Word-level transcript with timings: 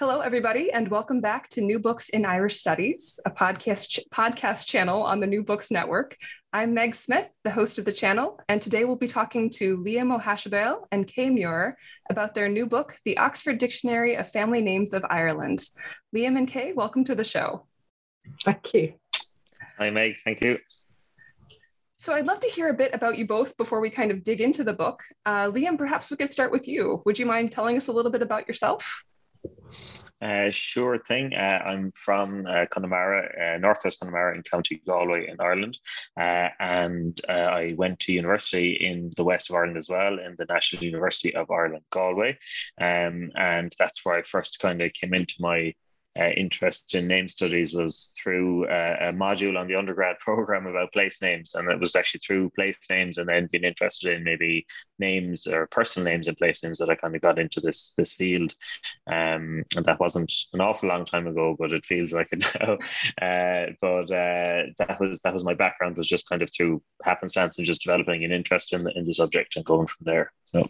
Hello, 0.00 0.20
everybody, 0.20 0.72
and 0.72 0.88
welcome 0.88 1.20
back 1.20 1.50
to 1.50 1.60
New 1.60 1.78
Books 1.78 2.08
in 2.08 2.24
Irish 2.24 2.58
Studies, 2.58 3.20
a 3.26 3.30
podcast 3.30 3.86
ch- 3.86 4.00
podcast 4.10 4.64
channel 4.64 5.02
on 5.02 5.20
the 5.20 5.26
New 5.26 5.42
Books 5.42 5.70
Network. 5.70 6.16
I'm 6.54 6.72
Meg 6.72 6.94
Smith, 6.94 7.28
the 7.44 7.50
host 7.50 7.76
of 7.76 7.84
the 7.84 7.92
channel, 7.92 8.40
and 8.48 8.62
today 8.62 8.86
we'll 8.86 8.96
be 8.96 9.06
talking 9.06 9.50
to 9.56 9.76
Liam 9.76 10.10
Ó 10.10 10.18
hAisibéil 10.18 10.86
and 10.90 11.06
Kay 11.06 11.28
Muhr 11.28 11.74
about 12.08 12.34
their 12.34 12.48
new 12.48 12.64
book, 12.64 12.96
The 13.04 13.18
Oxford 13.18 13.58
Dictionary 13.58 14.16
of 14.16 14.26
Family 14.30 14.62
Names 14.62 14.94
of 14.94 15.04
Ireland. 15.10 15.68
Liam 16.16 16.38
and 16.38 16.48
Kay, 16.48 16.72
welcome 16.72 17.04
to 17.04 17.14
the 17.14 17.22
show. 17.22 17.66
Thank 18.42 18.72
you. 18.72 18.94
Hi, 19.76 19.90
Meg. 19.90 20.16
Thank 20.24 20.40
you. 20.40 20.60
So 21.96 22.14
I'd 22.14 22.26
love 22.26 22.40
to 22.40 22.48
hear 22.48 22.70
a 22.70 22.74
bit 22.74 22.94
about 22.94 23.18
you 23.18 23.26
both 23.26 23.54
before 23.58 23.82
we 23.82 23.90
kind 23.90 24.10
of 24.10 24.24
dig 24.24 24.40
into 24.40 24.64
the 24.64 24.72
book. 24.72 25.02
Uh, 25.26 25.50
Liam, 25.50 25.76
perhaps 25.76 26.10
we 26.10 26.16
could 26.16 26.32
start 26.32 26.52
with 26.52 26.66
you. 26.66 27.02
Would 27.04 27.18
you 27.18 27.26
mind 27.26 27.52
telling 27.52 27.76
us 27.76 27.88
a 27.88 27.92
little 27.92 28.10
bit 28.10 28.22
about 28.22 28.48
yourself? 28.48 29.04
Uh, 30.22 30.50
sure 30.50 30.98
thing. 30.98 31.32
Uh, 31.34 31.62
I'm 31.64 31.92
from 31.92 32.46
uh, 32.46 32.66
Connemara, 32.70 33.54
uh, 33.54 33.58
northwest 33.58 34.00
Connemara 34.00 34.36
in 34.36 34.42
County 34.42 34.82
Galway 34.86 35.28
in 35.28 35.40
Ireland, 35.40 35.78
uh, 36.18 36.48
and 36.58 37.18
uh, 37.26 37.32
I 37.32 37.74
went 37.76 38.00
to 38.00 38.12
university 38.12 38.72
in 38.72 39.10
the 39.16 39.24
west 39.24 39.48
of 39.48 39.56
Ireland 39.56 39.78
as 39.78 39.88
well, 39.88 40.18
in 40.18 40.34
the 40.36 40.44
National 40.44 40.84
University 40.84 41.34
of 41.34 41.50
Ireland, 41.50 41.84
Galway, 41.90 42.38
um, 42.78 43.30
and 43.34 43.74
that's 43.78 44.04
where 44.04 44.16
I 44.16 44.22
first 44.22 44.60
kind 44.60 44.82
of 44.82 44.92
came 44.92 45.14
into 45.14 45.36
my 45.40 45.74
interest 46.28 46.94
in 46.94 47.06
name 47.06 47.28
studies 47.28 47.72
was 47.72 48.12
through 48.22 48.66
uh, 48.66 48.96
a 49.00 49.12
module 49.12 49.58
on 49.58 49.68
the 49.68 49.74
undergrad 49.74 50.18
program 50.20 50.66
about 50.66 50.92
place 50.92 51.20
names. 51.22 51.54
And 51.54 51.70
it 51.70 51.80
was 51.80 51.96
actually 51.96 52.20
through 52.20 52.50
place 52.50 52.78
names 52.88 53.18
and 53.18 53.28
then 53.28 53.48
being 53.50 53.64
interested 53.64 54.12
in 54.14 54.24
maybe 54.24 54.66
names 54.98 55.46
or 55.46 55.66
personal 55.68 56.04
names 56.04 56.28
and 56.28 56.36
place 56.36 56.62
names 56.62 56.78
that 56.78 56.90
I 56.90 56.94
kind 56.94 57.14
of 57.14 57.22
got 57.22 57.38
into 57.38 57.60
this 57.60 57.92
this 57.96 58.12
field. 58.12 58.54
Um, 59.06 59.64
and 59.76 59.84
that 59.84 60.00
wasn't 60.00 60.32
an 60.52 60.60
awful 60.60 60.88
long 60.88 61.04
time 61.04 61.26
ago, 61.26 61.56
but 61.58 61.72
it 61.72 61.86
feels 61.86 62.12
like 62.12 62.28
it 62.32 62.44
now. 62.60 62.74
Uh, 63.24 63.72
but 63.80 64.10
uh, 64.10 64.66
that 64.78 64.98
was 65.00 65.20
that 65.20 65.34
was 65.34 65.44
my 65.44 65.54
background 65.54 65.96
was 65.96 66.08
just 66.08 66.28
kind 66.28 66.42
of 66.42 66.50
through 66.54 66.82
happenstance 67.04 67.58
and 67.58 67.66
just 67.66 67.82
developing 67.82 68.24
an 68.24 68.32
interest 68.32 68.72
in 68.72 68.84
the, 68.84 68.92
in 68.96 69.04
the 69.04 69.14
subject 69.14 69.56
and 69.56 69.64
going 69.64 69.86
from 69.86 70.04
there. 70.04 70.32
So. 70.44 70.68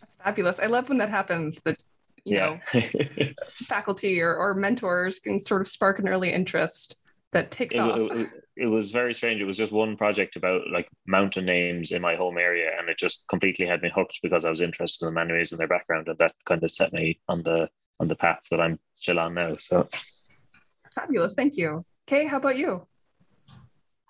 That's 0.00 0.14
fabulous. 0.16 0.60
I 0.60 0.66
love 0.66 0.88
when 0.88 0.98
that 0.98 1.10
happens. 1.10 1.60
That 1.64 1.82
you 2.28 2.36
yeah. 2.36 2.58
know 2.74 3.28
faculty 3.46 4.20
or, 4.20 4.36
or 4.36 4.54
mentors 4.54 5.20
can 5.20 5.38
sort 5.38 5.60
of 5.60 5.68
spark 5.68 5.98
an 5.98 6.08
early 6.08 6.32
interest 6.32 7.02
that 7.32 7.50
takes 7.50 7.74
it, 7.74 7.80
off. 7.80 7.98
it, 7.98 8.28
it, 8.56 8.66
was 8.66 8.90
very 8.90 9.12
strange. 9.12 9.42
It 9.42 9.44
was 9.44 9.58
just 9.58 9.70
one 9.70 9.96
project 9.96 10.36
about 10.36 10.62
like 10.72 10.88
mountain 11.06 11.44
names 11.44 11.92
in 11.92 12.00
my 12.00 12.16
home 12.16 12.38
area 12.38 12.70
and 12.78 12.88
it 12.88 12.98
just 12.98 13.26
completely 13.28 13.66
had 13.66 13.82
me 13.82 13.90
hooked 13.94 14.18
because 14.22 14.44
i 14.44 14.50
was 14.50 14.60
interested 14.60 15.04
in 15.04 15.12
the 15.12 15.20
manuays 15.20 15.52
and 15.52 15.60
their 15.60 15.68
background 15.68 16.08
and 16.08 16.18
that 16.18 16.32
kind 16.46 16.62
of 16.62 16.70
set 16.70 16.92
me 16.92 17.20
on 17.28 17.42
the 17.42 17.68
on 18.00 18.08
the 18.08 18.16
paths 18.16 18.48
that 18.48 18.60
i'm 18.60 18.78
still 18.94 19.18
on 19.18 19.34
now 19.34 19.50
so. 19.56 19.88
Fabulous. 20.94 21.34
Thank 21.34 21.56
you. 21.56 21.84
Kay 22.06 22.26
how 22.26 22.38
about 22.38 22.56
you 22.56 22.86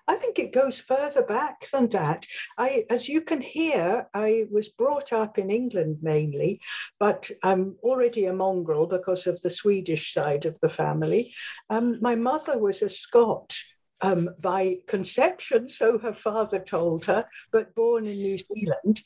I 0.09 0.15
think 0.15 0.39
it 0.39 0.53
goes 0.53 0.79
further 0.79 1.21
back 1.21 1.69
than 1.69 1.87
that. 1.89 2.25
I, 2.57 2.83
as 2.89 3.07
you 3.07 3.21
can 3.21 3.41
hear, 3.41 4.07
I 4.11 4.45
was 4.49 4.67
brought 4.69 5.13
up 5.13 5.37
in 5.37 5.51
England 5.51 5.99
mainly, 6.01 6.61
but 6.99 7.29
I'm 7.43 7.75
already 7.83 8.25
a 8.25 8.33
mongrel 8.33 8.87
because 8.87 9.27
of 9.27 9.39
the 9.41 9.51
Swedish 9.51 10.11
side 10.11 10.47
of 10.47 10.59
the 10.61 10.69
family. 10.69 11.31
Um, 11.69 11.99
my 12.01 12.15
mother 12.15 12.57
was 12.57 12.81
a 12.81 12.89
Scot 12.89 13.55
um, 14.01 14.31
by 14.39 14.77
conception, 14.87 15.67
so 15.67 15.99
her 15.99 16.13
father 16.13 16.57
told 16.57 17.05
her, 17.05 17.25
but 17.51 17.75
born 17.75 18.07
in 18.07 18.17
New 18.17 18.39
Zealand. 18.39 19.01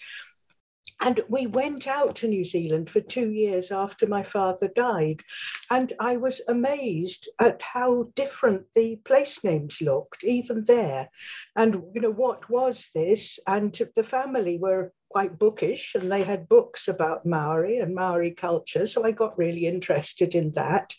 And 1.03 1.19
we 1.27 1.47
went 1.47 1.85
out 1.85 2.15
to 2.17 2.29
New 2.29 2.45
Zealand 2.45 2.89
for 2.89 3.01
two 3.01 3.29
years 3.29 3.73
after 3.73 4.07
my 4.07 4.23
father 4.23 4.69
died. 4.69 5.21
And 5.69 5.91
I 5.99 6.15
was 6.15 6.41
amazed 6.47 7.27
at 7.41 7.61
how 7.61 8.07
different 8.15 8.67
the 8.73 8.95
place 9.03 9.43
names 9.43 9.81
looked, 9.81 10.23
even 10.23 10.63
there. 10.63 11.09
And, 11.57 11.83
you 11.93 11.99
know, 11.99 12.09
what 12.09 12.49
was 12.49 12.89
this? 12.95 13.37
And 13.45 13.77
the 13.97 14.03
family 14.03 14.57
were 14.57 14.93
quite 15.09 15.37
bookish 15.37 15.93
and 15.93 16.09
they 16.09 16.23
had 16.23 16.47
books 16.47 16.87
about 16.87 17.25
Maori 17.25 17.79
and 17.79 17.93
Maori 17.93 18.31
culture. 18.31 18.85
So 18.85 19.03
I 19.03 19.11
got 19.11 19.37
really 19.37 19.67
interested 19.67 20.35
in 20.35 20.53
that. 20.53 20.93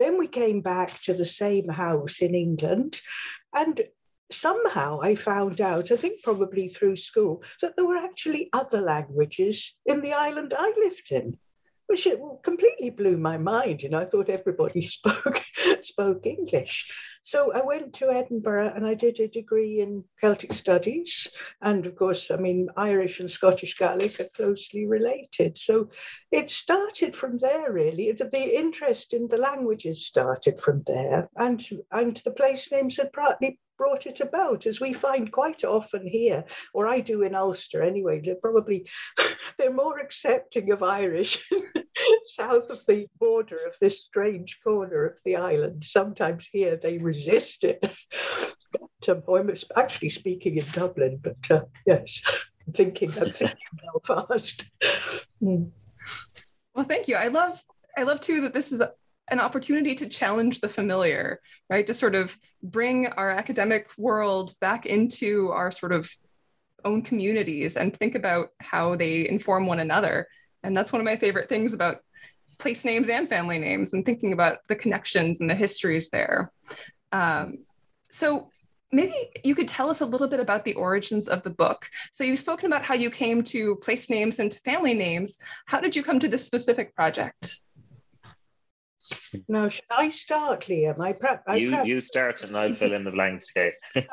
Then 0.00 0.18
we 0.18 0.26
came 0.26 0.62
back 0.62 1.00
to 1.02 1.14
the 1.14 1.24
same 1.24 1.68
house 1.68 2.22
in 2.22 2.34
England. 2.34 3.00
And 3.54 3.80
somehow 4.30 5.00
I 5.02 5.14
found 5.14 5.60
out, 5.60 5.90
I 5.90 5.96
think 5.96 6.22
probably 6.22 6.68
through 6.68 6.96
school, 6.96 7.42
that 7.60 7.76
there 7.76 7.86
were 7.86 7.96
actually 7.96 8.48
other 8.52 8.80
languages 8.80 9.76
in 9.86 10.00
the 10.00 10.12
island 10.12 10.54
I 10.56 10.72
lived 10.76 11.08
in, 11.10 11.36
which 11.86 12.06
it 12.06 12.18
completely 12.42 12.90
blew 12.90 13.16
my 13.16 13.38
mind. 13.38 13.82
You 13.82 13.90
know, 13.90 14.00
I 14.00 14.04
thought 14.04 14.28
everybody 14.28 14.82
spoke 14.86 15.42
spoke 15.82 16.26
English. 16.26 16.92
So 17.22 17.52
I 17.54 17.62
went 17.64 17.94
to 17.94 18.10
Edinburgh 18.10 18.72
and 18.74 18.86
I 18.86 18.94
did 18.94 19.18
a 19.18 19.28
degree 19.28 19.80
in 19.80 20.04
Celtic 20.20 20.52
studies. 20.52 21.28
And 21.62 21.86
of 21.86 21.96
course, 21.96 22.30
I 22.30 22.36
mean, 22.36 22.68
Irish 22.76 23.20
and 23.20 23.30
Scottish 23.30 23.78
Gaelic 23.78 24.20
are 24.20 24.28
closely 24.36 24.86
related. 24.86 25.56
So 25.56 25.88
it 26.30 26.50
started 26.50 27.16
from 27.16 27.38
there, 27.38 27.72
really. 27.72 28.12
The 28.12 28.58
interest 28.58 29.14
in 29.14 29.28
the 29.28 29.38
languages 29.38 30.06
started 30.06 30.60
from 30.60 30.82
there. 30.86 31.30
And, 31.36 31.66
and 31.92 32.16
the 32.18 32.32
place 32.32 32.70
names 32.70 32.98
had 32.98 33.12
partly 33.12 33.58
brought 33.76 34.06
it 34.06 34.20
about, 34.20 34.66
as 34.66 34.80
we 34.80 34.92
find 34.92 35.32
quite 35.32 35.64
often 35.64 36.06
here, 36.06 36.44
or 36.72 36.86
I 36.86 37.00
do 37.00 37.22
in 37.22 37.34
Ulster 37.34 37.82
anyway. 37.82 38.20
They're 38.24 38.36
probably 38.36 38.88
they're 39.58 39.72
more 39.72 39.98
accepting 39.98 40.70
of 40.72 40.82
Irish 40.82 41.48
south 42.24 42.70
of 42.70 42.80
the 42.86 43.06
border 43.18 43.58
of 43.66 43.76
this 43.80 44.04
strange 44.04 44.60
corner 44.62 45.04
of 45.06 45.18
the 45.24 45.36
island. 45.36 45.84
Sometimes 45.84 46.46
here 46.50 46.76
they 46.76 46.98
resist 46.98 47.64
it. 47.64 47.80
but, 48.72 49.08
um, 49.08 49.22
I'm 49.28 49.52
actually 49.76 50.08
speaking 50.08 50.56
in 50.58 50.66
Dublin, 50.72 51.20
but 51.22 51.50
uh, 51.50 51.64
yes, 51.86 52.22
I'm 52.66 52.72
thinking 52.72 53.10
I'm 53.20 53.32
thinking 53.32 53.58
Belfast. 54.06 54.64
mm. 55.42 55.70
Well, 56.74 56.84
thank 56.84 57.08
you. 57.08 57.16
I 57.16 57.28
love 57.28 57.62
I 57.96 58.02
love 58.02 58.20
too 58.20 58.40
that 58.42 58.52
this 58.52 58.72
is 58.72 58.82
an 59.28 59.40
opportunity 59.40 59.94
to 59.94 60.06
challenge 60.06 60.60
the 60.60 60.68
familiar, 60.68 61.40
right? 61.70 61.86
To 61.86 61.94
sort 61.94 62.14
of 62.14 62.36
bring 62.62 63.06
our 63.06 63.30
academic 63.30 63.88
world 63.96 64.54
back 64.60 64.86
into 64.86 65.50
our 65.50 65.70
sort 65.70 65.92
of 65.92 66.10
own 66.84 67.02
communities 67.02 67.76
and 67.76 67.96
think 67.96 68.14
about 68.14 68.50
how 68.60 68.94
they 68.94 69.28
inform 69.28 69.66
one 69.66 69.80
another. 69.80 70.28
And 70.62 70.76
that's 70.76 70.92
one 70.92 71.00
of 71.00 71.06
my 71.06 71.16
favorite 71.16 71.48
things 71.48 71.72
about 71.72 72.00
place 72.58 72.84
names 72.84 73.08
and 73.08 73.28
family 73.28 73.58
names 73.58 73.92
and 73.92 74.04
thinking 74.04 74.32
about 74.32 74.58
the 74.68 74.76
connections 74.76 75.40
and 75.40 75.48
the 75.48 75.54
histories 75.54 76.10
there. 76.10 76.52
Um, 77.12 77.64
so 78.10 78.48
maybe 78.92 79.14
you 79.42 79.54
could 79.54 79.68
tell 79.68 79.90
us 79.90 80.00
a 80.00 80.06
little 80.06 80.28
bit 80.28 80.40
about 80.40 80.64
the 80.64 80.74
origins 80.74 81.28
of 81.28 81.42
the 81.42 81.50
book. 81.50 81.88
So 82.12 82.24
you've 82.24 82.38
spoken 82.38 82.66
about 82.66 82.84
how 82.84 82.94
you 82.94 83.10
came 83.10 83.42
to 83.44 83.76
place 83.76 84.08
names 84.08 84.38
and 84.38 84.52
to 84.52 84.60
family 84.60 84.94
names. 84.94 85.38
How 85.66 85.80
did 85.80 85.96
you 85.96 86.02
come 86.02 86.20
to 86.20 86.28
this 86.28 86.44
specific 86.44 86.94
project? 86.94 87.60
Now, 89.48 89.68
should 89.68 89.84
I 89.90 90.08
start, 90.08 90.66
Liam? 90.66 91.00
I 91.00 91.12
prep. 91.12 91.42
I 91.46 91.56
you, 91.56 91.84
you 91.84 92.00
start 92.00 92.42
and 92.42 92.56
I'll 92.56 92.74
fill 92.74 92.92
in 92.92 93.04
the 93.04 93.10
blanks, 93.10 93.52
okay? 93.56 93.72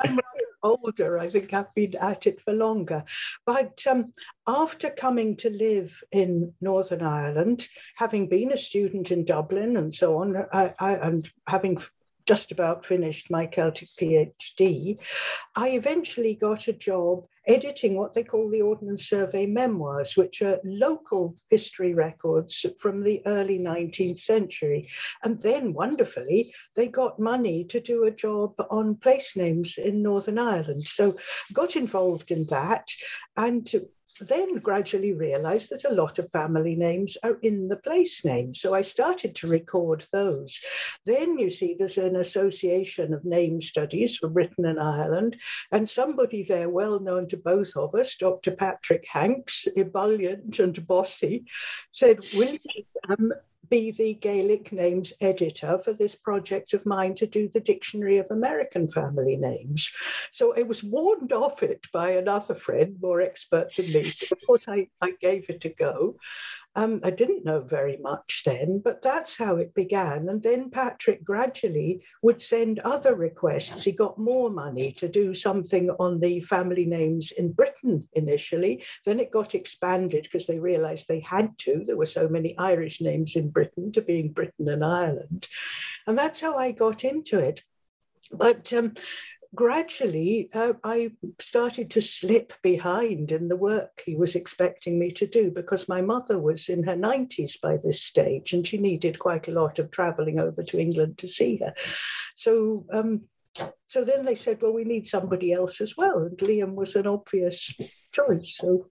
older. 0.62 1.18
I 1.18 1.28
think 1.28 1.52
I've 1.52 1.74
been 1.74 1.96
at 1.96 2.26
it 2.26 2.40
for 2.40 2.52
longer. 2.52 3.04
But 3.46 3.82
um, 3.88 4.12
after 4.46 4.90
coming 4.90 5.36
to 5.38 5.50
live 5.50 6.02
in 6.12 6.54
Northern 6.60 7.02
Ireland, 7.02 7.66
having 7.96 8.28
been 8.28 8.52
a 8.52 8.56
student 8.56 9.10
in 9.10 9.24
Dublin 9.24 9.76
and 9.76 9.92
so 9.92 10.18
on, 10.18 10.36
I, 10.52 10.74
I, 10.78 10.94
and 10.94 11.28
having 11.46 11.82
just 12.26 12.52
about 12.52 12.86
finished 12.86 13.30
my 13.30 13.46
Celtic 13.46 13.88
PhD, 14.00 14.98
I 15.56 15.70
eventually 15.70 16.34
got 16.34 16.68
a 16.68 16.72
job 16.72 17.26
editing 17.46 17.96
what 17.96 18.12
they 18.12 18.24
call 18.24 18.50
the 18.50 18.62
Ordnance 18.62 19.08
Survey 19.08 19.46
memoirs, 19.46 20.16
which 20.16 20.42
are 20.42 20.60
local 20.64 21.36
history 21.50 21.94
records 21.94 22.64
from 22.78 23.02
the 23.02 23.22
early 23.26 23.58
19th 23.58 24.18
century. 24.18 24.88
And 25.22 25.38
then, 25.40 25.72
wonderfully, 25.72 26.54
they 26.76 26.88
got 26.88 27.18
money 27.18 27.64
to 27.64 27.80
do 27.80 28.04
a 28.04 28.10
job 28.10 28.54
on 28.70 28.96
place 28.96 29.36
names 29.36 29.78
in 29.78 30.02
Northern 30.02 30.38
Ireland. 30.38 30.82
So 30.82 31.16
got 31.52 31.76
involved 31.76 32.30
in 32.30 32.46
that 32.46 32.88
and 33.36 33.68
then 34.20 34.56
gradually 34.56 35.12
realized 35.12 35.70
that 35.70 35.84
a 35.84 35.94
lot 35.94 36.18
of 36.18 36.30
family 36.30 36.74
names 36.74 37.16
are 37.22 37.38
in 37.42 37.68
the 37.68 37.76
place 37.76 38.24
name. 38.24 38.54
So 38.54 38.74
I 38.74 38.82
started 38.82 39.34
to 39.36 39.46
record 39.46 40.06
those. 40.12 40.60
Then 41.06 41.38
you 41.38 41.50
see 41.50 41.74
there's 41.74 41.98
an 41.98 42.16
association 42.16 43.14
of 43.14 43.24
name 43.24 43.60
studies 43.60 44.16
for 44.16 44.28
Britain 44.28 44.66
and 44.66 44.80
Ireland, 44.80 45.36
and 45.70 45.88
somebody 45.88 46.42
there 46.42 46.68
well 46.68 47.00
known 47.00 47.28
to 47.28 47.36
both 47.36 47.76
of 47.76 47.94
us, 47.94 48.16
Dr. 48.16 48.52
Patrick 48.52 49.06
Hanks, 49.08 49.66
ebullient 49.76 50.58
and 50.58 50.86
bossy, 50.86 51.44
said, 51.92 52.18
Will 52.34 52.52
you 52.52 52.84
um, 53.08 53.32
be 53.72 53.90
the 53.90 54.12
Gaelic 54.12 54.70
names 54.70 55.14
editor 55.22 55.78
for 55.78 55.94
this 55.94 56.14
project 56.14 56.74
of 56.74 56.84
mine 56.84 57.14
to 57.14 57.26
do 57.26 57.48
the 57.48 57.58
Dictionary 57.58 58.18
of 58.18 58.30
American 58.30 58.86
Family 58.86 59.34
Names. 59.34 59.90
So 60.30 60.54
I 60.54 60.60
was 60.64 60.84
warned 60.84 61.32
off 61.32 61.62
it 61.62 61.86
by 61.90 62.10
another 62.10 62.54
friend, 62.54 62.98
more 63.00 63.22
expert 63.22 63.74
than 63.74 63.90
me. 63.90 64.12
Of 64.30 64.46
course, 64.46 64.68
I, 64.68 64.88
I 65.00 65.12
gave 65.22 65.48
it 65.48 65.64
a 65.64 65.70
go. 65.70 66.16
Um, 66.74 67.00
I 67.04 67.10
didn't 67.10 67.44
know 67.44 67.60
very 67.60 67.98
much 67.98 68.42
then, 68.46 68.80
but 68.82 69.02
that's 69.02 69.36
how 69.36 69.56
it 69.56 69.74
began. 69.74 70.28
And 70.30 70.42
then 70.42 70.70
Patrick 70.70 71.22
gradually 71.22 72.02
would 72.22 72.40
send 72.40 72.78
other 72.78 73.14
requests. 73.14 73.84
He 73.84 73.92
got 73.92 74.18
more 74.18 74.48
money 74.48 74.92
to 74.92 75.08
do 75.08 75.34
something 75.34 75.90
on 75.90 76.18
the 76.18 76.40
family 76.40 76.86
names 76.86 77.30
in 77.32 77.52
Britain 77.52 78.08
initially. 78.14 78.84
Then 79.04 79.20
it 79.20 79.30
got 79.30 79.54
expanded 79.54 80.22
because 80.22 80.46
they 80.46 80.58
realized 80.58 81.08
they 81.08 81.20
had 81.20 81.58
to. 81.58 81.84
There 81.84 81.98
were 81.98 82.06
so 82.06 82.26
many 82.26 82.56
Irish 82.56 83.02
names 83.02 83.36
in 83.36 83.50
Britain 83.50 83.92
to 83.92 84.00
being 84.00 84.32
Britain 84.32 84.68
and 84.70 84.82
Ireland. 84.82 85.48
And 86.06 86.16
that's 86.16 86.40
how 86.40 86.56
I 86.56 86.72
got 86.72 87.04
into 87.04 87.38
it. 87.38 87.62
But 88.30 88.72
um, 88.72 88.94
gradually 89.54 90.48
uh, 90.54 90.72
I 90.82 91.12
started 91.38 91.90
to 91.90 92.00
slip 92.00 92.52
behind 92.62 93.32
in 93.32 93.48
the 93.48 93.56
work 93.56 94.02
he 94.04 94.16
was 94.16 94.34
expecting 94.34 94.98
me 94.98 95.10
to 95.12 95.26
do 95.26 95.50
because 95.50 95.88
my 95.88 96.00
mother 96.00 96.38
was 96.38 96.68
in 96.68 96.82
her 96.84 96.96
90s 96.96 97.60
by 97.60 97.76
this 97.76 98.02
stage 98.02 98.54
and 98.54 98.66
she 98.66 98.78
needed 98.78 99.18
quite 99.18 99.48
a 99.48 99.52
lot 99.52 99.78
of 99.78 99.90
traveling 99.90 100.40
over 100.40 100.62
to 100.62 100.80
England 100.80 101.18
to 101.18 101.28
see 101.28 101.58
her. 101.58 101.74
So, 102.34 102.86
um, 102.92 103.22
so 103.86 104.04
then 104.04 104.24
they 104.24 104.34
said, 104.34 104.62
well, 104.62 104.72
we 104.72 104.84
need 104.84 105.06
somebody 105.06 105.52
else 105.52 105.82
as 105.82 105.96
well. 105.96 106.22
And 106.22 106.38
Liam 106.38 106.74
was 106.74 106.96
an 106.96 107.06
obvious 107.06 107.70
choice. 108.12 108.56
So, 108.56 108.86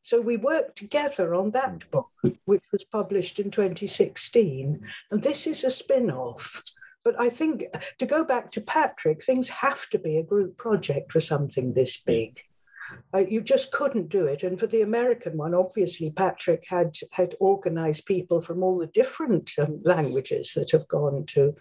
so 0.00 0.20
we 0.20 0.38
worked 0.38 0.78
together 0.78 1.34
on 1.34 1.50
that 1.50 1.90
book, 1.90 2.08
which 2.46 2.64
was 2.72 2.84
published 2.84 3.38
in 3.38 3.50
2016. 3.50 4.80
And 5.10 5.22
this 5.22 5.46
is 5.46 5.64
a 5.64 5.70
spin 5.70 6.10
off. 6.10 6.62
But 7.06 7.20
I 7.20 7.28
think 7.28 7.62
uh, 7.72 7.78
to 7.98 8.06
go 8.06 8.24
back 8.24 8.50
to 8.50 8.60
Patrick, 8.60 9.22
things 9.22 9.48
have 9.48 9.88
to 9.90 9.98
be 10.00 10.18
a 10.18 10.24
group 10.24 10.56
project 10.56 11.12
for 11.12 11.20
something 11.20 11.72
this 11.72 12.02
big. 12.02 12.40
Uh, 13.14 13.24
you 13.28 13.40
just 13.40 13.72
couldn't 13.72 14.08
do 14.08 14.26
it. 14.26 14.42
And 14.42 14.58
for 14.58 14.66
the 14.66 14.82
American 14.82 15.36
one, 15.36 15.54
obviously, 15.54 16.10
Patrick 16.10 16.64
had 16.68 16.96
had 17.10 17.34
organized 17.40 18.06
people 18.06 18.40
from 18.40 18.62
all 18.62 18.78
the 18.78 18.86
different 18.86 19.52
um, 19.58 19.80
languages 19.84 20.52
that 20.54 20.70
have 20.72 20.86
gone 20.88 21.24
to, 21.26 21.54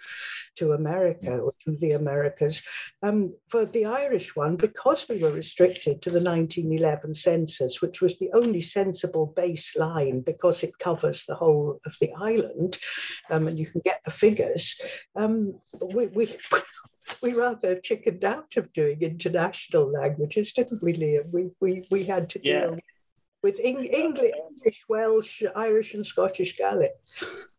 to 0.58 0.72
America 0.72 1.38
or 1.38 1.54
to 1.66 1.78
the 1.78 1.92
Americas. 1.92 2.64
Um, 3.02 3.36
for 3.50 3.66
the 3.66 3.86
Irish 3.86 4.36
one, 4.36 4.56
because 4.56 5.08
we 5.08 5.20
were 5.20 5.32
restricted 5.32 6.02
to 6.02 6.10
the 6.10 6.22
1911 6.22 7.14
census, 7.14 7.82
which 7.82 8.02
was 8.02 8.18
the 8.18 8.32
only 8.34 8.62
sensible 8.62 9.34
baseline 9.36 10.24
because 10.24 10.64
it 10.64 10.78
covers 10.80 11.26
the 11.26 11.36
whole 11.36 11.80
of 11.86 11.96
the 12.00 12.12
island, 12.14 12.78
um, 13.30 13.48
and 13.48 13.60
you 13.60 13.66
can 13.66 13.82
get 13.84 14.02
the 14.04 14.12
figures, 14.12 14.80
um, 15.16 15.60
we, 15.94 16.08
we 16.08 16.26
we 17.22 17.34
rather 17.34 17.80
chickened 17.80 18.24
out 18.24 18.56
of 18.58 18.72
doing 18.74 19.02
international 19.02 19.92
languages, 19.92 20.54
didn't 20.54 20.82
we, 20.82 20.94
Liam? 20.94 21.32
We 21.32 21.52
we 21.62 21.88
we 21.92 22.04
had 22.04 22.30
to 22.32 22.40
deal 22.40 22.72
yeah. 22.72 22.80
with 23.44 23.60
English, 23.60 23.92
English, 23.92 24.84
Welsh, 24.90 25.44
Irish, 25.56 25.94
and 25.94 26.06
Scottish 26.06 26.58
Gaelic. 26.58 26.94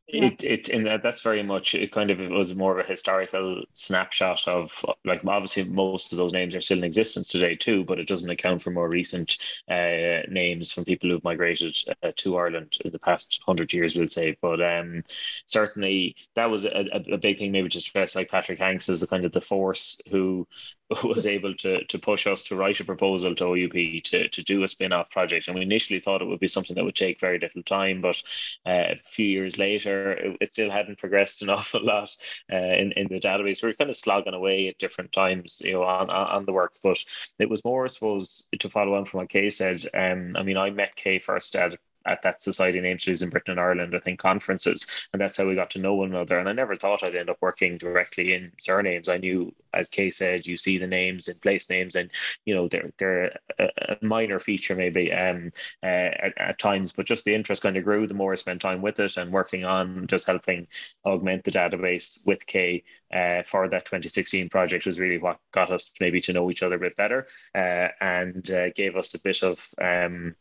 It, 0.08 0.44
it 0.44 0.68
in 0.68 0.84
that 0.84 1.02
that's 1.02 1.20
very 1.20 1.42
much 1.42 1.74
it 1.74 1.90
kind 1.90 2.12
of 2.12 2.20
it 2.20 2.30
was 2.30 2.54
more 2.54 2.78
of 2.78 2.84
a 2.84 2.88
historical 2.88 3.64
snapshot 3.72 4.46
of 4.46 4.84
like 5.04 5.24
obviously 5.24 5.64
most 5.64 6.12
of 6.12 6.18
those 6.18 6.32
names 6.32 6.54
are 6.54 6.60
still 6.60 6.78
in 6.78 6.84
existence 6.84 7.26
today 7.26 7.56
too 7.56 7.82
but 7.82 7.98
it 7.98 8.06
doesn't 8.06 8.30
account 8.30 8.62
for 8.62 8.70
more 8.70 8.88
recent 8.88 9.36
uh, 9.68 10.22
names 10.28 10.70
from 10.70 10.84
people 10.84 11.10
who've 11.10 11.24
migrated 11.24 11.76
uh, 12.04 12.12
to 12.14 12.36
Ireland 12.36 12.76
in 12.84 12.92
the 12.92 13.00
past 13.00 13.42
hundred 13.44 13.72
years 13.72 13.96
we'll 13.96 14.06
say. 14.06 14.36
But 14.40 14.60
um 14.62 15.02
certainly 15.46 16.14
that 16.36 16.50
was 16.50 16.64
a, 16.64 17.02
a, 17.12 17.18
big 17.18 17.38
thing 17.38 17.50
maybe 17.50 17.68
to 17.70 17.80
stress 17.80 18.14
like 18.14 18.30
Patrick 18.30 18.60
Hanks 18.60 18.88
is 18.88 19.00
the 19.00 19.08
kind 19.08 19.24
of 19.24 19.32
the 19.32 19.40
force 19.40 20.00
who 20.08 20.46
was 21.04 21.26
able 21.26 21.54
to 21.54 21.84
to 21.84 21.98
push 21.98 22.26
us 22.26 22.44
to 22.44 22.56
write 22.56 22.78
a 22.80 22.84
proposal 22.84 23.34
to 23.34 23.44
OUP 23.44 24.04
to, 24.04 24.28
to 24.28 24.42
do 24.42 24.62
a 24.62 24.68
spin-off 24.68 25.10
project. 25.10 25.48
And 25.48 25.56
we 25.56 25.62
initially 25.62 26.00
thought 26.00 26.22
it 26.22 26.26
would 26.26 26.40
be 26.40 26.46
something 26.46 26.76
that 26.76 26.84
would 26.84 26.94
take 26.94 27.20
very 27.20 27.38
little 27.38 27.62
time, 27.62 28.00
but 28.00 28.22
uh, 28.64 28.92
a 28.92 28.96
few 28.96 29.26
years 29.26 29.58
later, 29.58 30.12
it, 30.12 30.36
it, 30.40 30.52
still 30.52 30.70
hadn't 30.70 30.98
progressed 30.98 31.42
an 31.42 31.50
awful 31.56 31.84
lot 31.84 32.10
uh, 32.52 32.56
in, 32.56 32.92
in 32.92 33.08
the 33.08 33.20
database. 33.20 33.62
We 33.62 33.68
were 33.68 33.74
kind 33.74 33.90
of 33.90 33.96
slogging 33.96 34.34
away 34.34 34.68
at 34.68 34.78
different 34.78 35.12
times, 35.12 35.60
you 35.64 35.72
know, 35.72 35.82
on, 35.82 36.08
on 36.10 36.44
the 36.44 36.52
work. 36.52 36.74
But 36.82 36.98
it 37.38 37.50
was 37.50 37.64
more, 37.64 37.84
I 37.84 37.88
suppose, 37.88 38.46
to 38.58 38.70
follow 38.70 38.94
on 38.94 39.04
from 39.06 39.18
what 39.18 39.28
Kay 39.28 39.50
said. 39.50 39.88
Um, 39.92 40.36
I 40.36 40.42
mean, 40.42 40.56
I 40.56 40.70
met 40.70 40.94
Kay 40.94 41.18
first 41.18 41.56
at 41.56 41.78
at 42.06 42.22
that 42.22 42.42
Society 42.42 42.80
Name 42.80 42.98
Studies 42.98 43.22
in 43.22 43.30
Britain 43.30 43.52
and 43.52 43.60
Ireland, 43.60 43.94
I 43.94 44.00
think 44.00 44.18
conferences, 44.18 44.86
and 45.12 45.20
that's 45.20 45.36
how 45.36 45.46
we 45.46 45.54
got 45.54 45.70
to 45.70 45.78
know 45.78 45.94
one 45.94 46.10
another. 46.10 46.38
And 46.38 46.48
I 46.48 46.52
never 46.52 46.76
thought 46.76 47.02
I'd 47.02 47.14
end 47.14 47.30
up 47.30 47.38
working 47.40 47.78
directly 47.78 48.34
in 48.34 48.52
surnames. 48.58 49.08
I 49.08 49.18
knew, 49.18 49.54
as 49.74 49.88
Kay 49.88 50.10
said, 50.10 50.46
you 50.46 50.56
see 50.56 50.78
the 50.78 50.86
names 50.86 51.28
and 51.28 51.40
place 51.40 51.68
names, 51.68 51.96
and 51.96 52.10
you 52.44 52.54
know 52.54 52.68
they're 52.68 52.92
they're 52.98 53.38
a, 53.58 53.68
a 53.88 53.96
minor 54.04 54.38
feature 54.38 54.74
maybe 54.74 55.12
um, 55.12 55.52
uh, 55.82 55.86
at, 55.86 56.38
at, 56.38 56.58
times, 56.58 56.92
but 56.92 57.06
just 57.06 57.24
the 57.24 57.34
interest 57.34 57.62
kind 57.62 57.76
of 57.76 57.84
grew 57.84 58.06
the 58.06 58.14
more 58.14 58.32
I 58.32 58.36
spent 58.36 58.60
time 58.60 58.82
with 58.82 59.00
it 59.00 59.16
and 59.16 59.32
working 59.32 59.64
on 59.64 60.06
just 60.06 60.26
helping 60.26 60.66
augment 61.04 61.44
the 61.44 61.50
database 61.50 62.24
with 62.26 62.46
Kay 62.46 62.84
uh, 63.12 63.42
for 63.42 63.68
that 63.68 63.84
2016 63.84 64.48
project 64.48 64.86
was 64.86 65.00
really 65.00 65.18
what 65.18 65.38
got 65.52 65.70
us 65.70 65.92
maybe 66.00 66.20
to 66.20 66.32
know 66.32 66.50
each 66.50 66.62
other 66.62 66.76
a 66.76 66.80
bit 66.80 66.96
better 66.96 67.26
uh, 67.54 67.88
and 68.00 68.50
uh, 68.50 68.70
gave 68.70 68.96
us 68.96 69.14
a 69.14 69.20
bit 69.20 69.42
of 69.42 69.66
um, 69.80 70.34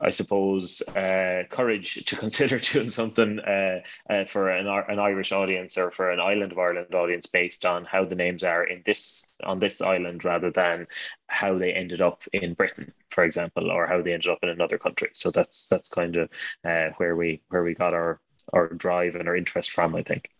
I 0.00 0.10
suppose, 0.10 0.80
uh, 0.82 1.42
courage 1.50 2.04
to 2.04 2.16
consider 2.16 2.58
doing 2.72 2.90
something 2.90 3.40
uh, 3.40 3.80
uh, 4.08 4.24
for 4.24 4.50
an, 4.50 4.66
an 4.66 4.98
Irish 4.98 5.32
audience 5.32 5.76
or 5.76 5.90
for 5.90 6.10
an 6.10 6.20
island 6.20 6.52
of 6.52 6.58
Ireland 6.58 6.94
audience 6.94 7.26
based 7.26 7.64
on 7.66 7.84
how 7.84 8.04
the 8.04 8.14
names 8.14 8.44
are 8.44 8.64
in 8.64 8.82
this 8.84 9.26
on 9.44 9.58
this 9.58 9.80
island 9.80 10.24
rather 10.24 10.50
than 10.50 10.86
how 11.28 11.58
they 11.58 11.72
ended 11.72 12.00
up 12.00 12.22
in 12.32 12.54
Britain, 12.54 12.92
for 13.08 13.24
example, 13.24 13.70
or 13.70 13.86
how 13.86 14.00
they 14.00 14.12
ended 14.12 14.30
up 14.30 14.38
in 14.42 14.48
another 14.48 14.78
country. 14.78 15.10
So 15.12 15.30
that's 15.30 15.66
that's 15.66 15.88
kind 15.88 16.16
of 16.16 16.30
uh, 16.64 16.90
where 16.98 17.16
we 17.16 17.42
where 17.48 17.64
we 17.64 17.74
got 17.74 17.94
our 17.94 18.20
our 18.52 18.68
drive 18.68 19.16
and 19.16 19.28
our 19.28 19.36
interest 19.36 19.72
from, 19.72 19.94
I 19.94 20.02
think 20.02 20.30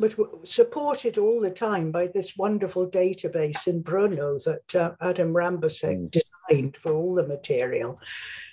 but 0.00 0.16
supported 0.48 1.18
all 1.18 1.40
the 1.40 1.50
time 1.50 1.92
by 1.92 2.06
this 2.06 2.36
wonderful 2.36 2.88
database 2.88 3.66
in 3.66 3.84
Brno 3.84 4.42
that 4.44 4.74
uh, 4.74 4.92
Adam 5.00 5.34
Rambousek 5.34 5.98
mm. 5.98 6.10
designed 6.10 6.76
for 6.78 6.94
all 6.94 7.14
the 7.14 7.26
material. 7.26 8.00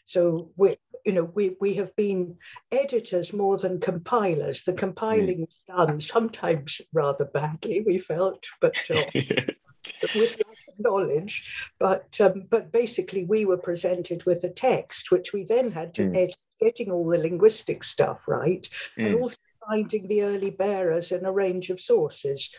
So 0.07 0.51
we, 0.55 0.77
you 1.05 1.11
know, 1.11 1.29
we, 1.35 1.57
we 1.59 1.73
have 1.73 1.93
been 1.97 2.37
editors 2.71 3.33
more 3.33 3.57
than 3.57 3.81
compilers. 3.81 4.63
The 4.63 4.71
compiling 4.71 5.41
was 5.41 5.59
done 5.67 5.99
sometimes 5.99 6.79
rather 6.93 7.25
badly, 7.25 7.83
we 7.85 7.97
felt, 7.97 8.45
but 8.61 8.77
uh, 8.89 9.03
with 10.15 10.37
knowledge. 10.79 11.51
But 11.77 12.21
um, 12.21 12.45
but 12.49 12.71
basically, 12.71 13.25
we 13.25 13.43
were 13.43 13.57
presented 13.57 14.25
with 14.25 14.45
a 14.45 14.49
text, 14.49 15.11
which 15.11 15.33
we 15.33 15.43
then 15.43 15.71
had 15.71 15.93
to 15.95 16.03
mm. 16.03 16.15
edit, 16.15 16.37
getting 16.61 16.89
all 16.89 17.09
the 17.09 17.17
linguistic 17.17 17.83
stuff 17.83 18.29
right, 18.29 18.65
mm. 18.97 19.07
and 19.07 19.15
also 19.15 19.35
finding 19.67 20.07
the 20.07 20.23
early 20.23 20.51
bearers 20.51 21.11
in 21.11 21.25
a 21.25 21.31
range 21.33 21.69
of 21.69 21.81
sources, 21.81 22.55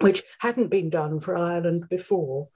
which 0.00 0.22
hadn't 0.38 0.68
been 0.68 0.88
done 0.88 1.20
for 1.20 1.36
Ireland 1.36 1.90
before. 1.90 2.48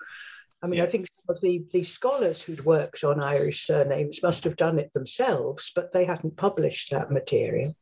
I 0.63 0.67
mean, 0.67 0.79
yeah. 0.79 0.85
I 0.85 0.87
think 0.87 1.07
some 1.07 1.37
of 1.37 1.41
the, 1.41 1.65
the 1.73 1.83
scholars 1.83 2.43
who'd 2.43 2.65
worked 2.65 3.05
on 3.05 3.23
Irish 3.23 3.67
surnames 3.67 4.23
must 4.23 4.45
have 4.45 4.57
done 4.57 4.79
it 4.79 4.93
themselves, 4.93 5.71
but 5.75 5.93
they 5.93 6.05
hadn't 6.05 6.37
published 6.37 6.91
that 6.91 7.11
material. 7.11 7.77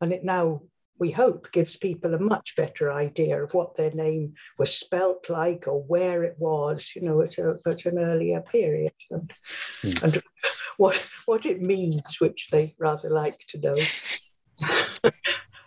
And 0.00 0.12
it 0.12 0.24
now 0.24 0.62
we 0.98 1.10
hope, 1.10 1.52
gives 1.52 1.76
people 1.76 2.14
a 2.14 2.18
much 2.18 2.56
better 2.56 2.92
idea 2.92 3.42
of 3.42 3.54
what 3.54 3.76
their 3.76 3.92
name 3.92 4.34
was 4.58 4.76
spelt 4.76 5.30
like 5.30 5.68
or 5.68 5.82
where 5.82 6.24
it 6.24 6.34
was, 6.38 6.92
you 6.94 7.02
know, 7.02 7.20
at, 7.22 7.38
a, 7.38 7.58
at 7.66 7.86
an 7.86 7.98
earlier 7.98 8.40
period, 8.40 8.92
and, 9.10 9.32
mm. 9.82 10.02
and 10.02 10.22
what 10.76 10.96
what 11.26 11.46
it 11.46 11.60
means, 11.60 12.20
which 12.20 12.48
they 12.50 12.74
rather 12.78 13.10
like 13.10 13.38
to 13.48 13.58
know. 13.58 13.76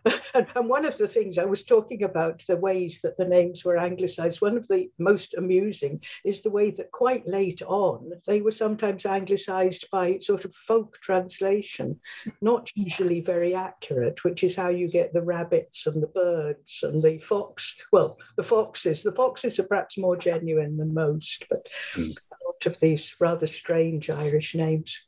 and, 0.33 0.47
one 0.67 0.85
of 0.85 0.97
the 0.97 1.07
things 1.07 1.37
I 1.37 1.45
was 1.45 1.63
talking 1.63 2.03
about, 2.03 2.43
the 2.47 2.57
ways 2.57 3.01
that 3.01 3.17
the 3.17 3.25
names 3.25 3.63
were 3.63 3.77
anglicized, 3.77 4.41
one 4.41 4.57
of 4.57 4.67
the 4.67 4.89
most 4.97 5.35
amusing 5.35 6.01
is 6.25 6.41
the 6.41 6.49
way 6.49 6.71
that 6.71 6.91
quite 6.91 7.27
late 7.27 7.61
on, 7.61 8.11
they 8.25 8.41
were 8.41 8.51
sometimes 8.51 9.05
anglicized 9.05 9.87
by 9.91 10.17
sort 10.19 10.45
of 10.45 10.55
folk 10.55 10.99
translation, 11.01 11.99
not 12.41 12.69
usually 12.75 13.21
very 13.21 13.53
accurate, 13.53 14.23
which 14.23 14.43
is 14.43 14.55
how 14.55 14.69
you 14.69 14.87
get 14.87 15.13
the 15.13 15.21
rabbits 15.21 15.85
and 15.87 16.01
the 16.01 16.07
birds 16.07 16.79
and 16.83 17.03
the 17.03 17.19
fox. 17.19 17.79
Well, 17.91 18.17
the 18.37 18.43
foxes, 18.43 19.03
the 19.03 19.11
foxes 19.11 19.59
are 19.59 19.63
perhaps 19.63 19.97
more 19.97 20.17
genuine 20.17 20.77
than 20.77 20.93
most, 20.93 21.45
but 21.49 21.67
mm. 21.95 22.09
a 22.09 22.45
lot 22.45 22.65
of 22.65 22.79
these 22.79 23.15
rather 23.19 23.45
strange 23.45 24.09
Irish 24.09 24.55
names 24.55 25.05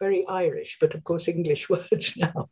very 0.00 0.26
Irish, 0.26 0.78
but 0.80 0.94
of 0.94 1.04
course 1.04 1.28
English 1.28 1.68
words 1.70 2.16
now. 2.16 2.48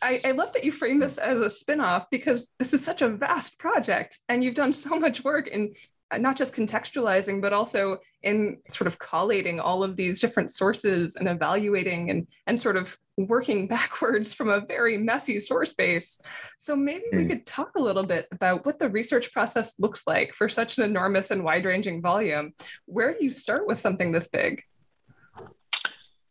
I, 0.00 0.20
I, 0.24 0.30
love 0.30 0.52
that 0.52 0.64
you 0.64 0.72
frame 0.72 0.98
this 0.98 1.18
as 1.18 1.40
a 1.40 1.50
spin-off 1.50 2.08
because 2.10 2.48
this 2.58 2.72
is 2.72 2.84
such 2.84 3.02
a 3.02 3.08
vast 3.08 3.58
project 3.58 4.20
and 4.28 4.42
you've 4.42 4.54
done 4.54 4.72
so 4.72 4.98
much 4.98 5.22
work 5.22 5.48
in 5.48 5.74
uh, 6.10 6.18
not 6.18 6.36
just 6.36 6.54
contextualizing 6.54 7.42
but 7.42 7.52
also 7.52 7.98
in 8.22 8.58
sort 8.68 8.86
of 8.86 8.98
collating 8.98 9.60
all 9.60 9.82
of 9.82 9.96
these 9.96 10.20
different 10.20 10.50
sources 10.50 11.16
and 11.16 11.28
evaluating 11.28 12.10
and, 12.10 12.26
and 12.46 12.60
sort 12.60 12.76
of 12.76 12.96
working 13.16 13.66
backwards 13.76 14.32
from 14.32 14.48
a 14.48 14.60
very 14.60 14.96
messy 14.96 15.38
source 15.38 15.74
base 15.74 16.20
so 16.58 16.74
maybe 16.74 17.04
mm. 17.12 17.16
we 17.16 17.22
hmm. 17.24 17.28
could 17.30 17.46
talk 17.46 17.70
a 17.76 17.82
little 17.82 18.02
bit 18.02 18.26
about 18.32 18.64
what 18.64 18.78
the 18.78 18.88
research 18.88 19.32
process 19.32 19.78
looks 19.78 20.06
like 20.06 20.32
for 20.34 20.48
such 20.48 20.78
an 20.78 20.84
enormous 20.84 21.30
and 21.30 21.44
wide-ranging 21.44 22.00
volume 22.00 22.52
where 22.86 23.12
do 23.12 23.24
you 23.24 23.30
start 23.30 23.66
with 23.66 23.78
something 23.78 24.10
this 24.10 24.28
big 24.28 24.62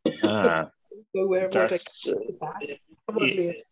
uh, 0.24 0.65
so 1.15 1.27
where 1.27 1.48
Probably. 3.07 3.63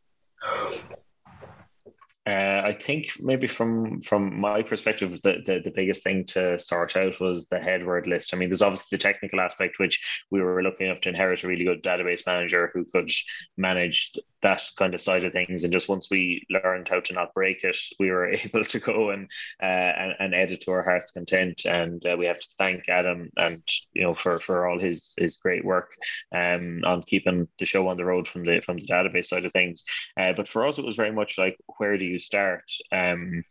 Uh, 2.27 2.61
I 2.63 2.77
think 2.79 3.13
maybe 3.19 3.47
from 3.47 3.99
from 4.01 4.39
my 4.39 4.61
perspective, 4.61 5.19
the, 5.23 5.41
the, 5.43 5.59
the 5.63 5.71
biggest 5.73 6.03
thing 6.03 6.23
to 6.25 6.59
sort 6.59 6.95
out 6.95 7.19
was 7.19 7.47
the 7.47 7.59
head 7.59 7.83
word 7.83 8.05
list. 8.05 8.33
I 8.33 8.37
mean, 8.37 8.49
there's 8.49 8.61
obviously 8.61 8.95
the 8.95 9.01
technical 9.01 9.39
aspect, 9.39 9.79
which 9.79 10.23
we 10.29 10.39
were 10.39 10.61
looking 10.61 10.85
enough 10.85 11.01
to 11.01 11.09
inherit 11.09 11.43
a 11.43 11.47
really 11.47 11.65
good 11.65 11.81
database 11.81 12.27
manager 12.27 12.69
who 12.73 12.85
could 12.85 13.09
manage 13.57 14.13
that 14.41 14.61
kind 14.77 14.93
of 14.93 15.01
side 15.01 15.23
of 15.23 15.33
things. 15.33 15.63
And 15.63 15.73
just 15.73 15.89
once 15.89 16.07
we 16.09 16.45
learned 16.49 16.87
how 16.87 16.99
to 16.99 17.13
not 17.13 17.33
break 17.33 17.63
it, 17.63 17.77
we 17.99 18.11
were 18.11 18.29
able 18.33 18.63
to 18.65 18.79
go 18.79 19.09
and 19.11 19.29
uh, 19.61 19.65
and, 19.65 20.15
and, 20.19 20.33
edit 20.33 20.61
to 20.61 20.71
our 20.71 20.83
heart's 20.83 21.11
content. 21.11 21.61
And 21.65 22.05
uh, 22.05 22.15
we 22.17 22.25
have 22.25 22.39
to 22.39 22.47
thank 22.57 22.89
Adam 22.89 23.29
and 23.37 23.61
you 23.93 24.03
know 24.03 24.13
for 24.13 24.39
for 24.39 24.67
all 24.67 24.79
his 24.79 25.13
his 25.17 25.37
great 25.37 25.65
work 25.65 25.91
um, 26.33 26.81
on 26.85 27.03
keeping 27.03 27.47
the 27.59 27.65
show 27.65 27.87
on 27.87 27.97
the 27.97 28.05
road 28.05 28.27
from 28.27 28.43
the 28.43 28.61
from 28.61 28.77
the 28.77 28.87
database 28.87 29.25
side 29.25 29.45
of 29.45 29.53
things. 29.53 29.83
Uh, 30.17 30.33
but 30.33 30.47
for 30.47 30.65
us, 30.65 30.77
it 30.77 30.85
was 30.85 30.95
very 30.95 31.11
much 31.11 31.37
like 31.37 31.57
where 31.77 31.97
do 31.97 32.05
you 32.05 32.17
start? 32.17 32.63
Um, 32.91 33.43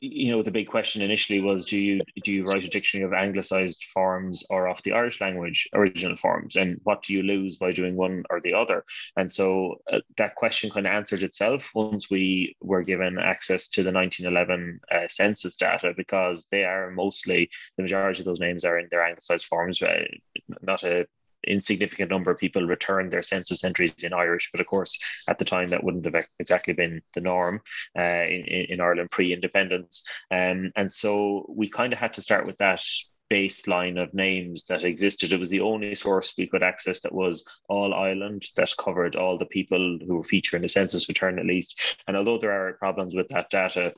you 0.00 0.30
know, 0.30 0.42
the 0.42 0.50
big 0.50 0.68
question 0.68 1.02
initially 1.02 1.40
was, 1.40 1.64
do 1.64 1.76
you 1.76 2.00
do 2.22 2.32
you 2.32 2.44
write 2.44 2.64
a 2.64 2.68
dictionary 2.68 3.06
of 3.06 3.12
anglicized 3.12 3.84
forms 3.92 4.44
or 4.50 4.68
of 4.68 4.82
the 4.82 4.92
Irish 4.92 5.20
language 5.20 5.68
original 5.74 6.16
forms, 6.16 6.56
and 6.56 6.80
what 6.84 7.02
do 7.02 7.12
you 7.12 7.22
lose 7.22 7.56
by 7.56 7.70
doing 7.72 7.96
one 7.96 8.24
or 8.30 8.40
the 8.40 8.54
other? 8.54 8.84
And 9.16 9.30
so 9.30 9.80
uh, 9.92 10.00
that 10.16 10.34
question 10.36 10.70
kind 10.70 10.86
of 10.86 10.92
answered 10.92 11.22
itself 11.22 11.70
once 11.74 12.10
we 12.10 12.56
were 12.60 12.82
given 12.82 13.18
access 13.18 13.68
to 13.70 13.82
the 13.82 13.92
1911 13.92 14.80
uh, 14.90 15.08
census 15.08 15.56
data, 15.56 15.92
because 15.96 16.46
they 16.50 16.64
are 16.64 16.90
mostly 16.90 17.50
the 17.76 17.82
majority 17.82 18.20
of 18.20 18.26
those 18.26 18.40
names 18.40 18.64
are 18.64 18.78
in 18.78 18.88
their 18.90 19.04
anglicized 19.04 19.46
forms, 19.46 19.80
uh, 19.82 20.04
not 20.62 20.82
a 20.82 21.06
insignificant 21.44 22.10
number 22.10 22.30
of 22.30 22.38
people 22.38 22.66
returned 22.66 23.12
their 23.12 23.22
census 23.22 23.64
entries 23.64 23.94
in 24.02 24.12
Irish, 24.12 24.50
but 24.52 24.60
of 24.60 24.66
course, 24.66 24.98
at 25.28 25.38
the 25.38 25.44
time, 25.44 25.68
that 25.68 25.84
wouldn't 25.84 26.04
have 26.04 26.26
exactly 26.38 26.72
been 26.72 27.02
the 27.14 27.20
norm 27.20 27.60
uh, 27.98 28.02
in, 28.02 28.66
in 28.68 28.80
Ireland 28.80 29.10
pre 29.10 29.32
independence. 29.32 30.04
Um, 30.30 30.72
and 30.76 30.90
so 30.90 31.46
we 31.48 31.68
kind 31.68 31.92
of 31.92 31.98
had 31.98 32.14
to 32.14 32.22
start 32.22 32.46
with 32.46 32.58
that 32.58 32.82
baseline 33.30 34.00
of 34.00 34.14
names 34.14 34.64
that 34.64 34.84
existed. 34.84 35.32
It 35.32 35.40
was 35.40 35.50
the 35.50 35.60
only 35.60 35.94
source 35.94 36.32
we 36.36 36.46
could 36.46 36.62
access 36.62 37.00
that 37.00 37.14
was 37.14 37.44
all 37.68 37.92
Ireland 37.92 38.44
that 38.56 38.70
covered 38.78 39.16
all 39.16 39.36
the 39.36 39.46
people 39.46 39.98
who 40.06 40.16
were 40.16 40.24
featured 40.24 40.58
in 40.58 40.62
the 40.62 40.68
census 40.68 41.08
return 41.08 41.38
at 41.38 41.46
least. 41.46 41.96
And 42.06 42.16
although 42.16 42.38
there 42.38 42.52
are 42.52 42.74
problems 42.74 43.14
with 43.14 43.28
that 43.28 43.50
data, 43.50 43.92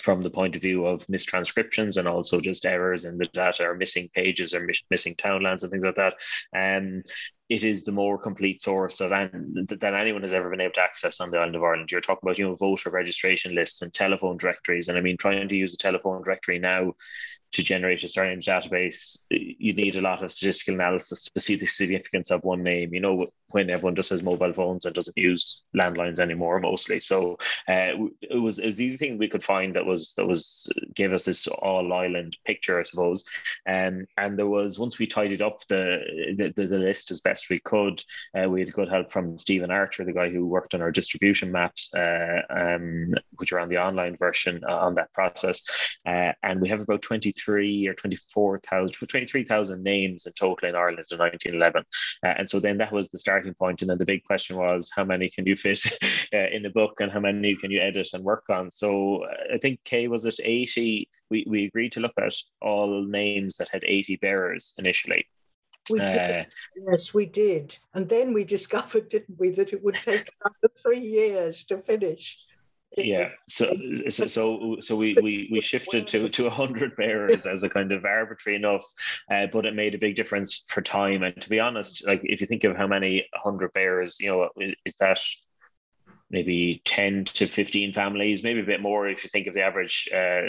from 0.00 0.22
the 0.22 0.30
point 0.30 0.56
of 0.56 0.62
view 0.62 0.84
of 0.84 1.06
mistranscriptions 1.06 1.96
and 1.96 2.06
also 2.08 2.40
just 2.40 2.66
errors 2.66 3.04
in 3.04 3.18
the 3.18 3.26
data 3.26 3.64
or 3.64 3.74
missing 3.74 4.08
pages 4.14 4.54
or 4.54 4.60
miss, 4.60 4.82
missing 4.90 5.14
townlands 5.16 5.62
and 5.62 5.70
things 5.70 5.84
like 5.84 5.96
that. 5.96 6.14
Um, 6.54 7.02
it 7.48 7.62
is 7.62 7.84
the 7.84 7.92
more 7.92 8.18
complete 8.18 8.60
source 8.60 9.00
of 9.00 9.12
an, 9.12 9.66
that 9.68 9.94
anyone 9.94 10.22
has 10.22 10.32
ever 10.32 10.50
been 10.50 10.60
able 10.60 10.72
to 10.74 10.82
access 10.82 11.20
on 11.20 11.30
the 11.30 11.38
island 11.38 11.54
of 11.54 11.62
Ireland. 11.62 11.90
You're 11.92 12.00
talking 12.00 12.20
about 12.22 12.38
you 12.38 12.48
know 12.48 12.56
voter 12.56 12.90
registration 12.90 13.54
lists 13.54 13.82
and 13.82 13.94
telephone 13.94 14.36
directories, 14.36 14.88
and 14.88 14.98
I 14.98 15.00
mean 15.00 15.16
trying 15.16 15.48
to 15.48 15.56
use 15.56 15.72
a 15.72 15.78
telephone 15.78 16.22
directory 16.22 16.58
now 16.58 16.94
to 17.52 17.62
generate 17.62 18.02
a 18.02 18.08
surname 18.08 18.40
database, 18.40 19.18
you 19.30 19.72
need 19.72 19.96
a 19.96 20.00
lot 20.00 20.22
of 20.22 20.32
statistical 20.32 20.74
analysis 20.74 21.28
to 21.34 21.40
see 21.40 21.56
the 21.56 21.66
significance 21.66 22.30
of 22.30 22.44
one 22.44 22.62
name. 22.62 22.92
You 22.92 23.00
know, 23.00 23.26
when 23.48 23.70
everyone 23.70 23.94
just 23.94 24.10
has 24.10 24.22
mobile 24.22 24.52
phones 24.52 24.84
and 24.84 24.94
doesn't 24.94 25.16
use 25.16 25.62
landlines 25.74 26.18
anymore, 26.18 26.58
mostly. 26.60 27.00
So 27.00 27.38
uh, 27.68 27.92
it 28.20 28.40
was 28.40 28.58
it 28.58 28.66
was 28.66 28.76
the 28.76 28.84
easy 28.84 28.96
thing 28.96 29.18
we 29.18 29.28
could 29.28 29.44
find 29.44 29.74
that 29.74 29.86
was 29.86 30.14
that 30.16 30.26
was 30.26 30.70
gave 30.94 31.12
us 31.12 31.24
this 31.24 31.46
all 31.46 31.92
island 31.92 32.36
picture, 32.44 32.80
I 32.80 32.82
suppose. 32.82 33.24
Um, 33.68 34.06
and 34.16 34.38
there 34.38 34.46
was 34.46 34.78
once 34.78 34.98
we 34.98 35.06
tidied 35.06 35.42
up 35.42 35.60
the 35.68 36.52
the, 36.56 36.66
the 36.66 36.78
list 36.78 37.10
as 37.10 37.20
best 37.20 37.48
we 37.48 37.60
could, 37.60 38.02
uh, 38.36 38.48
we 38.48 38.60
had 38.60 38.72
good 38.72 38.88
help 38.88 39.12
from 39.12 39.38
Stephen 39.38 39.70
Archer, 39.70 40.04
the 40.04 40.12
guy 40.12 40.28
who 40.28 40.46
worked 40.46 40.74
on 40.74 40.82
our 40.82 40.90
distribution 40.90 41.52
maps, 41.52 41.94
uh, 41.94 42.42
um, 42.50 43.14
which 43.36 43.52
are 43.52 43.60
on 43.60 43.68
the 43.68 43.78
online 43.78 44.16
version 44.16 44.62
uh, 44.68 44.76
on 44.76 44.94
that 44.96 45.12
process. 45.12 45.64
Uh, 46.04 46.32
and 46.42 46.60
we 46.60 46.68
have 46.68 46.80
about 46.80 47.02
23 47.36 47.88
or 47.88 47.94
24,000, 47.94 49.08
23,000 49.08 49.82
names 49.82 50.26
in 50.26 50.32
total 50.32 50.68
in 50.68 50.74
Ireland 50.74 51.06
in 51.10 51.18
1911. 51.18 51.84
Uh, 52.24 52.34
and 52.38 52.48
so 52.48 52.60
then 52.60 52.78
that 52.78 52.92
was 52.92 53.08
the 53.08 53.18
starting 53.18 53.54
point. 53.54 53.82
And 53.82 53.90
then 53.90 53.98
the 53.98 54.04
big 54.04 54.24
question 54.24 54.56
was, 54.56 54.90
how 54.94 55.04
many 55.04 55.30
can 55.30 55.46
you 55.46 55.56
fit 55.56 55.84
uh, 56.34 56.48
in 56.52 56.66
a 56.66 56.70
book 56.70 57.00
and 57.00 57.12
how 57.12 57.20
many 57.20 57.54
can 57.56 57.70
you 57.70 57.80
edit 57.80 58.08
and 58.12 58.24
work 58.24 58.44
on? 58.50 58.70
So 58.70 59.24
uh, 59.24 59.54
I 59.54 59.58
think 59.58 59.80
Kay 59.84 60.08
was 60.08 60.26
at 60.26 60.34
80. 60.42 61.08
We, 61.30 61.44
we 61.48 61.66
agreed 61.66 61.92
to 61.92 62.00
look 62.00 62.14
at 62.18 62.34
all 62.60 63.04
names 63.04 63.56
that 63.56 63.68
had 63.68 63.84
80 63.84 64.16
bearers 64.16 64.74
initially. 64.78 65.26
We 65.88 66.00
did. 66.00 66.14
Uh, 66.14 66.44
yes, 66.88 67.14
we 67.14 67.26
did. 67.26 67.76
And 67.94 68.08
then 68.08 68.32
we 68.32 68.42
discovered, 68.42 69.08
didn't 69.08 69.38
we, 69.38 69.50
that 69.50 69.72
it 69.72 69.84
would 69.84 69.94
take 69.94 70.28
another 70.44 70.74
three 70.82 71.00
years 71.00 71.64
to 71.66 71.78
finish 71.78 72.40
yeah. 72.96 73.28
So 73.48 73.66
so 74.08 74.26
so, 74.26 74.76
so 74.80 74.96
we, 74.96 75.14
we 75.22 75.48
we 75.52 75.60
shifted 75.60 76.06
to 76.08 76.28
to 76.30 76.44
100 76.44 76.96
bearers 76.96 77.44
as 77.46 77.62
a 77.62 77.68
kind 77.68 77.92
of 77.92 78.04
arbitrary 78.04 78.56
enough 78.56 78.84
uh, 79.30 79.46
but 79.52 79.66
it 79.66 79.74
made 79.74 79.94
a 79.94 79.98
big 79.98 80.16
difference 80.16 80.64
for 80.68 80.80
time. 80.80 81.22
And 81.22 81.38
to 81.40 81.48
be 81.48 81.60
honest 81.60 82.06
like 82.06 82.20
if 82.24 82.40
you 82.40 82.46
think 82.46 82.64
of 82.64 82.76
how 82.76 82.86
many 82.86 83.26
100 83.32 83.72
bearers 83.74 84.16
you 84.20 84.28
know 84.28 84.48
is 84.84 84.96
that 84.96 85.18
maybe 86.30 86.82
10 86.84 87.24
to 87.24 87.46
15 87.46 87.92
families, 87.92 88.42
maybe 88.42 88.60
a 88.60 88.64
bit 88.64 88.80
more 88.80 89.08
if 89.08 89.22
you 89.22 89.30
think 89.30 89.46
of 89.46 89.54
the 89.54 89.62
average 89.62 90.08
uh, 90.14 90.42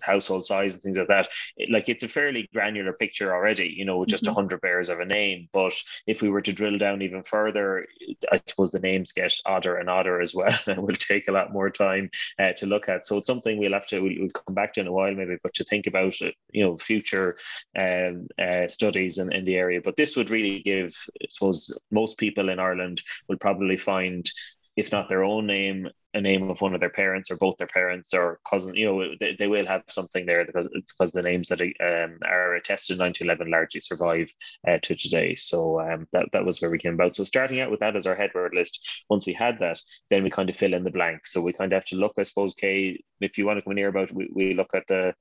household 0.00 0.44
size 0.44 0.74
and 0.74 0.82
things 0.82 0.96
like 0.96 1.08
that. 1.08 1.28
It, 1.56 1.70
like 1.70 1.88
it's 1.88 2.04
a 2.04 2.08
fairly 2.08 2.48
granular 2.52 2.92
picture 2.92 3.34
already, 3.34 3.74
you 3.76 3.84
know, 3.84 3.98
with 3.98 4.08
just 4.08 4.24
mm-hmm. 4.24 4.34
100 4.34 4.60
bears 4.60 4.88
of 4.88 5.00
a 5.00 5.04
name. 5.04 5.48
But 5.52 5.74
if 6.06 6.22
we 6.22 6.28
were 6.28 6.42
to 6.42 6.52
drill 6.52 6.78
down 6.78 7.02
even 7.02 7.22
further, 7.22 7.86
I 8.30 8.40
suppose 8.46 8.70
the 8.70 8.80
names 8.80 9.12
get 9.12 9.34
odder 9.46 9.76
and 9.76 9.90
odder 9.90 10.20
as 10.20 10.34
well, 10.34 10.56
and 10.66 10.82
will 10.82 10.94
take 10.94 11.28
a 11.28 11.32
lot 11.32 11.52
more 11.52 11.70
time 11.70 12.10
uh, 12.38 12.52
to 12.54 12.66
look 12.66 12.88
at. 12.88 13.06
So 13.06 13.18
it's 13.18 13.26
something 13.26 13.58
we'll 13.58 13.72
have 13.72 13.88
to, 13.88 14.00
we'll, 14.00 14.14
we'll, 14.18 14.30
come 14.30 14.54
back 14.54 14.74
to 14.74 14.80
in 14.80 14.86
a 14.86 14.92
while 14.92 15.14
maybe, 15.14 15.36
but 15.42 15.54
to 15.54 15.64
think 15.64 15.86
about, 15.86 16.18
you 16.20 16.64
know, 16.64 16.76
future 16.76 17.36
um, 17.78 18.26
uh, 18.40 18.68
studies 18.68 19.18
in, 19.18 19.32
in 19.32 19.44
the 19.44 19.56
area. 19.56 19.80
But 19.82 19.96
this 19.96 20.16
would 20.16 20.30
really 20.30 20.60
give, 20.62 20.94
I 21.22 21.26
suppose, 21.28 21.76
most 21.90 22.18
people 22.18 22.48
in 22.48 22.58
Ireland 22.58 23.02
will 23.28 23.38
probably 23.38 23.76
find 23.76 24.30
if 24.76 24.90
not 24.92 25.08
their 25.08 25.24
own 25.24 25.46
name, 25.46 25.88
a 26.14 26.20
name 26.20 26.48
of 26.50 26.60
one 26.60 26.74
of 26.74 26.80
their 26.80 26.90
parents 26.90 27.30
or 27.30 27.36
both 27.36 27.56
their 27.58 27.66
parents 27.66 28.14
or 28.14 28.40
cousin. 28.48 28.74
You 28.74 28.86
know, 28.86 29.14
they, 29.20 29.34
they 29.36 29.48
will 29.48 29.66
have 29.66 29.82
something 29.88 30.26
there 30.26 30.44
because 30.44 30.68
because 30.72 31.12
the 31.12 31.22
names 31.22 31.48
that 31.48 31.60
um, 31.60 32.18
are 32.24 32.54
attested 32.54 32.96
in 32.96 33.00
1911 33.00 33.50
largely 33.50 33.80
survive 33.80 34.30
uh, 34.68 34.78
to 34.82 34.94
today. 34.94 35.34
So 35.34 35.80
um, 35.80 36.06
that 36.12 36.26
that 36.32 36.44
was 36.44 36.60
where 36.60 36.70
we 36.70 36.78
came 36.78 36.94
about. 36.94 37.14
So 37.14 37.24
starting 37.24 37.60
out 37.60 37.70
with 37.70 37.80
that 37.80 37.96
as 37.96 38.06
our 38.06 38.14
headword 38.14 38.54
list. 38.54 39.04
Once 39.10 39.26
we 39.26 39.32
had 39.32 39.58
that, 39.58 39.80
then 40.10 40.22
we 40.22 40.30
kind 40.30 40.48
of 40.48 40.56
fill 40.56 40.74
in 40.74 40.84
the 40.84 40.90
blank. 40.90 41.26
So 41.26 41.42
we 41.42 41.52
kind 41.52 41.72
of 41.72 41.76
have 41.76 41.86
to 41.86 41.96
look, 41.96 42.12
I 42.18 42.22
suppose, 42.22 42.54
Kay, 42.54 43.02
if 43.20 43.38
you 43.38 43.46
want 43.46 43.58
to 43.58 43.62
come 43.62 43.72
in 43.72 43.78
here 43.78 43.88
about, 43.88 44.12
we, 44.12 44.28
we 44.32 44.54
look 44.54 44.74
at 44.74 44.86
the 44.86 45.14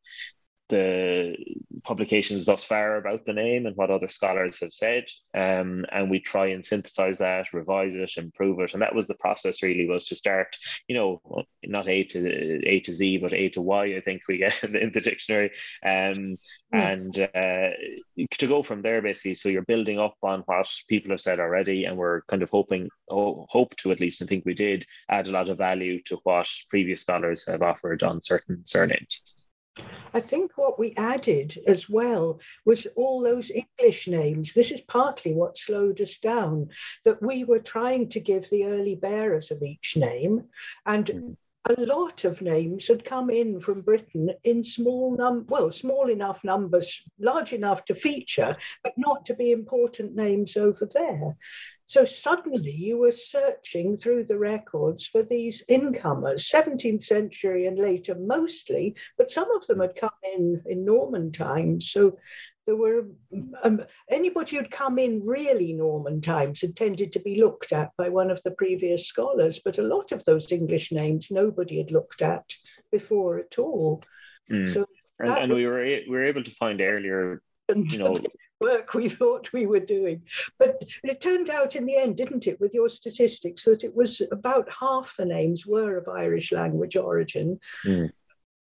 the 0.70 1.36
publications 1.84 2.46
thus 2.46 2.64
far 2.64 2.98
about 2.98 3.26
the 3.26 3.34
name 3.34 3.66
and 3.66 3.76
what 3.76 3.92
other 3.92 4.08
scholars 4.08 4.60
have 4.60 4.74
said. 4.74 5.06
Um, 5.34 5.86
and 5.92 6.10
we 6.10 6.20
try 6.20 6.48
and 6.48 6.66
synthesize 6.66 7.18
that 7.18 7.54
revise 7.54 7.96
it 7.96 8.12
improve 8.18 8.60
it. 8.60 8.74
And 8.74 8.82
that 8.82 8.96
was 8.96 9.08
the 9.08 9.16
process 9.16 9.62
really 9.62 9.88
was 9.88 10.06
to 10.06 10.16
start 10.16 10.56
you 10.88 10.96
know 10.96 11.22
not 11.64 11.88
a 11.88 12.04
to 12.06 12.62
a 12.68 12.80
to 12.82 12.94
z 12.94 13.18
but 13.18 13.34
a 13.34 13.50
to 13.50 13.62
y 13.62 13.96
i 13.98 14.02
think 14.02 14.22
we 14.28 14.38
get 14.38 14.56
in 14.64 14.74
the, 14.74 14.82
in 14.82 14.92
the 14.92 15.02
dictionary. 15.02 15.52
Um, 15.86 16.38
and 16.72 17.18
uh, 17.20 17.70
to 18.32 18.48
go 18.48 18.64
from 18.64 18.82
there 18.82 19.02
basically 19.02 19.36
so 19.36 19.50
you're 19.50 19.64
building 19.64 20.00
up 20.00 20.16
on 20.24 20.42
what 20.42 20.68
people 20.88 21.12
have 21.12 21.22
said 21.22 21.40
already 21.40 21.86
and 21.86 21.98
we're 21.98 22.22
kind 22.24 22.44
of 22.44 22.50
hoping 22.50 22.90
oh, 23.10 23.46
hope 23.50 23.76
to 23.78 23.92
at 23.92 24.00
least 24.00 24.22
and 24.22 24.30
think 24.30 24.46
we 24.46 24.54
did 24.54 24.86
add 25.10 25.28
a 25.28 25.32
lot 25.32 25.50
of 25.50 25.58
value 25.58 26.02
to 26.04 26.20
what 26.24 26.48
previous 26.70 27.02
scholars 27.02 27.46
have 27.48 27.62
offered 27.62 28.04
on 28.04 28.22
certain 28.22 28.66
surnames 28.66 29.43
I 30.14 30.20
think 30.20 30.52
what 30.56 30.78
we 30.78 30.94
added 30.96 31.58
as 31.66 31.90
well 31.90 32.40
was 32.66 32.86
all 32.96 33.22
those 33.22 33.52
English 33.52 34.08
names. 34.08 34.54
This 34.54 34.72
is 34.72 34.82
partly 34.82 35.34
what 35.34 35.58
slowed 35.58 36.00
us 36.02 36.20
down, 36.20 36.70
that 37.04 37.22
we 37.22 37.44
were 37.44 37.60
trying 37.60 38.10
to 38.10 38.20
give 38.20 38.50
the 38.50 38.66
early 38.66 38.96
bearers 38.96 39.50
of 39.50 39.64
each 39.64 39.98
name. 39.98 40.44
And 40.86 41.10
hmm. 41.10 41.32
a 41.72 41.82
lot 41.82 42.24
of 42.26 42.42
names 42.42 42.88
had 42.88 43.04
come 43.04 43.32
in 43.32 43.60
from 43.60 43.82
Britain 43.82 44.30
in 44.44 44.64
small 44.64 45.16
num 45.18 45.46
well, 45.48 45.72
small 45.72 46.10
enough 46.10 46.44
numbers, 46.44 47.02
large 47.20 47.54
enough 47.54 47.84
to 47.86 47.96
feature, 47.96 48.56
but 48.84 48.94
not 48.98 49.26
to 49.26 49.34
be 49.34 49.52
important 49.52 50.16
names 50.16 50.56
over 50.56 50.88
there. 50.94 51.36
So 51.86 52.06
suddenly 52.06 52.72
you 52.72 52.98
were 52.98 53.12
searching 53.12 53.98
through 53.98 54.24
the 54.24 54.38
records 54.38 55.06
for 55.06 55.22
these 55.22 55.64
incomers, 55.68 56.50
17th 56.50 57.04
century 57.04 57.66
and 57.68 57.78
later 57.78 58.16
mostly, 58.16 58.96
but 59.18 59.30
some 59.30 59.52
of 59.52 59.68
them 59.68 59.82
had 59.82 59.96
come 59.96 60.10
in 60.36 60.62
in 60.66 60.86
Norman 60.86 61.32
times. 61.32 61.92
So 61.92 62.18
there 62.66 62.78
were 62.78 63.08
um, 63.64 63.82
anybody 64.10 64.56
who'd 64.56 64.72
come 64.72 64.98
in 64.98 65.26
really 65.26 65.74
Norman 65.74 66.22
times 66.22 66.62
had 66.62 66.76
tended 66.76 67.12
to 67.14 67.20
be 67.20 67.42
looked 67.42 67.74
at 67.74 67.92
by 67.98 68.10
one 68.10 68.32
of 68.32 68.42
the 68.44 68.52
previous 68.52 69.06
scholars, 69.06 69.60
but 69.64 69.78
a 69.78 69.84
lot 69.84 70.12
of 70.14 70.24
those 70.24 70.52
English 70.52 70.92
names 70.92 71.28
nobody 71.30 71.78
had 71.78 71.92
looked 71.92 72.22
at 72.22 72.46
before 72.92 73.40
at 73.40 73.60
all. 73.60 74.02
Mm. 74.50 74.74
So 74.74 74.86
and, 75.20 75.32
and 75.32 75.54
we 75.54 75.66
were 75.66 75.84
we 75.84 76.10
were 76.10 76.26
able 76.26 76.44
to 76.44 76.52
find 76.52 76.82
earlier 76.82 77.42
you 77.76 77.98
know 77.98 78.18
work 78.64 78.94
we 78.94 79.10
thought 79.10 79.54
we 79.54 79.66
were 79.66 79.80
doing. 79.80 80.24
But 80.58 80.84
it 81.04 81.22
turned 81.22 81.50
out 81.50 81.76
in 81.76 81.86
the 81.86 81.98
end, 81.98 82.18
didn't 82.18 82.48
it, 82.48 82.60
with 82.60 82.74
your 82.74 82.90
statistics, 82.90 83.66
that 83.66 83.84
it 83.84 83.96
was 83.96 84.22
about 84.32 84.68
half 84.80 85.16
the 85.18 85.26
names 85.26 85.66
were 85.68 85.98
of 85.98 86.08
Irish 86.08 86.52
language 86.52 86.96
origin. 86.96 87.60
Mm. 87.86 88.12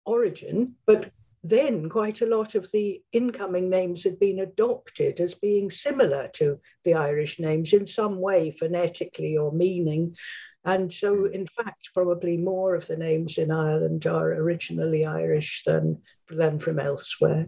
Origin, 0.06 0.76
but 0.88 1.12
then 1.44 1.90
quite 1.90 2.22
a 2.22 2.28
lot 2.28 2.56
of 2.56 2.70
the 2.72 3.02
incoming 3.12 3.70
names 3.70 4.04
had 4.04 4.20
been 4.20 4.40
adopted 4.40 5.20
as 5.20 5.34
being 5.34 5.72
similar 5.72 6.28
to 6.34 6.60
the 6.84 6.94
Irish 6.94 7.40
names 7.40 7.74
in 7.74 7.86
some 7.86 8.20
way, 8.20 8.52
phonetically 8.52 9.38
or 9.38 9.52
meaning. 9.52 10.16
And 10.64 10.92
so, 10.92 11.16
hmm. 11.16 11.34
in 11.34 11.48
fact, 11.48 11.90
probably 11.94 12.38
more 12.38 12.76
of 12.76 12.88
the 12.88 12.98
names 12.98 13.38
in 13.38 13.52
Ireland 13.52 14.06
are 14.06 14.34
originally 14.34 15.06
Irish 15.06 15.64
than, 15.66 16.02
than 16.30 16.60
from 16.60 16.80
elsewhere. 16.80 17.48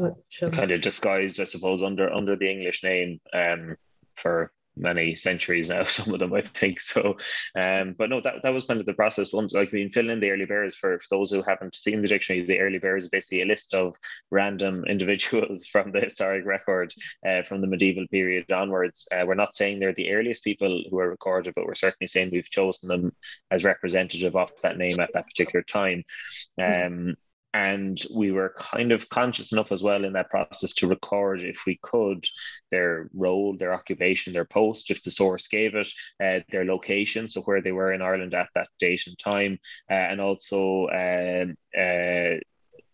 But 0.00 0.16
um, 0.42 0.50
kind 0.52 0.70
of 0.72 0.80
disguised, 0.80 1.40
I 1.40 1.44
suppose, 1.44 1.82
under 1.82 2.10
under 2.12 2.36
the 2.36 2.50
English 2.50 2.82
name 2.82 3.20
um, 3.32 3.76
for 4.16 4.50
many 4.76 5.14
centuries 5.14 5.68
now. 5.68 5.82
Some 5.84 6.14
of 6.14 6.20
them, 6.20 6.32
I 6.32 6.40
think. 6.40 6.80
So, 6.80 7.16
um, 7.54 7.94
but 7.98 8.08
no, 8.10 8.20
that, 8.22 8.42
that 8.42 8.54
was 8.54 8.64
kind 8.64 8.80
of 8.80 8.86
the 8.86 8.94
process. 8.94 9.32
Once, 9.32 9.52
like, 9.52 9.68
I 9.68 9.76
mean, 9.76 9.90
fill 9.90 10.10
in 10.10 10.20
the 10.20 10.30
early 10.30 10.46
bearers 10.46 10.74
for, 10.74 10.98
for 10.98 11.06
those 11.10 11.30
who 11.30 11.42
haven't 11.42 11.74
seen 11.74 12.02
the 12.02 12.08
dictionary. 12.08 12.46
The 12.46 12.60
early 12.60 12.78
bearers 12.78 13.04
is 13.04 13.10
basically 13.10 13.42
a 13.42 13.46
list 13.46 13.74
of 13.74 13.96
random 14.30 14.84
individuals 14.88 15.66
from 15.66 15.92
the 15.92 16.00
historic 16.00 16.46
record 16.46 16.92
uh, 17.26 17.42
from 17.42 17.60
the 17.60 17.66
medieval 17.66 18.06
period 18.08 18.50
onwards. 18.50 19.06
Uh, 19.12 19.24
we're 19.26 19.34
not 19.34 19.54
saying 19.54 19.78
they're 19.78 19.92
the 19.92 20.12
earliest 20.12 20.44
people 20.44 20.82
who 20.90 20.98
are 20.98 21.10
recorded, 21.10 21.54
but 21.54 21.66
we're 21.66 21.74
certainly 21.74 22.06
saying 22.06 22.30
we've 22.32 22.50
chosen 22.50 22.88
them 22.88 23.12
as 23.50 23.64
representative 23.64 24.36
of 24.36 24.50
that 24.62 24.78
name 24.78 24.98
at 25.00 25.12
that 25.12 25.26
particular 25.26 25.62
time. 25.62 26.04
Um, 26.58 27.16
and 27.52 28.02
we 28.14 28.30
were 28.30 28.54
kind 28.58 28.92
of 28.92 29.08
conscious 29.08 29.52
enough 29.52 29.72
as 29.72 29.82
well 29.82 30.04
in 30.04 30.12
that 30.12 30.30
process 30.30 30.72
to 30.74 30.86
record 30.86 31.42
if 31.42 31.66
we 31.66 31.78
could 31.82 32.24
their 32.70 33.10
role 33.12 33.56
their 33.56 33.74
occupation 33.74 34.32
their 34.32 34.44
post 34.44 34.90
if 34.90 35.02
the 35.02 35.10
source 35.10 35.48
gave 35.48 35.74
it 35.74 35.88
uh, 36.22 36.40
their 36.50 36.64
location 36.64 37.26
so 37.26 37.40
where 37.42 37.60
they 37.60 37.72
were 37.72 37.92
in 37.92 38.02
ireland 38.02 38.34
at 38.34 38.48
that 38.54 38.68
date 38.78 39.02
and 39.06 39.18
time. 39.18 39.58
Uh, 39.90 39.94
and 39.94 40.20
also 40.20 40.88
um, 40.88 41.56
uh, 41.76 42.38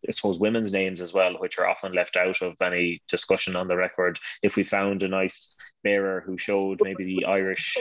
I 0.09 0.13
suppose 0.13 0.39
women's 0.39 0.73
names 0.73 1.01
as 1.01 1.13
well, 1.13 1.35
which 1.39 1.59
are 1.59 1.67
often 1.67 1.93
left 1.93 2.17
out 2.17 2.41
of 2.43 2.61
any 2.61 3.03
discussion 3.09 3.57
on 3.57 3.69
the 3.69 3.77
record. 3.77 4.19
If 4.43 4.57
we 4.57 4.63
found 4.63 5.03
a 5.03 5.09
nice 5.09 5.57
bearer 5.83 6.23
who 6.25 6.37
showed 6.37 6.81
maybe 6.83 7.05
the 7.05 7.27
Irish, 7.27 7.77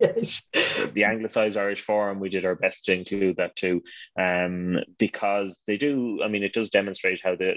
yes. 0.00 0.42
the 0.92 1.04
anglicized 1.04 1.56
Irish 1.56 1.82
form, 1.82 2.20
we 2.20 2.28
did 2.28 2.44
our 2.44 2.54
best 2.54 2.84
to 2.86 2.94
include 2.94 3.36
that 3.36 3.56
too, 3.56 3.82
um, 4.18 4.78
because 4.98 5.62
they 5.66 5.76
do. 5.76 6.20
I 6.24 6.28
mean, 6.28 6.42
it 6.42 6.52
does 6.52 6.70
demonstrate 6.70 7.20
how 7.22 7.36
the 7.36 7.56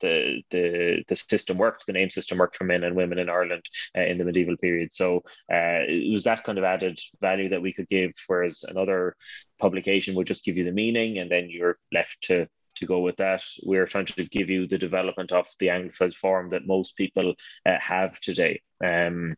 the 0.00 0.42
the 0.50 1.04
the 1.08 1.16
system 1.16 1.58
worked, 1.58 1.86
the 1.86 1.92
name 1.92 2.10
system 2.10 2.38
worked 2.38 2.56
for 2.56 2.64
men 2.64 2.84
and 2.84 2.96
women 2.96 3.18
in 3.18 3.28
Ireland 3.28 3.64
uh, 3.96 4.02
in 4.02 4.18
the 4.18 4.24
medieval 4.24 4.56
period. 4.56 4.92
So 4.92 5.18
uh, 5.52 5.84
it 5.88 6.12
was 6.12 6.24
that 6.24 6.44
kind 6.44 6.58
of 6.58 6.64
added 6.64 6.98
value 7.20 7.48
that 7.50 7.62
we 7.62 7.72
could 7.72 7.88
give, 7.88 8.12
whereas 8.26 8.64
another 8.66 9.16
publication 9.58 10.14
would 10.14 10.26
just 10.26 10.44
give 10.44 10.56
you 10.56 10.64
the 10.64 10.72
meaning, 10.72 11.18
and 11.18 11.30
then 11.30 11.48
you're 11.50 11.76
left 11.92 12.16
to 12.22 12.48
to 12.76 12.86
go 12.86 13.00
with 13.00 13.16
that. 13.16 13.42
We're 13.62 13.86
trying 13.86 14.06
to 14.06 14.24
give 14.24 14.50
you 14.50 14.66
the 14.66 14.78
development 14.78 15.32
of 15.32 15.48
the 15.58 15.70
anglicized 15.70 16.16
form 16.16 16.50
that 16.50 16.66
most 16.66 16.96
people 16.96 17.34
uh, 17.64 17.78
have 17.80 18.18
today. 18.20 18.62
Um, 18.84 19.36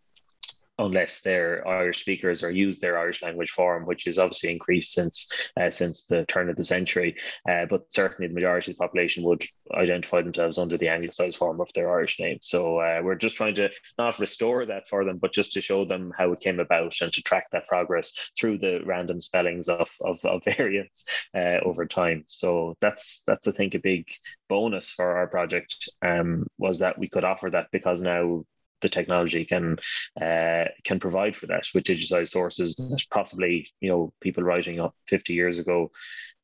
unless 0.79 1.21
they're 1.23 1.67
Irish 1.67 2.01
speakers 2.01 2.43
or 2.43 2.51
use 2.51 2.79
their 2.79 2.99
Irish 2.99 3.23
language 3.23 3.51
form, 3.51 3.87
which 3.87 4.07
is 4.07 4.19
obviously 4.19 4.53
increased 4.53 4.93
since 4.93 5.31
uh, 5.61 5.71
since 5.71 6.05
the 6.05 6.25
turn 6.27 6.49
of 6.49 6.57
the 6.57 6.65
century. 6.65 7.17
Uh, 7.49 7.67
but 7.67 7.93
certainly, 7.93 8.29
the 8.29 8.35
majority 8.35 8.71
of 8.71 8.77
the 8.77 8.83
population 8.83 9.25
would 9.25 9.45
identify 9.75 10.23
themselves 10.23 10.59
under 10.59 10.77
the 10.79 10.89
Anglicised 10.89 11.37
form 11.37 11.61
of 11.61 11.73
their 11.75 11.91
Irish 11.91 12.19
name. 12.21 12.39
So 12.41 12.79
uh, 12.79 13.01
we're 13.03 13.15
just 13.15 13.37
trying 13.37 13.55
to 13.57 13.71
not 13.99 14.19
restore 14.19 14.67
that 14.67 14.89
for 14.89 15.05
them, 15.05 15.19
but 15.19 15.33
just 15.33 15.53
to 15.53 15.61
show 15.61 15.85
them 15.85 16.13
how 16.17 16.33
it 16.33 16.41
came 16.41 16.61
about 16.61 16.95
and 17.01 17.13
to 17.13 17.23
track 17.23 17.47
that 17.53 17.67
progress 17.67 18.13
through 18.39 18.59
the 18.59 18.81
random 18.85 19.21
spellings 19.21 19.69
of 19.69 19.91
of, 20.03 20.25
of 20.25 20.45
variants 20.57 21.05
uh, 21.35 21.59
over 21.65 21.87
time. 21.87 22.25
So 22.27 22.77
that's 22.81 23.23
that's 23.27 23.47
I 23.47 23.53
think 23.53 23.75
a 23.75 23.79
big 23.79 24.07
bonus 24.49 24.91
for 24.91 25.17
our 25.17 25.27
project 25.27 25.89
um, 26.03 26.47
was 26.59 26.79
that 26.79 26.99
we 26.99 27.09
could 27.09 27.25
offer 27.25 27.51
that 27.51 27.69
because 27.73 28.01
now 28.03 28.45
the 28.81 28.89
technology 28.89 29.45
can 29.45 29.79
uh, 30.21 30.65
can 30.85 30.99
provide 30.99 31.37
for 31.37 31.47
that 31.47 31.67
with 31.75 31.85
digitized 31.85 32.31
sources 32.31 32.77
that 32.77 33.03
possibly 33.11 33.69
you 33.81 33.89
know 33.89 34.13
people 34.21 34.43
writing 34.43 34.81
up 34.81 34.95
50 35.07 35.33
years 35.33 35.59
ago 35.59 35.91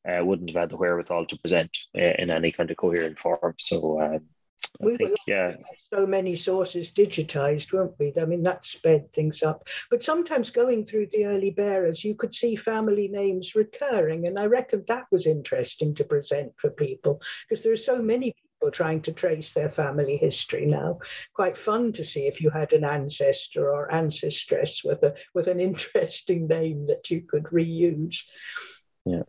uh, 0.07 0.23
wouldn't 0.23 0.49
have 0.49 0.59
had 0.59 0.69
the 0.69 0.77
wherewithal 0.77 1.25
to 1.27 1.37
present 1.39 1.75
uh, 1.97 2.13
in 2.19 2.29
any 2.29 2.51
kind 2.51 2.71
of 2.71 2.77
coherent 2.77 3.17
form 3.17 3.53
so 3.57 4.01
um, 4.01 4.21
I 4.81 4.85
we 4.85 4.97
think, 4.97 5.11
were 5.11 5.17
yeah. 5.27 5.55
so 5.93 6.05
many 6.05 6.35
sources 6.35 6.91
digitized, 6.91 7.71
weren't 7.73 7.95
we? 7.99 8.13
I 8.19 8.25
mean, 8.25 8.43
that 8.43 8.65
sped 8.65 9.11
things 9.11 9.43
up. 9.43 9.67
But 9.89 10.03
sometimes 10.03 10.49
going 10.49 10.85
through 10.85 11.07
the 11.11 11.25
early 11.25 11.51
bearers, 11.51 12.03
you 12.03 12.15
could 12.15 12.33
see 12.33 12.55
family 12.55 13.07
names 13.07 13.55
recurring. 13.55 14.27
And 14.27 14.37
I 14.37 14.45
reckon 14.45 14.83
that 14.87 15.05
was 15.11 15.27
interesting 15.27 15.95
to 15.95 16.03
present 16.03 16.53
for 16.57 16.69
people 16.71 17.21
because 17.47 17.63
there 17.63 17.73
are 17.73 17.77
so 17.77 18.01
many 18.01 18.33
people 18.55 18.71
trying 18.71 19.01
to 19.01 19.11
trace 19.11 19.53
their 19.53 19.69
family 19.69 20.17
history 20.17 20.65
now. 20.65 20.99
Quite 21.33 21.57
fun 21.57 21.91
to 21.93 22.03
see 22.03 22.27
if 22.27 22.41
you 22.41 22.49
had 22.49 22.73
an 22.73 22.83
ancestor 22.83 23.69
or 23.69 23.89
ancestress 23.89 24.83
with 24.83 25.03
a 25.03 25.13
with 25.33 25.47
an 25.47 25.59
interesting 25.69 26.47
name 26.47 26.87
that 26.87 27.09
you 27.09 27.21
could 27.21 27.43
reuse. 27.45 28.23
Yeah. 29.05 29.23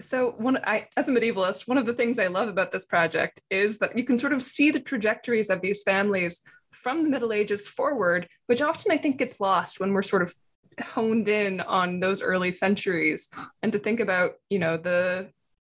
So 0.00 0.32
one 0.38 0.58
I 0.64 0.88
as 0.96 1.08
a 1.08 1.12
medievalist, 1.12 1.68
one 1.68 1.78
of 1.78 1.86
the 1.86 1.94
things 1.94 2.18
I 2.18 2.26
love 2.26 2.48
about 2.48 2.72
this 2.72 2.84
project 2.84 3.40
is 3.50 3.78
that 3.78 3.96
you 3.96 4.04
can 4.04 4.18
sort 4.18 4.32
of 4.32 4.42
see 4.42 4.70
the 4.70 4.80
trajectories 4.80 5.50
of 5.50 5.60
these 5.60 5.82
families 5.82 6.40
from 6.72 7.02
the 7.02 7.08
Middle 7.08 7.32
Ages 7.32 7.66
forward, 7.66 8.28
which 8.46 8.60
often 8.60 8.92
I 8.92 8.98
think 8.98 9.18
gets 9.18 9.40
lost 9.40 9.80
when 9.80 9.92
we're 9.92 10.02
sort 10.02 10.22
of 10.22 10.34
honed 10.80 11.28
in 11.28 11.60
on 11.60 11.98
those 11.98 12.22
early 12.22 12.52
centuries 12.52 13.28
and 13.62 13.72
to 13.72 13.80
think 13.80 13.98
about 13.98 14.34
you 14.48 14.60
know 14.60 14.76
the 14.76 15.30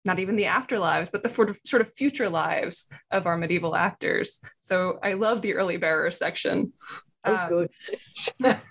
not 0.04 0.18
even 0.18 0.36
the 0.36 0.44
afterlives, 0.44 1.10
but 1.12 1.22
the 1.22 1.56
sort 1.64 1.82
of, 1.82 1.92
future 1.92 2.28
lives 2.28 2.88
of 3.10 3.26
our 3.26 3.36
medieval 3.36 3.76
actors. 3.76 4.40
So 4.58 4.98
I 5.02 5.14
love 5.14 5.42
the 5.42 5.54
early 5.54 5.76
bearer 5.76 6.10
section. 6.10 6.72
Oh, 7.24 7.36
um, 7.36 7.48
good. 7.48 7.70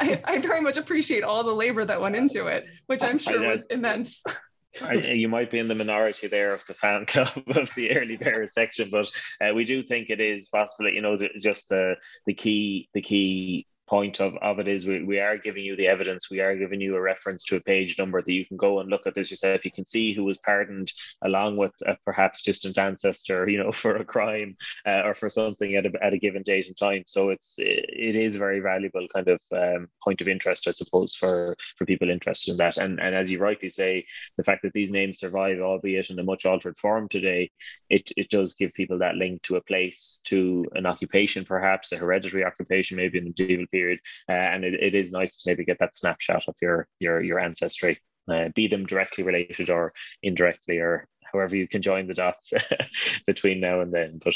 I, 0.00 0.20
I, 0.24 0.38
very 0.38 0.60
much 0.60 0.76
appreciate 0.76 1.22
all 1.22 1.44
the 1.44 1.54
labor 1.54 1.84
that 1.84 2.00
went 2.00 2.16
into 2.16 2.48
it, 2.48 2.66
which 2.86 3.04
I'm 3.04 3.18
sure 3.18 3.40
was 3.40 3.64
immense. 3.70 4.24
I, 4.82 4.94
you 4.94 5.28
might 5.28 5.50
be 5.50 5.58
in 5.58 5.68
the 5.68 5.74
minority 5.74 6.26
there 6.26 6.52
of 6.52 6.64
the 6.66 6.74
fan 6.74 7.06
club 7.06 7.42
of 7.48 7.70
the 7.74 7.90
early 7.96 8.16
bearer 8.16 8.46
section, 8.46 8.90
but 8.90 9.10
uh, 9.40 9.54
we 9.54 9.64
do 9.64 9.82
think 9.82 10.10
it 10.10 10.20
is 10.20 10.48
possible. 10.48 10.90
You 10.90 11.02
know, 11.02 11.16
just 11.38 11.68
the 11.68 11.96
the 12.26 12.34
key 12.34 12.88
the 12.94 13.02
key 13.02 13.66
point 13.88 14.20
of, 14.20 14.36
of 14.42 14.58
it 14.58 14.68
is 14.68 14.86
we, 14.86 15.02
we 15.02 15.18
are 15.18 15.38
giving 15.38 15.64
you 15.64 15.76
the 15.76 15.88
evidence. 15.88 16.30
We 16.30 16.40
are 16.40 16.56
giving 16.56 16.80
you 16.80 16.96
a 16.96 17.00
reference 17.00 17.44
to 17.44 17.56
a 17.56 17.60
page 17.60 17.98
number 17.98 18.22
that 18.22 18.32
you 18.32 18.46
can 18.46 18.56
go 18.56 18.80
and 18.80 18.88
look 18.88 19.06
at. 19.06 19.14
This 19.14 19.30
yourself 19.30 19.64
you 19.64 19.70
can 19.70 19.86
see 19.86 20.12
who 20.12 20.24
was 20.24 20.38
pardoned 20.38 20.92
along 21.22 21.56
with 21.56 21.72
a 21.86 21.96
perhaps 22.04 22.42
distant 22.42 22.78
ancestor 22.78 23.48
you 23.48 23.58
know 23.58 23.72
for 23.82 23.96
a 23.96 24.04
crime 24.04 24.56
uh, 24.86 25.02
or 25.04 25.14
for 25.14 25.28
something 25.28 25.74
at 25.74 25.86
a, 25.86 25.92
at 26.02 26.12
a 26.12 26.18
given 26.18 26.42
date 26.42 26.66
and 26.66 26.76
time. 26.76 27.04
So 27.06 27.30
it's 27.30 27.54
it 27.58 28.16
is 28.16 28.36
a 28.36 28.38
very 28.38 28.60
valuable 28.60 29.06
kind 29.12 29.28
of 29.28 29.40
um, 29.52 29.88
point 30.02 30.20
of 30.20 30.28
interest 30.28 30.68
i 30.68 30.70
suppose 30.70 31.14
for 31.14 31.56
for 31.76 31.84
people 31.86 32.10
interested 32.10 32.52
in 32.52 32.56
that. 32.58 32.76
And 32.76 33.00
and 33.00 33.14
as 33.14 33.30
you 33.30 33.38
rightly 33.38 33.68
say 33.68 34.04
the 34.36 34.42
fact 34.42 34.62
that 34.62 34.72
these 34.72 34.90
names 34.90 35.18
survive 35.18 35.60
albeit 35.60 36.10
in 36.10 36.18
a 36.18 36.24
much 36.24 36.46
altered 36.46 36.76
form 36.78 37.08
today 37.08 37.50
it, 37.88 38.10
it 38.16 38.28
does 38.30 38.54
give 38.54 38.72
people 38.74 38.98
that 38.98 39.16
link 39.16 39.42
to 39.42 39.56
a 39.56 39.62
place 39.62 40.20
to 40.24 40.66
an 40.74 40.86
occupation 40.86 41.44
perhaps 41.44 41.92
a 41.92 41.96
hereditary 41.96 42.44
occupation 42.44 42.96
maybe 42.96 43.18
in 43.18 43.24
the 43.24 43.32
period. 43.78 44.00
Uh, 44.28 44.32
and 44.32 44.64
it, 44.64 44.74
it 44.74 44.94
is 44.94 45.12
nice 45.12 45.36
to 45.36 45.50
maybe 45.50 45.64
get 45.64 45.78
that 45.80 45.96
snapshot 45.96 46.44
of 46.48 46.54
your 46.60 46.86
your 46.98 47.22
your 47.22 47.38
ancestry, 47.38 47.98
uh, 48.30 48.48
be 48.54 48.66
them 48.66 48.86
directly 48.86 49.24
related 49.24 49.70
or 49.70 49.92
indirectly, 50.22 50.78
or 50.78 51.06
however 51.32 51.56
you 51.56 51.68
can 51.68 51.82
join 51.82 52.06
the 52.06 52.14
dots 52.14 52.52
between 53.26 53.60
now 53.60 53.80
and 53.80 53.92
then. 53.92 54.20
But 54.24 54.34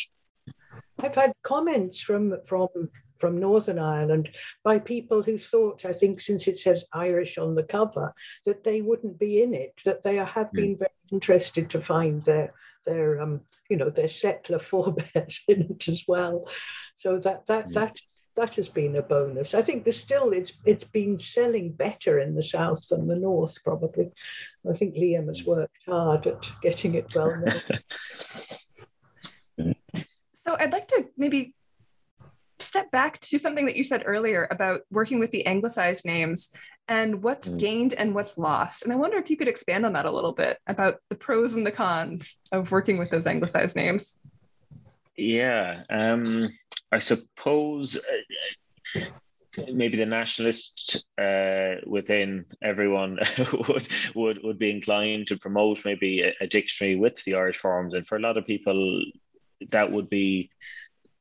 I've 0.98 1.14
had 1.14 1.32
comments 1.42 2.00
from 2.00 2.34
from 2.44 2.68
from 3.16 3.38
Northern 3.38 3.78
Ireland 3.78 4.30
by 4.64 4.78
people 4.78 5.22
who 5.22 5.38
thought, 5.38 5.84
I 5.84 5.92
think, 5.92 6.20
since 6.20 6.48
it 6.48 6.58
says 6.58 6.84
Irish 6.92 7.38
on 7.38 7.54
the 7.54 7.62
cover, 7.62 8.12
that 8.46 8.64
they 8.64 8.82
wouldn't 8.82 9.18
be 9.18 9.42
in 9.42 9.54
it. 9.54 9.80
That 9.84 10.02
they 10.02 10.16
have 10.16 10.50
hmm. 10.50 10.56
been 10.56 10.76
very 10.76 10.90
interested 11.12 11.70
to 11.70 11.80
find 11.80 12.24
their 12.24 12.52
their 12.84 13.20
um, 13.20 13.40
you 13.68 13.76
know 13.76 13.90
their 13.90 14.08
settler 14.08 14.58
forebears 14.70 15.40
in 15.48 15.62
it 15.70 15.88
as 15.88 16.04
well. 16.06 16.48
So 16.96 17.18
that 17.18 17.46
that 17.46 17.68
mm. 17.68 17.74
that 17.74 17.96
that 18.36 18.54
has 18.54 18.68
been 18.68 18.96
a 18.96 19.02
bonus. 19.02 19.54
I 19.54 19.62
think 19.62 19.84
there's 19.84 20.00
still 20.00 20.30
it's 20.30 20.52
it's 20.64 20.84
been 20.84 21.18
selling 21.18 21.72
better 21.72 22.18
in 22.18 22.34
the 22.34 22.42
south 22.42 22.88
than 22.88 23.06
the 23.06 23.16
north 23.16 23.62
probably. 23.64 24.10
I 24.68 24.72
think 24.74 24.94
Liam 24.94 25.26
has 25.26 25.44
worked 25.44 25.78
hard 25.86 26.26
at 26.26 26.50
getting 26.62 26.94
it 26.94 27.14
well 27.14 27.36
known. 27.36 27.62
so 30.44 30.56
I'd 30.58 30.72
like 30.72 30.88
to 30.88 31.06
maybe 31.16 31.54
step 32.58 32.90
back 32.90 33.18
to 33.20 33.38
something 33.38 33.66
that 33.66 33.76
you 33.76 33.84
said 33.84 34.04
earlier 34.06 34.46
about 34.50 34.82
working 34.90 35.18
with 35.18 35.30
the 35.30 35.44
anglicized 35.46 36.04
names 36.04 36.56
and 36.88 37.22
what's 37.22 37.48
mm. 37.48 37.58
gained 37.58 37.94
and 37.94 38.14
what's 38.14 38.38
lost. 38.38 38.82
And 38.82 38.92
I 38.92 38.96
wonder 38.96 39.18
if 39.18 39.30
you 39.30 39.36
could 39.36 39.48
expand 39.48 39.84
on 39.84 39.92
that 39.94 40.06
a 40.06 40.10
little 40.10 40.32
bit 40.32 40.58
about 40.66 40.98
the 41.10 41.16
pros 41.16 41.54
and 41.54 41.66
the 41.66 41.72
cons 41.72 42.40
of 42.50 42.70
working 42.70 42.98
with 42.98 43.10
those 43.10 43.26
anglicized 43.26 43.76
names. 43.76 44.20
Yeah, 45.16 45.82
um, 45.90 46.50
I 46.92 46.98
suppose 46.98 47.96
uh, 48.94 49.00
maybe 49.72 49.96
the 49.96 50.06
nationalist 50.06 51.06
uh, 51.18 51.76
within 51.86 52.44
everyone 52.62 53.18
would, 53.68 53.88
would 54.14 54.42
would 54.42 54.58
be 54.58 54.70
inclined 54.70 55.28
to 55.28 55.38
promote 55.38 55.84
maybe 55.84 56.20
a, 56.20 56.32
a, 56.44 56.46
dictionary 56.46 56.96
with 56.96 57.22
the 57.24 57.34
Irish 57.34 57.58
forms, 57.58 57.94
and 57.94 58.06
for 58.06 58.16
a 58.16 58.20
lot 58.20 58.36
of 58.36 58.46
people, 58.46 59.02
that 59.70 59.90
would 59.90 60.10
be 60.10 60.50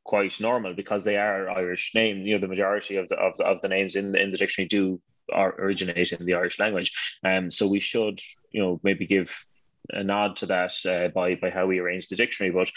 quite 0.04 0.40
normal 0.40 0.74
because 0.74 1.04
they 1.04 1.16
are 1.16 1.48
Irish 1.50 1.92
names. 1.94 2.26
You 2.26 2.34
know, 2.34 2.40
the 2.40 2.48
majority 2.48 2.96
of 2.96 3.08
the 3.08 3.16
of 3.16 3.36
the, 3.38 3.44
of 3.44 3.62
the 3.62 3.68
names 3.68 3.96
in 3.96 4.12
the, 4.12 4.20
in 4.20 4.30
the 4.30 4.36
dictionary 4.36 4.68
do 4.68 5.00
originate 5.34 6.12
in 6.12 6.26
the 6.26 6.34
Irish 6.34 6.58
language. 6.58 6.92
Um, 7.24 7.50
so 7.50 7.66
we 7.66 7.80
should, 7.80 8.20
you 8.50 8.60
know, 8.60 8.80
maybe 8.82 9.06
give 9.06 9.30
a 9.90 10.02
nod 10.04 10.36
to 10.36 10.46
that 10.46 10.72
uh, 10.86 11.08
by 11.08 11.34
by 11.36 11.50
how 11.50 11.66
we 11.66 11.78
arrange 11.78 12.08
the 12.08 12.16
dictionary. 12.16 12.52
But 12.52 12.70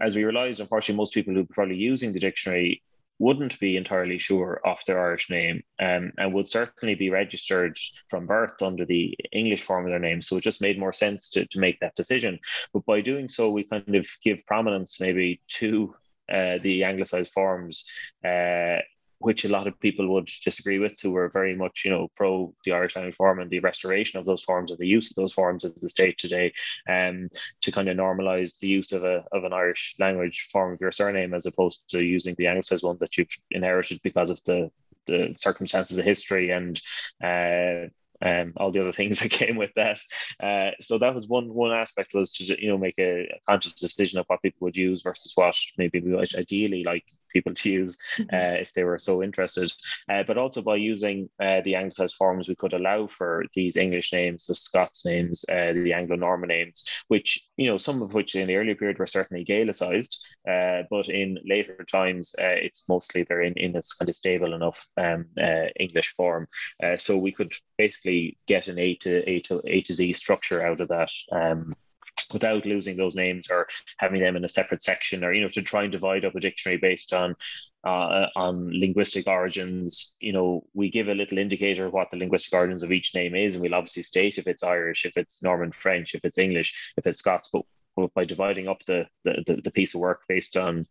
as 0.00 0.14
we 0.14 0.24
realised, 0.24 0.60
unfortunately, 0.60 0.96
most 0.96 1.14
people 1.14 1.34
who 1.34 1.40
are 1.40 1.54
probably 1.54 1.76
using 1.76 2.12
the 2.12 2.20
dictionary 2.20 2.82
wouldn't 3.18 3.60
be 3.60 3.76
entirely 3.76 4.18
sure 4.18 4.60
of 4.64 4.78
their 4.86 5.00
Irish 5.00 5.30
name 5.30 5.62
um, 5.78 6.12
and 6.18 6.34
would 6.34 6.48
certainly 6.48 6.96
be 6.96 7.08
registered 7.08 7.78
from 8.08 8.26
birth 8.26 8.60
under 8.60 8.84
the 8.84 9.16
English 9.32 9.62
form 9.62 9.84
of 9.84 9.92
their 9.92 10.00
name. 10.00 10.20
So 10.20 10.36
it 10.36 10.42
just 10.42 10.60
made 10.60 10.78
more 10.78 10.92
sense 10.92 11.30
to, 11.30 11.46
to 11.46 11.60
make 11.60 11.78
that 11.80 11.94
decision. 11.94 12.40
But 12.72 12.84
by 12.84 13.00
doing 13.00 13.28
so, 13.28 13.50
we 13.50 13.62
kind 13.62 13.94
of 13.94 14.08
give 14.24 14.44
prominence 14.44 15.00
maybe 15.00 15.40
to 15.58 15.94
uh, 16.32 16.58
the 16.62 16.84
anglicized 16.84 17.30
forms 17.32 17.84
uh, 18.24 18.78
which 19.22 19.44
a 19.44 19.48
lot 19.48 19.66
of 19.66 19.78
people 19.80 20.12
would 20.12 20.28
disagree 20.44 20.78
with, 20.78 20.98
who 21.00 21.12
were 21.12 21.28
very 21.28 21.54
much, 21.54 21.82
you 21.84 21.90
know, 21.90 22.08
pro 22.16 22.54
the 22.64 22.72
Irish 22.72 22.96
language 22.96 23.16
form 23.16 23.40
and 23.40 23.50
the 23.50 23.60
restoration 23.60 24.18
of 24.18 24.26
those 24.26 24.42
forms 24.42 24.70
and 24.70 24.78
the 24.78 24.86
use 24.86 25.10
of 25.10 25.16
those 25.16 25.32
forms 25.32 25.64
in 25.64 25.72
the 25.80 25.88
state 25.88 26.18
today, 26.18 26.52
um, 26.88 27.28
to 27.60 27.72
kind 27.72 27.88
of 27.88 27.96
normalise 27.96 28.58
the 28.58 28.68
use 28.68 28.92
of 28.92 29.04
a 29.04 29.24
of 29.32 29.44
an 29.44 29.52
Irish 29.52 29.94
language 29.98 30.48
form 30.52 30.72
of 30.74 30.80
your 30.80 30.92
surname 30.92 31.34
as 31.34 31.46
opposed 31.46 31.88
to 31.90 32.02
using 32.02 32.34
the 32.36 32.46
Anglicized 32.46 32.84
one 32.84 32.98
that 33.00 33.16
you've 33.16 33.34
inherited 33.50 34.00
because 34.02 34.30
of 34.30 34.40
the 34.44 34.70
the 35.06 35.34
circumstances 35.36 35.98
of 35.98 36.04
history 36.04 36.50
and 36.50 36.80
uh, 37.22 37.88
um, 38.24 38.52
all 38.56 38.70
the 38.70 38.80
other 38.80 38.92
things 38.92 39.18
that 39.20 39.30
came 39.30 39.56
with 39.56 39.70
that. 39.76 40.00
Uh, 40.40 40.70
so 40.80 40.98
that 40.98 41.14
was 41.14 41.26
one 41.26 41.52
one 41.52 41.72
aspect 41.72 42.14
was 42.14 42.32
to 42.34 42.44
you 42.44 42.68
know 42.68 42.78
make 42.78 42.98
a, 42.98 43.22
a, 43.22 43.40
conscious 43.48 43.74
decision 43.74 44.18
of 44.18 44.26
what 44.26 44.42
people 44.42 44.58
would 44.60 44.76
use 44.76 45.02
versus 45.02 45.32
what 45.34 45.56
maybe 45.76 46.00
we 46.00 46.16
ideally 46.36 46.84
like 46.84 47.04
people 47.32 47.54
to 47.54 47.70
use 47.70 47.96
mm-hmm. 48.18 48.34
uh, 48.34 48.60
if 48.60 48.72
they 48.72 48.84
were 48.84 48.98
so 48.98 49.22
interested. 49.22 49.72
Uh, 50.08 50.22
but 50.26 50.38
also 50.38 50.62
by 50.62 50.76
using 50.76 51.28
uh, 51.40 51.60
the 51.62 51.74
anglicized 51.74 52.14
forms, 52.14 52.48
we 52.48 52.54
could 52.54 52.72
allow 52.72 53.06
for 53.06 53.44
these 53.54 53.76
English 53.76 54.12
names, 54.12 54.46
the 54.46 54.54
Scots 54.54 55.04
names, 55.04 55.44
uh, 55.48 55.72
the 55.72 55.92
Anglo-Norman 55.92 56.48
names, 56.48 56.84
which 57.08 57.40
you 57.56 57.68
know 57.68 57.78
some 57.78 58.02
of 58.02 58.14
which 58.14 58.34
in 58.34 58.48
the 58.48 58.56
earlier 58.56 58.74
period 58.74 58.98
were 58.98 59.06
certainly 59.06 59.44
Gaelicized, 59.44 60.16
uh, 60.48 60.82
but 60.90 61.08
in 61.08 61.38
later 61.44 61.84
times 61.90 62.34
it's 62.38 62.84
mostly 62.88 63.22
they're 63.22 63.42
in 63.42 63.54
in 63.54 63.72
this 63.72 63.92
kind 63.92 64.08
of 64.08 64.16
stable 64.16 64.54
enough 64.54 64.88
um, 64.96 65.26
English 65.78 66.14
form. 66.16 66.46
so 66.98 67.16
we 67.16 67.32
could 67.32 67.52
basically 67.78 68.38
get 68.46 68.68
an 68.68 68.78
A 68.78 68.94
to 68.96 69.28
A 69.28 69.40
to 69.40 69.60
A 69.66 69.80
to 69.82 69.94
Z 69.94 70.12
structure 70.14 70.62
out 70.62 70.80
of 70.80 70.88
that. 70.88 71.10
Um, 71.30 71.72
without 72.32 72.66
losing 72.66 72.96
those 72.96 73.14
names 73.14 73.48
or 73.50 73.66
having 73.98 74.20
them 74.20 74.36
in 74.36 74.44
a 74.44 74.48
separate 74.48 74.82
section 74.82 75.24
or 75.24 75.32
you 75.32 75.42
know 75.42 75.48
to 75.48 75.62
try 75.62 75.82
and 75.82 75.92
divide 75.92 76.24
up 76.24 76.34
a 76.34 76.40
dictionary 76.40 76.78
based 76.78 77.12
on 77.12 77.34
uh, 77.84 78.26
on 78.36 78.70
linguistic 78.72 79.26
origins 79.26 80.16
you 80.20 80.32
know 80.32 80.64
we 80.74 80.90
give 80.90 81.08
a 81.08 81.14
little 81.14 81.38
indicator 81.38 81.86
of 81.86 81.92
what 81.92 82.10
the 82.10 82.16
linguistic 82.16 82.52
origins 82.52 82.82
of 82.82 82.92
each 82.92 83.14
name 83.14 83.34
is 83.34 83.54
and 83.54 83.62
we'll 83.62 83.74
obviously 83.74 84.02
state 84.02 84.38
if 84.38 84.46
it's 84.46 84.62
irish 84.62 85.04
if 85.04 85.16
it's 85.16 85.42
norman 85.42 85.72
french 85.72 86.14
if 86.14 86.24
it's 86.24 86.38
english 86.38 86.92
if 86.96 87.06
it's 87.06 87.18
scots 87.18 87.48
but 87.52 87.64
by 88.14 88.24
dividing 88.24 88.68
up 88.68 88.82
the, 88.86 89.06
the, 89.24 89.60
the, 89.62 89.70
piece 89.70 89.94
of 89.94 90.00
work 90.00 90.22
based 90.28 90.56
on 90.56 90.82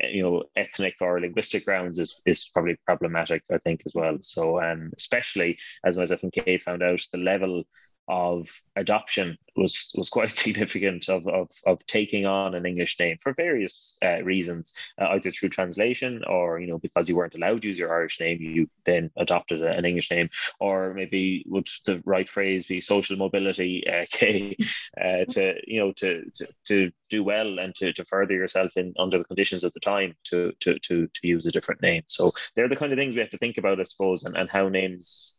you 0.00 0.22
know 0.22 0.42
ethnic 0.56 0.94
or 1.00 1.20
linguistic 1.20 1.64
grounds 1.64 1.98
is, 1.98 2.20
is 2.24 2.48
probably 2.52 2.76
problematic 2.86 3.42
I 3.52 3.58
think 3.58 3.82
as 3.86 3.92
well. 3.94 4.18
So 4.20 4.60
um, 4.62 4.90
especially 4.96 5.58
as 5.84 5.98
as 5.98 6.12
I 6.12 6.16
think 6.16 6.34
Kay 6.34 6.58
found 6.58 6.82
out 6.82 7.00
the 7.12 7.18
level 7.18 7.64
of 8.08 8.48
adoption 8.76 9.38
was 9.56 9.92
was 9.96 10.08
quite 10.08 10.30
significant 10.44 11.08
of, 11.08 11.26
of, 11.28 11.50
of 11.66 11.84
taking 11.86 12.26
on 12.26 12.54
an 12.54 12.66
English 12.66 12.98
name 13.00 13.16
for 13.18 13.32
various 13.32 13.96
uh, 14.04 14.22
reasons, 14.22 14.72
uh, 15.00 15.08
either 15.10 15.30
through 15.30 15.48
translation 15.48 16.22
or 16.26 16.60
you 16.60 16.66
know 16.66 16.78
because 16.78 17.08
you 17.08 17.16
weren't 17.16 17.34
allowed 17.34 17.62
to 17.62 17.68
use 17.68 17.78
your 17.78 17.94
Irish 17.94 18.20
name, 18.20 18.40
you 18.40 18.68
then 18.84 19.10
adopted 19.16 19.62
an 19.62 19.84
English 19.84 20.10
name, 20.10 20.28
or 20.60 20.94
maybe 20.94 21.44
would 21.48 21.68
the 21.86 22.02
right 22.04 22.28
phrase 22.28 22.66
be 22.66 22.80
social 22.80 23.16
mobility, 23.16 23.84
uh, 23.92 24.04
Kay, 24.10 24.56
uh, 25.00 25.24
to 25.30 25.54
you 25.66 25.80
know 25.80 25.92
to, 25.92 26.30
to 26.34 26.46
to 26.64 26.92
do 27.08 27.22
well 27.22 27.58
and 27.58 27.74
to, 27.76 27.92
to 27.92 28.04
further 28.04 28.34
yourself 28.34 28.76
in 28.76 28.92
under 28.98 29.18
the 29.18 29.24
conditions 29.24 29.64
of 29.64 29.72
the 29.72 29.80
time 29.80 30.14
to 30.24 30.52
to 30.60 30.78
to 30.80 31.06
to 31.06 31.26
use 31.26 31.46
a 31.46 31.52
different 31.52 31.82
name. 31.82 32.02
So 32.06 32.32
they're 32.54 32.68
the 32.68 32.76
kind 32.76 32.92
of 32.92 32.98
things 32.98 33.14
we 33.14 33.20
have 33.20 33.30
to 33.30 33.38
think 33.38 33.58
about, 33.58 33.80
I 33.80 33.84
suppose, 33.84 34.24
and, 34.24 34.36
and 34.36 34.48
how 34.50 34.68
names 34.68 35.35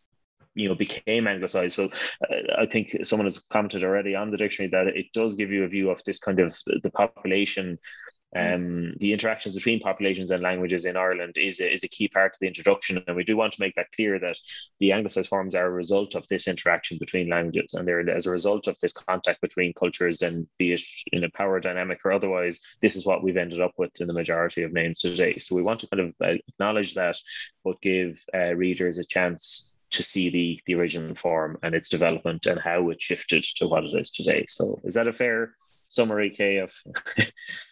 you 0.58 0.68
know 0.68 0.76
became 0.76 1.28
anglicized 1.28 1.76
so 1.76 1.86
uh, 1.86 2.62
i 2.62 2.66
think 2.66 2.96
someone 3.04 3.26
has 3.26 3.40
commented 3.40 3.84
already 3.84 4.16
on 4.16 4.32
the 4.32 4.38
dictionary 4.38 4.70
that 4.70 4.88
it 4.88 5.08
does 5.14 5.36
give 5.36 5.52
you 5.52 5.64
a 5.64 5.68
view 5.68 5.90
of 5.90 6.04
this 6.06 6.20
kind 6.20 6.40
of 6.40 6.54
the 6.84 6.92
population 6.92 7.78
um, 8.36 8.94
the 9.00 9.14
interactions 9.14 9.56
between 9.56 9.80
populations 9.80 10.32
and 10.32 10.44
languages 10.44 10.84
in 10.86 10.98
Ireland 10.98 11.38
is 11.38 11.60
a, 11.62 11.72
is 11.72 11.84
a 11.84 11.88
key 11.88 12.10
part 12.10 12.36
of 12.36 12.40
the 12.40 12.48
introduction, 12.48 13.02
and 13.08 13.16
we 13.16 13.24
do 13.24 13.38
want 13.38 13.54
to 13.54 13.62
make 13.62 13.76
that 13.76 13.92
clear 13.94 14.20
that 14.20 14.38
the 14.80 14.92
Anglicized 14.92 15.30
forms 15.30 15.56
are 15.56 15.66
a 15.66 15.72
result 15.72 16.14
of 16.14 16.28
this 16.28 16.48
interaction 16.48 16.98
between 17.00 17.30
languages, 17.30 17.74
and 17.74 17.88
they're 17.88 18.08
as 18.10 18.26
a 18.26 18.32
result 18.32 18.68
of 18.68 18.78
this 18.80 18.92
contact 18.92 19.40
between 19.42 19.74
cultures, 19.74 20.22
and 20.22 20.46
be 20.58 20.74
it 20.74 20.82
in 21.14 21.24
a 21.24 21.30
power 21.32 21.60
dynamic 21.60 22.00
or 22.04 22.12
otherwise, 22.12 22.60
this 22.82 22.96
is 22.96 23.06
what 23.06 23.24
we've 23.24 23.38
ended 23.38 23.62
up 23.62 23.74
with 23.78 24.00
in 24.02 24.08
the 24.08 24.14
majority 24.14 24.64
of 24.64 24.74
names 24.74 25.00
today. 25.00 25.38
So 25.38 25.56
we 25.56 25.62
want 25.62 25.80
to 25.82 25.88
kind 25.88 26.02
of 26.02 26.14
uh, 26.22 26.38
acknowledge 26.50 26.96
that, 26.96 27.16
but 27.64 27.82
give 27.82 28.22
uh, 28.34 28.54
readers 28.56 28.98
a 28.98 29.06
chance 29.06 29.77
to 29.92 30.04
see 30.04 30.30
the 30.30 30.62
the 30.66 30.76
original 30.76 31.16
form 31.16 31.58
and 31.64 31.74
its 31.76 31.90
development 31.90 32.46
and 32.46 32.60
how 32.60 32.90
it 32.90 33.02
shifted 33.02 33.44
to 33.58 33.68
what 33.68 33.84
it 33.84 33.96
is 33.96 34.12
today. 34.12 34.46
So 34.48 34.82
is 34.84 34.94
that 34.96 35.08
a 35.08 35.14
fair 35.14 35.56
summary, 35.88 36.30
Kay, 36.30 36.58
of. 36.58 36.74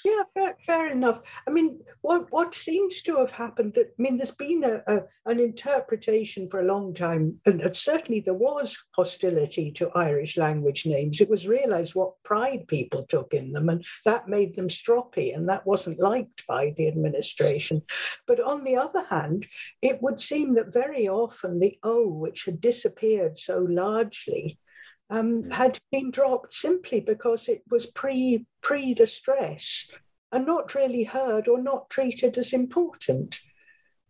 yeah, 0.05 0.23
fair, 0.33 0.55
fair, 0.65 0.91
enough. 0.91 1.21
I 1.47 1.51
mean, 1.51 1.79
what 2.01 2.31
what 2.31 2.53
seems 2.53 3.01
to 3.03 3.17
have 3.17 3.31
happened 3.31 3.73
that 3.73 3.87
I 3.87 4.01
mean, 4.01 4.17
there's 4.17 4.31
been 4.31 4.63
a, 4.63 4.81
a 4.87 5.01
an 5.25 5.39
interpretation 5.39 6.47
for 6.47 6.61
a 6.61 6.65
long 6.65 6.93
time, 6.93 7.39
and, 7.45 7.61
and 7.61 7.75
certainly 7.75 8.21
there 8.21 8.33
was 8.33 8.77
hostility 8.95 9.71
to 9.73 9.91
Irish 9.91 10.37
language 10.37 10.85
names. 10.85 11.21
It 11.21 11.29
was 11.29 11.47
realised 11.47 11.95
what 11.95 12.21
pride 12.23 12.67
people 12.67 13.05
took 13.07 13.33
in 13.33 13.51
them, 13.51 13.69
and 13.69 13.83
that 14.05 14.27
made 14.29 14.55
them 14.55 14.67
stroppy, 14.67 15.35
and 15.35 15.49
that 15.49 15.65
wasn't 15.65 15.99
liked 15.99 16.45
by 16.47 16.73
the 16.77 16.87
administration. 16.87 17.81
But 18.27 18.39
on 18.39 18.63
the 18.63 18.77
other 18.77 19.03
hand, 19.03 19.45
it 19.81 20.01
would 20.01 20.19
seem 20.19 20.55
that 20.55 20.73
very 20.73 21.07
often 21.07 21.59
the 21.59 21.77
O, 21.83 22.07
which 22.07 22.45
had 22.45 22.61
disappeared 22.61 23.37
so 23.37 23.59
largely, 23.59 24.57
um, 25.09 25.43
mm. 25.43 25.51
had 25.51 25.77
been 25.91 26.11
dropped 26.11 26.53
simply 26.53 26.99
because 26.99 27.47
it 27.47 27.63
was 27.69 27.85
pre 27.85 28.45
pre 28.61 28.93
the 28.93 29.05
stress 29.05 29.89
and 30.31 30.45
not 30.45 30.75
really 30.75 31.03
heard 31.03 31.47
or 31.47 31.61
not 31.61 31.89
treated 31.89 32.37
as 32.37 32.53
important. 32.53 33.39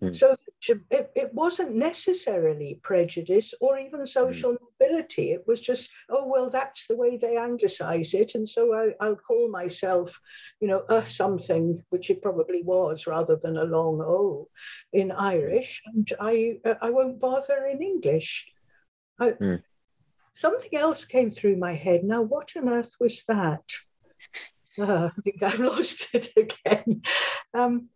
Mm. 0.01 0.15
So 0.15 0.35
it, 0.67 1.11
it 1.15 1.33
wasn't 1.33 1.75
necessarily 1.75 2.79
prejudice 2.81 3.53
or 3.61 3.77
even 3.77 3.99
hmm. 3.99 4.05
social 4.05 4.53
mm. 4.53 4.57
mobility. 4.81 5.31
It 5.31 5.45
was 5.47 5.61
just, 5.61 5.91
oh, 6.09 6.27
well, 6.27 6.49
that's 6.49 6.87
the 6.87 6.97
way 6.97 7.17
they 7.17 7.37
anglicize 7.37 8.13
it. 8.13 8.35
And 8.35 8.47
so 8.47 8.73
I, 8.73 9.05
will 9.05 9.15
call 9.15 9.49
myself, 9.49 10.19
you 10.59 10.67
know, 10.67 10.83
a 10.89 11.05
something, 11.05 11.83
which 11.89 12.09
it 12.09 12.21
probably 12.21 12.63
was 12.63 13.07
rather 13.07 13.37
than 13.37 13.57
a 13.57 13.63
long 13.63 14.01
O 14.01 14.49
in 14.91 15.11
Irish. 15.11 15.81
And 15.85 16.11
I, 16.19 16.57
I 16.81 16.89
won't 16.89 17.19
bother 17.19 17.65
in 17.65 17.81
English. 17.81 18.51
I, 19.19 19.29
mm 19.31 19.61
something 20.35 20.75
else 20.75 21.05
came 21.05 21.31
through 21.31 21.55
my 21.55 21.73
head. 21.73 22.03
Now, 22.03 22.21
what 22.21 22.51
on 22.55 22.69
earth 22.69 22.95
was 22.99 23.23
that? 23.27 23.63
Uh, 24.77 25.09
I 25.17 25.21
think 25.21 25.41
I've 25.41 25.59
lost 25.59 26.09
it 26.13 26.31
again. 26.37 27.01
Um, 27.53 27.89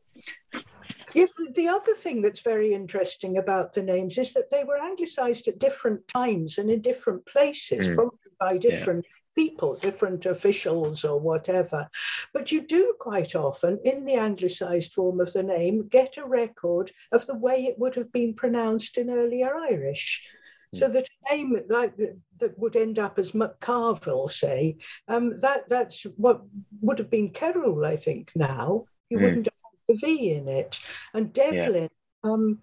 yes, 1.13 1.33
the 1.55 1.67
other 1.67 1.93
thing 1.93 2.21
that's 2.21 2.39
very 2.39 2.73
interesting 2.73 3.37
about 3.37 3.73
the 3.73 3.83
names 3.83 4.17
is 4.17 4.33
that 4.33 4.49
they 4.49 4.63
were 4.63 4.81
anglicized 4.81 5.47
at 5.47 5.59
different 5.59 6.07
times 6.07 6.57
and 6.57 6.71
in 6.71 6.81
different 6.81 7.25
places, 7.25 7.89
mm. 7.89 7.95
probably 7.95 8.17
by 8.39 8.57
different. 8.57 9.05
Yeah. 9.05 9.15
People, 9.35 9.75
different 9.75 10.25
officials, 10.25 11.05
or 11.05 11.17
whatever. 11.17 11.87
But 12.33 12.51
you 12.51 12.67
do 12.67 12.95
quite 12.99 13.35
often, 13.35 13.79
in 13.85 14.03
the 14.03 14.15
anglicized 14.15 14.91
form 14.91 15.21
of 15.21 15.31
the 15.31 15.43
name, 15.43 15.87
get 15.87 16.17
a 16.17 16.25
record 16.25 16.91
of 17.13 17.25
the 17.25 17.37
way 17.37 17.63
it 17.63 17.79
would 17.79 17.95
have 17.95 18.11
been 18.11 18.33
pronounced 18.33 18.97
in 18.97 19.09
earlier 19.09 19.55
Irish. 19.55 20.27
So 20.73 20.87
hmm. 20.87 20.93
that 20.93 21.07
a 21.07 21.35
name 21.35 21.57
like 21.67 21.95
that 22.37 22.59
would 22.59 22.75
end 22.75 22.99
up 22.99 23.17
as 23.17 23.31
McCarville, 23.31 24.29
say, 24.29 24.77
um, 25.07 25.39
that 25.39 25.67
that's 25.67 26.03
what 26.15 26.41
would 26.81 26.99
have 26.99 27.09
been 27.09 27.31
Kerrul, 27.31 27.85
I 27.85 27.95
think. 27.95 28.31
Now 28.35 28.85
you 29.09 29.17
mm. 29.17 29.21
wouldn't 29.21 29.47
have 29.47 29.53
the 29.87 29.95
V 29.95 30.31
in 30.31 30.47
it, 30.47 30.79
and 31.13 31.33
Devlin. 31.33 31.83
Yeah. 31.83 31.87
Um, 32.21 32.59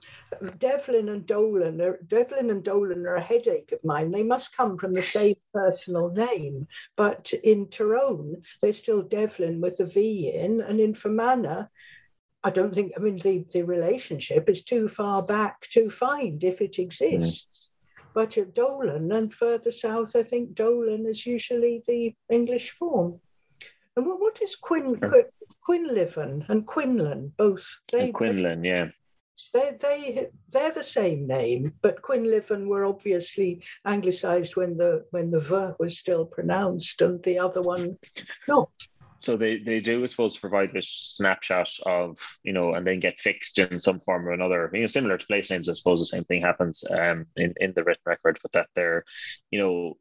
Devlin 0.59 1.09
and 1.09 1.25
Dolan 1.25 1.81
are, 1.81 1.99
Devlin 2.07 2.51
and 2.51 2.63
Dolan 2.63 3.07
are 3.07 3.17
a 3.17 3.23
headache 3.23 3.73
of 3.73 3.83
mine. 3.85 4.11
They 4.11 4.23
must 4.23 4.55
come 4.55 4.77
from 4.77 4.93
the 4.93 5.01
same 5.01 5.37
personal 5.55 6.11
name, 6.11 6.67
but 6.95 7.33
in 7.43 7.69
Tyrone, 7.69 8.43
they're 8.61 8.75
still 8.75 9.01
Devlin 9.01 9.63
with 9.63 9.81
a 9.81 9.87
V 9.87 10.31
in, 10.35 10.61
and 10.61 10.79
in 10.79 10.93
Fermanagh, 10.93 11.69
I 12.45 12.51
don't 12.51 12.75
think, 12.75 12.93
I 12.99 13.01
mean, 13.01 13.19
the, 13.19 13.47
the 13.51 13.63
relationship 13.63 14.51
is 14.51 14.63
too 14.63 14.89
far 14.89 15.23
back 15.23 15.63
to 15.71 15.89
find 15.89 16.45
if 16.45 16.61
it 16.61 16.79
exists. 16.79 17.73
But 18.17 18.39
at 18.39 18.55
Dolan 18.55 19.13
and 19.13 19.33
further 19.33 19.71
south, 19.71 20.17
I 20.17 20.23
think 20.23 20.55
Dolan 20.55 21.05
is 21.05 21.27
usually 21.27 21.83
the 21.87 22.15
English 22.31 22.71
form. 22.71 23.21
And 23.95 24.07
what, 24.07 24.21
what 24.21 24.41
is 24.41 24.57
Quin, 24.57 24.99
sure. 24.99 25.25
Quinlivan 25.69 26.49
and 26.49 26.67
Quinlan? 26.67 27.35
Both 27.37 27.81
They, 27.93 28.13
Quinlan, 28.13 28.65
yeah. 28.65 28.89
They, 29.53 29.77
they, 29.79 30.29
they're 30.51 30.73
the 30.73 30.83
same 30.83 31.27
name, 31.27 31.75
but 31.83 32.01
Quinlivan 32.01 32.69
were 32.69 32.87
obviously 32.87 33.63
anglicised 33.85 34.57
when 34.57 34.79
the 34.79 35.05
when 35.11 35.31
the 35.31 35.41
v 35.41 35.75
was 35.79 35.99
still 35.99 36.25
pronounced, 36.25 37.03
and 37.03 37.23
the 37.23 37.39
other 37.39 37.61
one 37.61 37.99
not 38.49 38.71
so 39.27 39.37
they, 39.37 39.59
they 39.59 39.81
do, 39.81 40.03
I 40.05 40.07
suppose, 40.07 40.39
provide 40.39 40.73
this 40.73 40.89
snapshot 41.17 41.69
of, 41.85 42.17
you 42.45 42.53
know, 42.53 42.75
and 42.75 42.87
then 42.87 43.01
get 43.01 43.19
fixed 43.19 43.59
in 43.59 43.81
some 43.81 43.99
form 43.99 44.27
or 44.27 44.31
another. 44.31 44.71
You 44.73 44.83
know, 44.83 44.87
similar 44.87 45.19
to 45.19 45.27
place 45.27 45.51
names, 45.51 45.69
I 45.69 45.73
suppose 45.73 45.99
the 45.99 46.07
same 46.07 46.23
thing 46.25 46.43
happens 46.43 46.85
um, 46.89 47.27
in, 47.37 47.53
in 47.57 47.73
the 47.75 47.83
written 47.83 48.05
record, 48.07 48.39
but 48.41 48.53
that 48.53 48.69
they're, 48.77 49.05
you 49.51 49.59
know, 49.59 49.97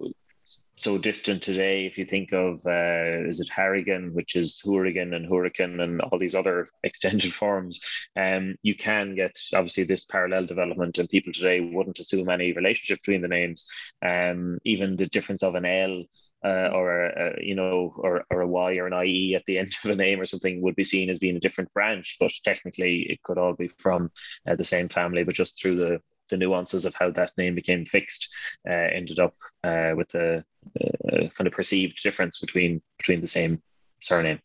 so 0.76 1.00
distant 1.00 1.42
today. 1.42 1.88
If 1.88 1.98
you 1.98 2.06
think 2.06 2.34
of, 2.34 2.64
uh, 2.68 3.28
is 3.28 3.40
it 3.40 3.50
Harrigan, 3.50 4.14
which 4.14 4.36
is 4.36 4.62
Hourigan 4.64 5.16
and 5.16 5.26
Hurricane 5.26 5.80
and 5.80 6.02
all 6.02 6.20
these 6.20 6.36
other 6.36 6.68
extended 6.84 7.34
forms, 7.34 7.80
um, 8.16 8.56
you 8.62 8.76
can 8.76 9.16
get 9.16 9.36
obviously 9.56 9.86
this 9.86 10.06
parallel 10.06 10.46
development, 10.46 11.00
and 11.00 11.10
people 11.10 11.34
today 11.34 11.62
wouldn't 11.62 11.98
assume 11.98 12.30
any 12.30 12.54
relationship 12.54 13.00
between 13.02 13.22
the 13.22 13.28
names. 13.28 13.66
Um, 14.06 14.60
even 14.66 14.98
the 14.98 15.08
difference 15.08 15.42
of 15.42 15.56
an 15.56 15.66
L 15.66 16.04
uh, 16.46 16.70
or 16.74 17.06
a, 17.06 17.44
you 17.44 17.56
know, 17.56 17.92
or, 17.98 18.24
or 18.30 18.42
a 18.42 18.48
Y 18.48 18.78
or 18.78 18.88
an 18.88 19.06
IE 19.06 19.36
at 19.36 19.46
the 19.46 19.58
end 19.58 19.76
of 19.84 19.92
a 19.92 19.96
name 19.96 20.22
or 20.22 20.26
something 20.26 20.62
would 20.62 20.76
be 20.76 20.84
seen 20.84 21.10
as 21.10 21.20
being 21.20 21.36
a 21.36 21.40
different 21.40 21.74
branch, 21.74 22.18
but 22.20 22.32
technically 22.44 23.08
it 23.10 23.24
could 23.24 23.38
all 23.38 23.54
be 23.54 23.68
from 23.80 24.12
uh, 24.48 24.56
the 24.56 24.64
same 24.64 24.88
family, 24.88 25.24
but 25.24 25.36
just 25.36 25.60
through 25.60 25.76
the 25.76 26.02
the 26.30 26.38
nuances 26.38 26.86
of 26.86 26.96
how 26.96 27.12
that 27.12 27.32
name 27.38 27.54
became 27.54 27.86
fixed 27.86 28.30
uh, 28.68 28.74
ended 28.74 29.20
up 29.20 29.36
uh, 29.64 29.92
with 29.96 30.12
a, 30.16 30.44
a, 30.82 31.28
kind 31.30 31.46
of 31.46 31.54
perceived 31.54 32.02
difference 32.02 32.40
between 32.40 32.82
between 32.98 33.22
the 33.22 33.28
same 33.28 33.62
surname. 34.02 34.40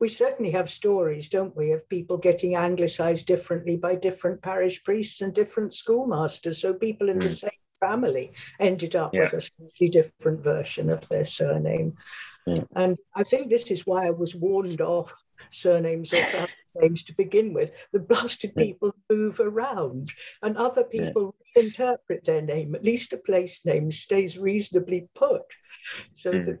We 0.00 0.08
certainly 0.08 0.50
have 0.52 0.70
stories, 0.70 1.28
don't 1.28 1.54
we, 1.54 1.72
of 1.72 1.86
people 1.90 2.16
getting 2.16 2.56
anglicized 2.56 3.26
differently 3.26 3.76
by 3.76 3.96
different 3.96 4.40
parish 4.40 4.82
priests 4.82 5.20
and 5.20 5.34
different 5.34 5.74
schoolmasters. 5.74 6.62
So 6.62 6.72
people 6.72 7.10
in 7.10 7.18
mm. 7.18 7.24
the 7.24 7.28
hmm. 7.28 7.34
same 7.34 7.59
family 7.80 8.32
ended 8.58 8.96
up 8.96 9.14
yeah. 9.14 9.24
with 9.24 9.34
a 9.34 9.40
slightly 9.40 9.88
different 9.88 10.42
version 10.42 10.90
of 10.90 11.06
their 11.08 11.24
surname. 11.24 11.94
Yeah. 12.46 12.64
And 12.74 12.96
I 13.14 13.22
think 13.22 13.48
this 13.48 13.70
is 13.70 13.86
why 13.86 14.06
I 14.06 14.10
was 14.10 14.34
warned 14.34 14.80
off 14.80 15.24
surnames 15.50 16.12
or 16.12 16.24
family 16.32 16.48
names 16.76 17.04
to 17.04 17.14
begin 17.14 17.52
with. 17.52 17.72
The 17.92 18.00
blasted 18.00 18.54
people 18.54 18.94
move 19.10 19.40
around 19.40 20.12
and 20.42 20.56
other 20.56 20.84
people 20.84 21.34
yeah. 21.54 21.62
reinterpret 21.62 22.24
their 22.24 22.42
name. 22.42 22.74
At 22.74 22.84
least 22.84 23.12
a 23.12 23.18
place 23.18 23.60
name 23.64 23.90
stays 23.90 24.38
reasonably 24.38 25.08
put. 25.14 25.42
So 26.14 26.32
mm. 26.32 26.44
that 26.46 26.60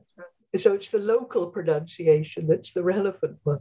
so 0.56 0.74
it's 0.74 0.90
the 0.90 0.98
local 0.98 1.46
pronunciation 1.46 2.46
that's 2.46 2.72
the 2.72 2.82
relevant 2.82 3.38
one. 3.44 3.60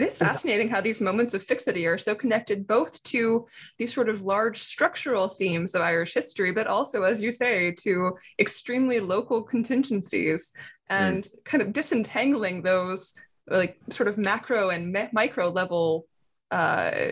It 0.00 0.06
is 0.06 0.16
fascinating 0.16 0.70
how 0.70 0.80
these 0.80 0.98
moments 0.98 1.34
of 1.34 1.42
fixity 1.42 1.86
are 1.86 1.98
so 1.98 2.14
connected 2.14 2.66
both 2.66 3.02
to 3.02 3.46
these 3.76 3.92
sort 3.92 4.08
of 4.08 4.22
large 4.22 4.62
structural 4.62 5.28
themes 5.28 5.74
of 5.74 5.82
Irish 5.82 6.14
history, 6.14 6.52
but 6.52 6.66
also, 6.66 7.02
as 7.02 7.22
you 7.22 7.30
say, 7.30 7.72
to 7.82 8.16
extremely 8.38 8.98
local 8.98 9.42
contingencies 9.42 10.54
and 10.88 11.24
mm. 11.24 11.44
kind 11.44 11.60
of 11.60 11.74
disentangling 11.74 12.62
those 12.62 13.14
like 13.46 13.76
sort 13.90 14.08
of 14.08 14.16
macro 14.16 14.70
and 14.70 14.90
me- 14.90 15.08
micro 15.12 15.50
level 15.50 16.06
uh, 16.50 17.08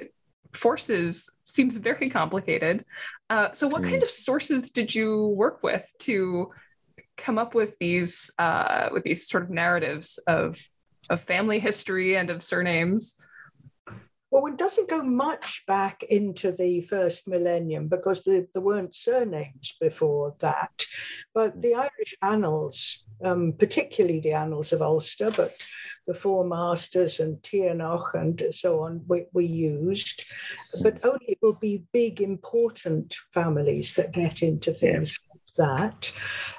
forces 0.54 1.28
seems 1.44 1.76
very 1.76 2.08
complicated. 2.08 2.86
Uh, 3.28 3.52
so, 3.52 3.68
what 3.68 3.82
mm. 3.82 3.90
kind 3.90 4.02
of 4.02 4.08
sources 4.08 4.70
did 4.70 4.94
you 4.94 5.26
work 5.36 5.62
with 5.62 5.92
to 5.98 6.50
come 7.18 7.36
up 7.36 7.54
with 7.54 7.76
these 7.80 8.30
uh, 8.38 8.88
with 8.92 9.04
these 9.04 9.28
sort 9.28 9.42
of 9.42 9.50
narratives 9.50 10.18
of 10.26 10.58
of 11.10 11.20
family 11.22 11.58
history 11.58 12.16
and 12.16 12.30
of 12.30 12.42
surnames? 12.42 13.26
Well, 14.30 14.46
it 14.46 14.58
doesn't 14.58 14.90
go 14.90 15.02
much 15.02 15.64
back 15.66 16.02
into 16.02 16.52
the 16.52 16.82
first 16.82 17.26
millennium 17.26 17.88
because 17.88 18.24
there, 18.24 18.44
there 18.52 18.62
weren't 18.62 18.94
surnames 18.94 19.74
before 19.80 20.34
that. 20.40 20.84
But 21.32 21.60
the 21.62 21.74
Irish 21.74 22.14
annals, 22.22 23.04
um, 23.24 23.54
particularly 23.58 24.20
the 24.20 24.32
annals 24.32 24.74
of 24.74 24.82
Ulster, 24.82 25.30
but 25.30 25.54
the 26.06 26.12
Four 26.12 26.44
Masters 26.44 27.20
and 27.20 27.40
Tiernach 27.42 28.14
and 28.14 28.42
so 28.50 28.82
on, 28.82 29.02
we, 29.06 29.26
we 29.32 29.46
used. 29.46 30.24
But 30.82 31.04
only 31.04 31.26
it 31.26 31.38
will 31.40 31.58
be 31.60 31.84
big, 31.92 32.20
important 32.20 33.14
families 33.32 33.94
that 33.94 34.12
get 34.12 34.42
into 34.42 34.72
things 34.72 35.18
yeah. 35.18 35.32
like 35.32 35.70
that. 35.70 36.12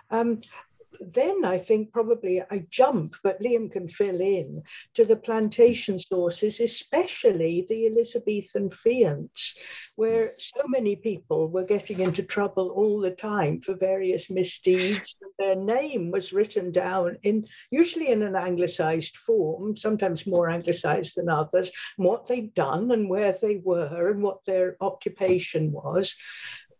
Um, 0.09 0.39
then 0.99 1.45
I 1.45 1.57
think 1.57 1.91
probably 1.91 2.41
I 2.41 2.65
jump, 2.69 3.15
but 3.23 3.39
Liam 3.39 3.71
can 3.71 3.87
fill 3.87 4.19
in 4.21 4.61
to 4.95 5.05
the 5.05 5.15
plantation 5.15 5.97
sources, 5.97 6.59
especially 6.59 7.65
the 7.67 7.87
Elizabethan 7.87 8.69
fiants, 8.69 9.57
where 9.95 10.33
so 10.37 10.61
many 10.67 10.95
people 10.95 11.49
were 11.49 11.63
getting 11.63 11.99
into 11.99 12.23
trouble 12.23 12.69
all 12.69 12.99
the 12.99 13.11
time 13.11 13.61
for 13.61 13.75
various 13.75 14.29
misdeeds. 14.29 15.15
Their 15.37 15.55
name 15.55 16.11
was 16.11 16.33
written 16.33 16.71
down 16.71 17.17
in 17.23 17.45
usually 17.71 18.09
in 18.09 18.21
an 18.21 18.35
anglicized 18.35 19.17
form, 19.17 19.77
sometimes 19.77 20.27
more 20.27 20.49
anglicized 20.49 21.15
than 21.15 21.29
others, 21.29 21.71
what 21.97 22.27
they'd 22.27 22.53
done 22.53 22.91
and 22.91 23.09
where 23.09 23.33
they 23.41 23.61
were 23.63 24.11
and 24.11 24.21
what 24.21 24.43
their 24.45 24.75
occupation 24.81 25.71
was 25.71 26.15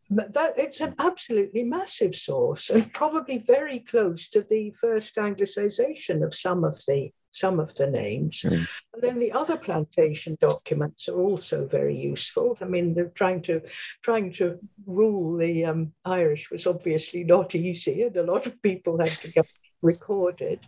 that 0.09 0.53
it's 0.57 0.81
an 0.81 0.95
absolutely 0.97 1.63
massive 1.63 2.15
source 2.15 2.69
and 2.69 2.91
probably 2.93 3.37
very 3.37 3.79
close 3.79 4.29
to 4.29 4.45
the 4.49 4.71
first 4.71 5.15
anglicization 5.15 6.23
of 6.25 6.33
some 6.33 6.63
of 6.63 6.79
the 6.87 7.11
some 7.31 7.59
of 7.59 7.73
the 7.75 7.85
names. 7.85 8.41
Mm. 8.41 8.67
And 8.93 9.03
then 9.03 9.19
the 9.19 9.31
other 9.31 9.55
plantation 9.55 10.35
documents 10.41 11.07
are 11.07 11.21
also 11.21 11.67
very 11.67 11.95
useful. 11.95 12.57
I 12.59 12.65
mean, 12.65 12.93
they're 12.93 13.09
trying 13.09 13.43
to 13.43 13.61
trying 14.01 14.33
to 14.33 14.59
rule 14.87 15.37
the 15.37 15.65
um, 15.65 15.93
Irish 16.05 16.49
was 16.49 16.65
obviously 16.65 17.23
not 17.23 17.53
easy, 17.53 18.03
and 18.03 18.17
a 18.17 18.23
lot 18.23 18.47
of 18.47 18.61
people 18.61 18.99
had 18.99 19.17
to 19.21 19.31
get 19.31 19.45
recorded. 19.81 20.59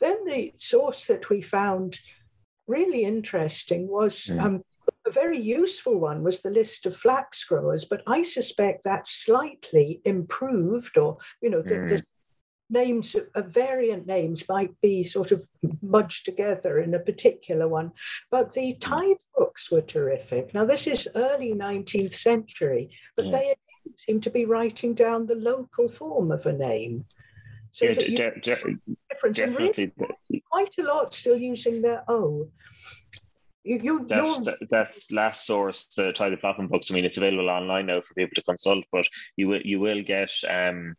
Then 0.00 0.24
the 0.24 0.52
source 0.56 1.06
that 1.06 1.30
we 1.30 1.40
found 1.40 1.98
really 2.66 3.04
interesting 3.04 3.88
was 3.88 4.24
mm. 4.24 4.40
um, 4.40 4.62
a 5.06 5.10
very 5.10 5.38
useful 5.38 5.98
one 5.98 6.22
was 6.22 6.40
the 6.40 6.50
list 6.50 6.86
of 6.86 6.96
flax 6.96 7.44
growers, 7.44 7.84
but 7.84 8.02
I 8.06 8.22
suspect 8.22 8.84
that's 8.84 9.24
slightly 9.24 10.00
improved, 10.04 10.96
or 10.96 11.18
you 11.42 11.50
know, 11.50 11.62
the, 11.62 11.74
mm. 11.74 11.88
the 11.88 12.02
names, 12.70 13.14
uh, 13.14 13.42
variant 13.42 14.06
names 14.06 14.48
might 14.48 14.78
be 14.80 15.04
sort 15.04 15.32
of 15.32 15.46
mudged 15.82 16.24
together 16.24 16.78
in 16.78 16.94
a 16.94 16.98
particular 16.98 17.68
one. 17.68 17.92
But 18.30 18.52
the 18.52 18.74
mm. 18.74 18.80
tithe 18.80 19.16
books 19.36 19.70
were 19.70 19.82
terrific. 19.82 20.54
Now, 20.54 20.64
this 20.64 20.86
is 20.86 21.08
early 21.14 21.52
19th 21.52 22.14
century, 22.14 22.90
but 23.16 23.26
mm. 23.26 23.30
they 23.32 23.54
seem 24.06 24.20
to 24.22 24.30
be 24.30 24.46
writing 24.46 24.94
down 24.94 25.26
the 25.26 25.34
local 25.34 25.88
form 25.88 26.32
of 26.32 26.46
a 26.46 26.52
name. 26.52 27.04
So 27.70 27.86
yeah, 27.86 27.94
that 27.94 28.08
you 28.08 28.16
de- 28.16 28.30
de- 28.30 28.40
difference. 28.40 28.80
Definitely. 29.36 29.92
And 29.98 30.10
really 30.30 30.44
quite 30.50 30.78
a 30.78 30.82
lot 30.82 31.12
still 31.12 31.36
using 31.36 31.82
their 31.82 32.04
O. 32.08 32.48
You, 33.64 33.80
you, 33.82 34.06
that, 34.08 34.58
that, 34.70 34.94
last 35.10 35.46
source, 35.46 35.86
the 35.96 36.12
Tithe 36.12 36.34
Applotment 36.34 36.70
books, 36.70 36.90
I 36.90 36.94
mean, 36.94 37.06
it's 37.06 37.16
available 37.16 37.48
online 37.48 37.86
now 37.86 38.00
for 38.02 38.12
people 38.12 38.34
to 38.34 38.42
consult, 38.42 38.84
but 38.92 39.06
you 39.36 39.48
will 39.48 39.62
you 39.62 39.80
will 39.80 40.02
get 40.02 40.30
um, 40.48 40.96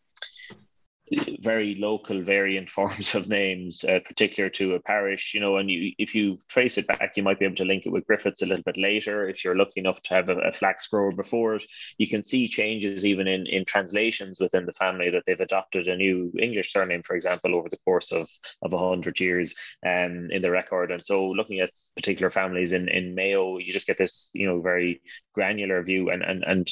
very 1.40 1.76
local 1.76 2.22
variant 2.22 2.70
forms 2.78 3.16
of 3.16 3.28
names, 3.28 3.84
uh, 3.84 4.00
particular 4.06 4.50
to 4.52 4.76
a 4.76 4.80
parish, 4.80 5.34
you 5.34 5.40
know, 5.40 5.58
and 5.58 5.70
you, 5.70 5.92
if 5.98 6.16
you 6.16 6.38
trace 6.48 6.78
it 6.78 6.88
back, 6.88 7.14
you 7.16 7.24
might 7.24 7.40
be 7.40 7.46
able 7.46 7.56
to 7.56 7.66
link 7.66 7.86
it 7.86 7.92
with 7.92 8.08
Griffiths 8.08 8.42
a 8.42 8.46
little 8.46 8.64
bit 8.64 8.78
later. 8.78 9.28
If 9.28 9.44
you're 9.44 9.56
lucky 9.56 9.80
enough 9.80 10.02
to 10.04 10.14
have 10.16 10.30
a, 10.30 10.38
a 10.40 10.52
flax 10.52 10.88
grower 10.88 11.12
before 11.12 11.56
it, 11.56 11.66
you 11.98 12.08
can 12.08 12.24
see 12.24 12.48
changes 12.48 13.06
even 13.06 13.28
in, 13.28 13.46
in 13.48 13.66
translations 13.66 14.40
within 14.40 14.66
the 14.66 14.74
family 14.74 15.10
that 15.12 15.24
they've 15.26 15.40
adopted 15.40 15.88
a 15.88 15.96
new 15.96 16.32
English 16.40 16.74
surname, 16.74 17.04
for 17.04 17.16
example, 17.16 17.56
over 17.56 17.70
the 17.70 17.80
course 17.86 18.12
of, 18.12 18.28
of 18.62 18.74
100 18.74 19.20
years 19.20 19.54
um, 19.86 20.30
in 20.32 20.42
the 20.42 20.52
record. 20.52 20.92
And 20.92 21.06
so 21.06 21.30
looking 21.30 21.60
at 21.60 21.72
particular 21.96 22.30
families 22.30 22.74
in, 22.74 22.90
in 22.90 23.16
Mayo, 23.16 23.58
you 23.58 23.74
just 23.74 23.88
get 23.88 23.98
this, 23.98 24.30
you 24.34 24.48
know, 24.48 24.62
very 24.62 25.02
granular 25.34 25.84
view 25.84 26.10
and, 26.10 26.24
and, 26.24 26.44
and 26.44 26.72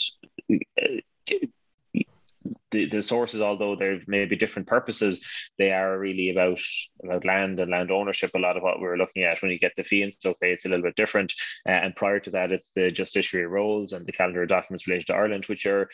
uh, 0.51 1.35
the, 2.73 2.85
the 2.87 3.01
sources, 3.01 3.39
although 3.39 3.75
they've 3.75 4.05
maybe 4.07 4.35
different 4.35 4.67
purposes, 4.67 5.23
they 5.57 5.71
are 5.71 5.97
really 5.97 6.31
about 6.31 6.59
about 7.03 7.23
land 7.23 7.59
and 7.59 7.71
land 7.71 7.91
ownership. 7.91 8.31
A 8.33 8.39
lot 8.39 8.57
of 8.57 8.63
what 8.63 8.81
we're 8.81 8.97
looking 8.97 9.23
at 9.23 9.41
when 9.41 9.51
you 9.51 9.59
get 9.59 9.73
the 9.77 9.83
fiants 9.83 10.15
stuff, 10.15 10.35
it's 10.41 10.65
a 10.65 10.69
little 10.69 10.83
bit 10.83 10.95
different. 10.95 11.31
Uh, 11.67 11.71
and 11.83 11.95
prior 11.95 12.19
to 12.19 12.31
that, 12.31 12.51
it's 12.51 12.71
the 12.71 12.91
justiciary 12.91 13.45
rolls 13.45 13.93
and 13.93 14.05
the 14.05 14.11
calendar 14.11 14.45
documents 14.45 14.87
related 14.87 15.07
to 15.07 15.15
Ireland, 15.15 15.45
which 15.45 15.65
are 15.65 15.87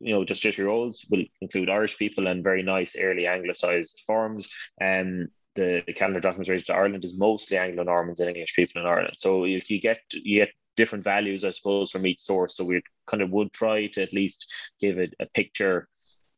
you 0.00 0.12
know, 0.12 0.24
justiciary 0.24 0.66
rolls 0.66 1.06
will 1.10 1.24
include 1.40 1.70
Irish 1.70 1.96
people 1.96 2.26
and 2.26 2.42
very 2.42 2.64
nice 2.64 2.96
early 2.98 3.28
Anglicized 3.28 4.02
forms. 4.04 4.48
And 4.80 5.22
um, 5.22 5.28
the, 5.54 5.82
the 5.86 5.92
calendar 5.92 6.18
documents 6.18 6.48
related 6.48 6.66
to 6.66 6.74
Ireland 6.74 7.04
is 7.04 7.16
mostly 7.16 7.56
Anglo 7.56 7.84
Normans 7.84 8.18
and 8.18 8.28
English 8.28 8.56
people 8.56 8.82
in 8.82 8.88
Ireland. 8.88 9.14
So 9.16 9.44
if 9.44 9.70
you 9.70 9.80
get 9.80 10.00
you 10.12 10.40
get 10.40 10.50
different 10.76 11.04
values, 11.04 11.44
I 11.44 11.50
suppose, 11.50 11.90
from 11.90 12.06
each 12.06 12.20
source. 12.20 12.56
So 12.56 12.64
we 12.64 12.82
kind 13.06 13.22
of 13.22 13.30
would 13.30 13.52
try 13.52 13.88
to 13.88 14.02
at 14.02 14.12
least 14.12 14.46
give 14.80 14.98
it 14.98 15.14
a 15.20 15.26
picture 15.26 15.88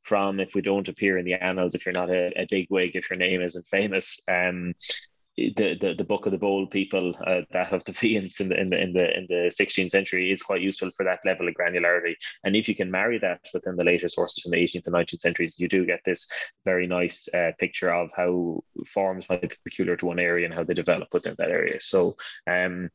from 0.05 0.39
if 0.39 0.55
we 0.55 0.63
don't 0.63 0.89
appear 0.89 1.19
in 1.19 1.25
the 1.25 1.35
annals, 1.35 1.75
if 1.75 1.85
you're 1.85 1.93
not 1.93 2.11
a, 2.11 2.31
a 2.41 2.47
big 2.49 2.69
wig, 2.71 2.95
if 2.95 3.11
your 3.11 3.19
name 3.19 3.43
isn't 3.43 3.67
famous. 3.67 4.21
Um, 4.29 4.75
the, 5.37 5.77
the, 5.81 5.95
the 5.99 6.05
book 6.05 6.27
of 6.27 6.33
the 6.33 6.39
bold 6.39 6.71
people 6.71 7.15
uh, 7.27 7.41
that 7.51 7.67
have 7.67 7.85
defiance 7.85 8.41
in 8.41 8.49
the 8.49 8.61
in 8.61 8.71
the 8.71 8.81
in 8.81 8.93
the 8.93 9.19
in 9.19 9.27
the 9.29 9.51
16th 9.51 9.91
century 9.91 10.31
is 10.31 10.43
quite 10.43 10.61
useful 10.61 10.91
for 10.93 11.05
that 11.05 11.25
level 11.25 11.49
of 11.49 11.55
granularity. 11.55 12.15
And 12.45 12.55
if 12.55 12.69
you 12.69 12.75
can 12.75 12.91
marry 12.91 13.19
that 13.19 13.41
within 13.53 13.77
the 13.77 13.85
later 13.85 14.09
sources 14.09 14.43
from 14.43 14.53
the 14.53 14.59
18th 14.59 14.87
and 14.87 14.95
19th 14.95 15.21
centuries, 15.21 15.59
you 15.59 15.69
do 15.69 15.85
get 15.85 16.01
this 16.05 16.29
very 16.65 16.87
nice 16.87 17.27
uh, 17.35 17.51
picture 17.59 17.93
of 17.93 18.13
how 18.17 18.63
forms 18.87 19.29
might 19.29 19.43
be 19.43 19.49
peculiar 19.65 19.97
to 19.97 20.07
one 20.07 20.21
area 20.21 20.45
and 20.45 20.55
how 20.55 20.63
they 20.63 20.75
develop 20.75 21.09
within 21.13 21.35
that 21.39 21.51
area. 21.51 21.81
So 21.81 22.17
um, 22.47 22.91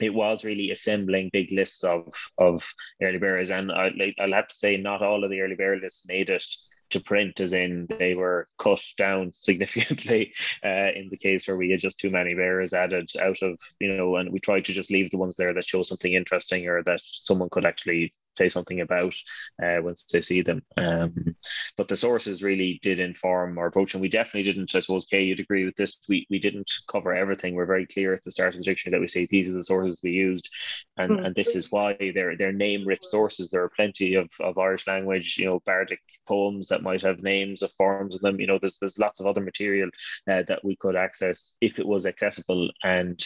it 0.00 0.14
was 0.14 0.44
really 0.44 0.70
assembling 0.70 1.30
big 1.32 1.52
lists 1.52 1.84
of 1.84 2.14
of 2.38 2.66
early 3.02 3.18
bearers, 3.18 3.50
and 3.50 3.72
I, 3.72 3.90
will 4.18 4.32
have 4.32 4.48
to 4.48 4.54
say, 4.54 4.76
not 4.76 5.02
all 5.02 5.24
of 5.24 5.30
the 5.30 5.40
early 5.40 5.54
bearer 5.54 5.76
lists 5.76 6.06
made 6.08 6.30
it 6.30 6.44
to 6.90 7.00
print, 7.00 7.38
as 7.40 7.52
in 7.52 7.86
they 7.98 8.14
were 8.14 8.48
cut 8.58 8.80
down 8.96 9.32
significantly 9.34 10.32
uh, 10.64 10.92
in 10.94 11.08
the 11.10 11.16
case 11.16 11.46
where 11.46 11.56
we 11.56 11.70
had 11.70 11.80
just 11.80 11.98
too 11.98 12.10
many 12.10 12.34
bearers 12.34 12.72
added 12.72 13.10
out 13.20 13.42
of 13.42 13.58
you 13.80 13.94
know, 13.94 14.16
and 14.16 14.32
we 14.32 14.40
tried 14.40 14.64
to 14.66 14.72
just 14.72 14.90
leave 14.90 15.10
the 15.10 15.18
ones 15.18 15.36
there 15.36 15.54
that 15.54 15.64
show 15.64 15.82
something 15.82 16.12
interesting 16.12 16.66
or 16.66 16.82
that 16.82 17.00
someone 17.02 17.50
could 17.50 17.66
actually 17.66 18.12
say 18.38 18.48
something 18.48 18.80
about 18.80 19.14
uh, 19.62 19.78
once 19.82 20.04
they 20.04 20.20
see 20.20 20.42
them. 20.42 20.62
Um, 20.76 21.36
but 21.76 21.88
the 21.88 21.96
sources 21.96 22.42
really 22.42 22.78
did 22.82 23.00
inform 23.00 23.58
our 23.58 23.66
approach, 23.66 23.94
and 23.94 24.00
we 24.00 24.08
definitely 24.08 24.50
didn't. 24.50 24.74
I 24.74 24.80
suppose 24.80 25.06
Kay, 25.06 25.24
you'd 25.24 25.40
agree 25.40 25.64
with 25.64 25.76
this. 25.76 25.98
We 26.08 26.26
we 26.30 26.38
didn't 26.38 26.70
cover 26.90 27.14
everything. 27.14 27.54
We're 27.54 27.66
very 27.66 27.86
clear 27.86 28.14
at 28.14 28.22
the 28.22 28.30
start 28.30 28.54
of 28.54 28.60
the 28.60 28.64
dictionary 28.64 28.96
that 28.96 29.00
we 29.00 29.08
say 29.08 29.26
these 29.26 29.50
are 29.50 29.54
the 29.54 29.64
sources 29.64 30.00
we 30.02 30.10
used, 30.10 30.48
and 30.96 31.12
mm. 31.12 31.26
and 31.26 31.34
this 31.34 31.54
is 31.54 31.70
why 31.70 31.96
they're 32.14 32.36
they're 32.36 32.52
name 32.52 32.86
rich 32.86 33.04
sources. 33.04 33.50
There 33.50 33.62
are 33.62 33.70
plenty 33.70 34.14
of, 34.14 34.30
of 34.40 34.58
Irish 34.58 34.86
language, 34.86 35.36
you 35.38 35.46
know, 35.46 35.60
bardic 35.66 36.00
poems 36.26 36.68
that 36.68 36.82
might 36.82 37.02
have 37.02 37.22
names 37.22 37.62
of 37.62 37.72
forms 37.72 38.16
in 38.16 38.22
them. 38.22 38.40
You 38.40 38.46
know, 38.46 38.58
there's 38.58 38.78
there's 38.78 38.98
lots 38.98 39.20
of 39.20 39.26
other 39.26 39.40
material 39.40 39.90
uh, 40.30 40.42
that 40.48 40.64
we 40.64 40.76
could 40.76 40.96
access 40.96 41.56
if 41.60 41.78
it 41.78 41.86
was 41.86 42.06
accessible 42.06 42.70
and 42.82 43.24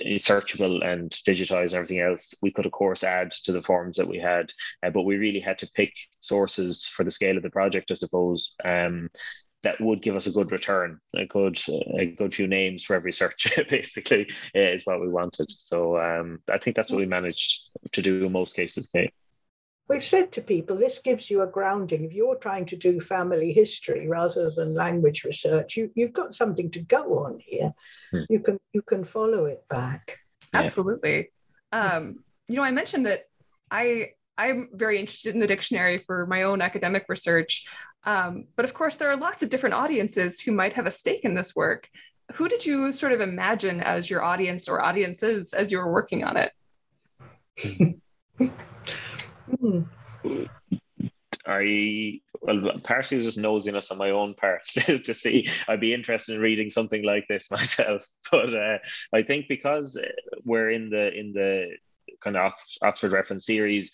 searchable 0.00 0.84
and 0.84 1.10
digitized 1.10 1.70
and 1.70 1.74
everything 1.74 2.00
else, 2.00 2.34
we 2.42 2.50
could 2.50 2.66
of 2.66 2.72
course 2.72 3.04
add 3.04 3.32
to 3.44 3.52
the 3.52 3.62
forms 3.62 3.96
that 3.96 4.08
we 4.08 4.18
had, 4.18 4.50
uh, 4.82 4.90
but 4.90 5.02
we 5.02 5.16
really 5.16 5.40
had 5.40 5.58
to 5.58 5.70
pick 5.74 5.92
sources 6.20 6.84
for 6.84 7.04
the 7.04 7.10
scale 7.10 7.36
of 7.36 7.42
the 7.42 7.50
project, 7.50 7.90
I 7.90 7.94
suppose. 7.94 8.54
Um, 8.64 9.10
that 9.62 9.80
would 9.80 10.02
give 10.02 10.16
us 10.16 10.26
a 10.26 10.32
good 10.32 10.50
return, 10.50 10.98
a 11.14 11.24
good 11.24 11.56
a 11.96 12.06
good 12.06 12.34
few 12.34 12.48
names 12.48 12.82
for 12.82 12.94
every 12.94 13.12
search, 13.12 13.46
basically, 13.68 14.28
is 14.54 14.84
what 14.84 15.00
we 15.00 15.08
wanted. 15.08 15.48
So 15.50 15.98
um, 15.98 16.40
I 16.50 16.58
think 16.58 16.74
that's 16.74 16.90
what 16.90 16.98
we 16.98 17.06
managed 17.06 17.70
to 17.92 18.02
do 18.02 18.26
in 18.26 18.32
most 18.32 18.56
cases. 18.56 18.88
Kay. 18.88 19.12
We've 19.88 20.04
said 20.04 20.32
to 20.32 20.40
people 20.40 20.76
this 20.76 21.00
gives 21.00 21.30
you 21.30 21.42
a 21.42 21.46
grounding. 21.46 22.04
If 22.04 22.12
you're 22.12 22.36
trying 22.36 22.66
to 22.66 22.76
do 22.76 23.00
family 23.00 23.52
history 23.52 24.08
rather 24.08 24.50
than 24.50 24.74
language 24.74 25.24
research, 25.24 25.76
you, 25.76 25.90
you've 25.94 26.12
got 26.12 26.34
something 26.34 26.70
to 26.70 26.80
go 26.80 27.24
on 27.24 27.38
here. 27.40 27.72
Hmm. 28.10 28.22
You 28.30 28.40
can 28.40 28.58
you 28.72 28.82
can 28.82 29.04
follow 29.04 29.46
it 29.46 29.66
back. 29.68 30.18
Absolutely. 30.54 31.30
Um, 31.72 32.24
you 32.48 32.56
know, 32.56 32.62
I 32.62 32.70
mentioned 32.70 33.06
that 33.06 33.24
I 33.70 34.10
I'm 34.38 34.68
very 34.72 34.98
interested 34.98 35.34
in 35.34 35.40
the 35.40 35.46
dictionary 35.46 35.98
for 35.98 36.26
my 36.26 36.42
own 36.44 36.62
academic 36.62 37.04
research. 37.08 37.66
Um, 38.04 38.46
but 38.56 38.64
of 38.64 38.74
course, 38.74 38.96
there 38.96 39.10
are 39.10 39.16
lots 39.16 39.42
of 39.42 39.50
different 39.50 39.74
audiences 39.74 40.40
who 40.40 40.52
might 40.52 40.72
have 40.72 40.86
a 40.86 40.90
stake 40.90 41.24
in 41.24 41.34
this 41.34 41.54
work. 41.54 41.88
Who 42.34 42.48
did 42.48 42.64
you 42.64 42.92
sort 42.92 43.12
of 43.12 43.20
imagine 43.20 43.80
as 43.80 44.08
your 44.08 44.22
audience 44.22 44.68
or 44.68 44.82
audiences 44.82 45.52
as 45.52 45.70
you 45.70 45.78
were 45.78 45.92
working 45.92 46.24
on 46.24 46.36
it? 46.36 46.52
I 51.46 52.20
well, 52.40 52.78
partially 52.82 53.16
was 53.16 53.26
just 53.26 53.38
nosiness 53.38 53.90
on 53.90 53.98
my 53.98 54.10
own 54.10 54.34
part 54.34 54.64
to 54.74 55.14
see. 55.14 55.48
I'd 55.68 55.80
be 55.80 55.94
interested 55.94 56.36
in 56.36 56.40
reading 56.40 56.70
something 56.70 57.04
like 57.04 57.26
this 57.28 57.50
myself, 57.50 58.06
but 58.30 58.54
uh, 58.54 58.78
I 59.12 59.22
think 59.22 59.46
because 59.48 59.98
we're 60.44 60.70
in 60.70 60.90
the 60.90 61.12
in 61.12 61.32
the 61.32 61.76
kind 62.20 62.36
of 62.36 62.52
Oxford 62.82 63.12
reference 63.12 63.46
series, 63.46 63.92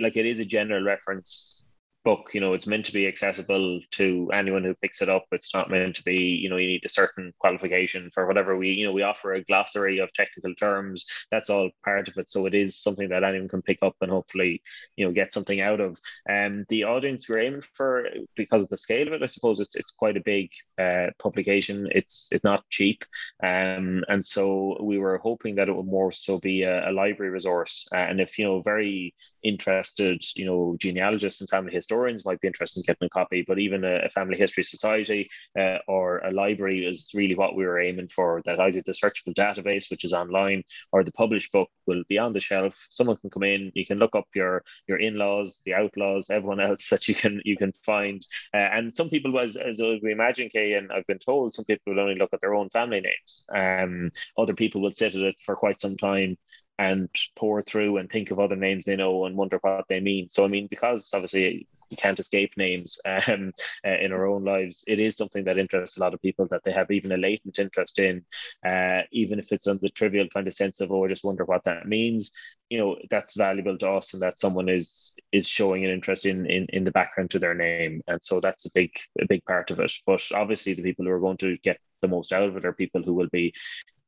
like 0.00 0.16
it 0.16 0.26
is 0.26 0.38
a 0.38 0.44
general 0.44 0.82
reference 0.82 1.64
book 2.04 2.30
you 2.32 2.40
know 2.40 2.54
it's 2.54 2.66
meant 2.66 2.86
to 2.86 2.92
be 2.92 3.06
accessible 3.06 3.80
to 3.90 4.30
anyone 4.32 4.64
who 4.64 4.74
picks 4.74 5.02
it 5.02 5.08
up. 5.08 5.24
It's 5.32 5.54
not 5.54 5.70
meant 5.70 5.96
to 5.96 6.04
be 6.04 6.14
you 6.14 6.48
know 6.48 6.56
you 6.56 6.68
need 6.68 6.84
a 6.84 6.88
certain 6.88 7.32
qualification 7.38 8.10
for 8.14 8.26
whatever 8.26 8.56
we 8.56 8.70
you 8.70 8.86
know 8.86 8.92
we 8.92 9.02
offer 9.02 9.34
a 9.34 9.44
glossary 9.44 9.98
of 9.98 10.12
technical 10.12 10.54
terms. 10.54 11.06
That's 11.30 11.50
all 11.50 11.70
part 11.84 12.08
of 12.08 12.16
it. 12.16 12.30
So 12.30 12.46
it 12.46 12.54
is 12.54 12.80
something 12.80 13.08
that 13.10 13.24
anyone 13.24 13.48
can 13.48 13.62
pick 13.62 13.78
up 13.82 13.96
and 14.00 14.10
hopefully 14.10 14.62
you 14.96 15.04
know 15.04 15.12
get 15.12 15.32
something 15.32 15.60
out 15.60 15.80
of. 15.80 15.98
And 16.26 16.60
um, 16.60 16.66
the 16.68 16.84
audience 16.84 17.28
we're 17.28 17.40
aiming 17.40 17.62
for 17.74 18.06
because 18.36 18.62
of 18.62 18.68
the 18.68 18.76
scale 18.76 19.08
of 19.08 19.12
it 19.12 19.22
i 19.22 19.26
suppose 19.26 19.60
it's, 19.60 19.76
it's 19.76 19.90
quite 19.90 20.16
a 20.16 20.20
big 20.20 20.50
uh, 20.78 21.08
publication. 21.18 21.88
It's 21.90 22.28
it's 22.30 22.44
not 22.44 22.68
cheap. 22.70 23.04
Um, 23.42 24.04
and 24.08 24.24
so 24.24 24.78
we 24.82 24.98
were 24.98 25.18
hoping 25.18 25.56
that 25.56 25.68
it 25.68 25.76
would 25.76 25.86
more 25.86 26.12
so 26.12 26.38
be 26.38 26.62
a, 26.62 26.90
a 26.90 26.92
library 26.92 27.30
resource. 27.32 27.86
Uh, 27.92 27.96
and 27.96 28.20
if 28.20 28.38
you 28.38 28.44
know 28.44 28.62
very 28.62 29.14
interested 29.42 30.24
you 30.34 30.44
know 30.44 30.76
genealogists 30.80 31.40
and 31.40 31.48
family 31.50 31.72
historians 31.72 31.87
historians 31.88 32.26
might 32.26 32.40
be 32.40 32.48
interested 32.48 32.80
in 32.80 32.84
getting 32.84 33.06
a 33.06 33.08
copy, 33.08 33.44
but 33.48 33.58
even 33.58 33.82
a, 33.82 34.04
a 34.04 34.08
family 34.10 34.36
history 34.36 34.62
society 34.62 35.30
uh, 35.58 35.78
or 35.88 36.18
a 36.18 36.30
library 36.30 36.84
is 36.84 37.10
really 37.14 37.34
what 37.34 37.56
we 37.56 37.64
were 37.64 37.80
aiming 37.80 38.08
for. 38.08 38.42
That 38.44 38.60
either 38.60 38.82
the 38.84 38.92
searchable 38.92 39.34
database, 39.34 39.90
which 39.90 40.04
is 40.04 40.12
online, 40.12 40.64
or 40.92 41.02
the 41.02 41.12
published 41.12 41.50
book 41.50 41.70
will 41.86 42.02
be 42.06 42.18
on 42.18 42.34
the 42.34 42.40
shelf. 42.40 42.76
Someone 42.90 43.16
can 43.16 43.30
come 43.30 43.42
in, 43.42 43.72
you 43.74 43.86
can 43.86 43.98
look 43.98 44.14
up 44.14 44.26
your 44.34 44.62
your 44.86 44.98
in-laws, 44.98 45.62
the 45.64 45.74
outlaws, 45.74 46.28
everyone 46.28 46.60
else 46.60 46.88
that 46.90 47.08
you 47.08 47.14
can 47.14 47.40
you 47.44 47.56
can 47.56 47.72
find. 47.84 48.26
Uh, 48.52 48.68
and 48.76 48.92
some 48.92 49.08
people, 49.08 49.38
as, 49.38 49.56
as 49.56 49.78
we 49.78 50.12
imagine, 50.12 50.50
Kay, 50.50 50.74
and 50.74 50.92
I've 50.92 51.06
been 51.06 51.18
told, 51.18 51.54
some 51.54 51.64
people 51.64 51.94
will 51.94 52.00
only 52.00 52.16
look 52.16 52.34
at 52.34 52.40
their 52.42 52.54
own 52.54 52.68
family 52.68 53.00
names. 53.00 53.44
Um, 53.54 54.10
other 54.36 54.54
people 54.54 54.82
will 54.82 54.90
sit 54.90 55.14
at 55.14 55.22
it 55.22 55.40
for 55.40 55.56
quite 55.56 55.80
some 55.80 55.96
time 55.96 56.36
and 56.78 57.08
pore 57.34 57.62
through 57.62 57.96
and 57.96 58.08
think 58.08 58.30
of 58.30 58.38
other 58.38 58.54
names 58.54 58.84
they 58.84 58.96
know 58.96 59.24
and 59.24 59.36
wonder 59.36 59.58
what 59.60 59.86
they 59.88 60.00
mean. 60.00 60.28
So 60.28 60.44
I 60.44 60.48
mean, 60.48 60.68
because 60.70 61.10
obviously 61.12 61.66
we 61.90 61.96
can't 61.96 62.18
escape 62.18 62.56
names 62.56 62.98
um, 63.28 63.52
uh, 63.86 63.90
in 63.90 64.12
our 64.12 64.26
own 64.26 64.44
lives. 64.44 64.84
It 64.86 65.00
is 65.00 65.16
something 65.16 65.44
that 65.44 65.58
interests 65.58 65.96
a 65.96 66.00
lot 66.00 66.14
of 66.14 66.22
people 66.22 66.46
that 66.50 66.62
they 66.64 66.72
have 66.72 66.90
even 66.90 67.12
a 67.12 67.16
latent 67.16 67.58
interest 67.58 67.98
in, 67.98 68.24
uh, 68.64 69.02
even 69.12 69.38
if 69.38 69.52
it's 69.52 69.66
on 69.66 69.78
the 69.80 69.90
trivial 69.90 70.28
kind 70.32 70.46
of 70.46 70.54
sense 70.54 70.80
of, 70.80 70.90
oh, 70.90 71.04
I 71.04 71.08
just 71.08 71.24
wonder 71.24 71.44
what 71.44 71.64
that 71.64 71.86
means. 71.86 72.30
You 72.70 72.78
know, 72.78 72.96
that's 73.10 73.34
valuable 73.34 73.78
to 73.78 73.90
us, 73.90 74.12
and 74.12 74.22
that 74.22 74.38
someone 74.38 74.68
is 74.68 75.14
is 75.32 75.48
showing 75.48 75.84
an 75.84 75.90
interest 75.90 76.26
in 76.26 76.44
in, 76.46 76.66
in 76.70 76.84
the 76.84 76.90
background 76.90 77.30
to 77.30 77.38
their 77.38 77.54
name, 77.54 78.02
and 78.06 78.22
so 78.22 78.40
that's 78.40 78.66
a 78.66 78.72
big 78.72 78.90
a 79.20 79.26
big 79.26 79.42
part 79.46 79.70
of 79.70 79.80
it. 79.80 79.90
But 80.06 80.22
obviously, 80.34 80.74
the 80.74 80.82
people 80.82 81.06
who 81.06 81.12
are 81.12 81.20
going 81.20 81.38
to 81.38 81.56
get 81.58 81.78
the 82.02 82.08
most 82.08 82.32
out 82.32 82.42
of 82.48 82.56
it 82.56 82.64
are 82.64 82.72
people 82.72 83.02
who 83.02 83.14
will 83.14 83.28
be 83.32 83.54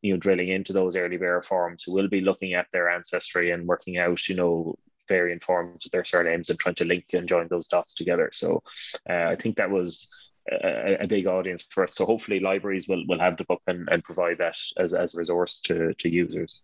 you 0.03 0.13
know 0.13 0.19
drilling 0.19 0.49
into 0.49 0.73
those 0.73 0.97
early 0.97 1.17
bearer 1.17 1.43
forms 1.43 1.83
who 1.83 1.93
will 1.93 2.09
be 2.09 2.21
looking 2.21 2.55
at 2.55 2.67
their 2.73 2.91
ancestry 2.91 3.51
and 3.51 3.67
working 3.67 3.99
out 3.99 4.29
you 4.29 4.35
know 4.35 4.77
variant 5.11 5.45
forms 5.45 5.85
of 5.85 5.93
their 5.93 6.05
surnames 6.05 6.49
and 6.49 6.59
trying 6.59 6.77
to 6.77 6.85
link 6.93 7.05
and 7.13 7.29
join 7.29 7.49
those 7.49 7.67
dots 7.67 7.93
together. 7.95 8.31
So 8.33 8.63
uh, 9.09 9.27
I 9.33 9.37
think 9.37 9.57
that 9.57 9.71
was 9.71 10.09
a, 10.51 11.05
a, 11.05 11.07
big 11.07 11.27
audience 11.27 11.63
for 11.69 11.85
us. 11.85 11.95
So 11.95 12.07
hopefully 12.07 12.41
libraries 12.41 12.89
will, 12.89 13.05
will 13.09 13.21
have 13.21 13.37
the 13.37 13.45
book 13.45 13.63
and, 13.67 13.89
and 13.91 14.03
provide 14.03 14.39
that 14.39 14.57
as, 14.79 14.95
as 14.95 15.15
a 15.15 15.19
resource 15.19 15.61
to, 15.67 15.93
to 15.95 16.09
users. 16.09 16.63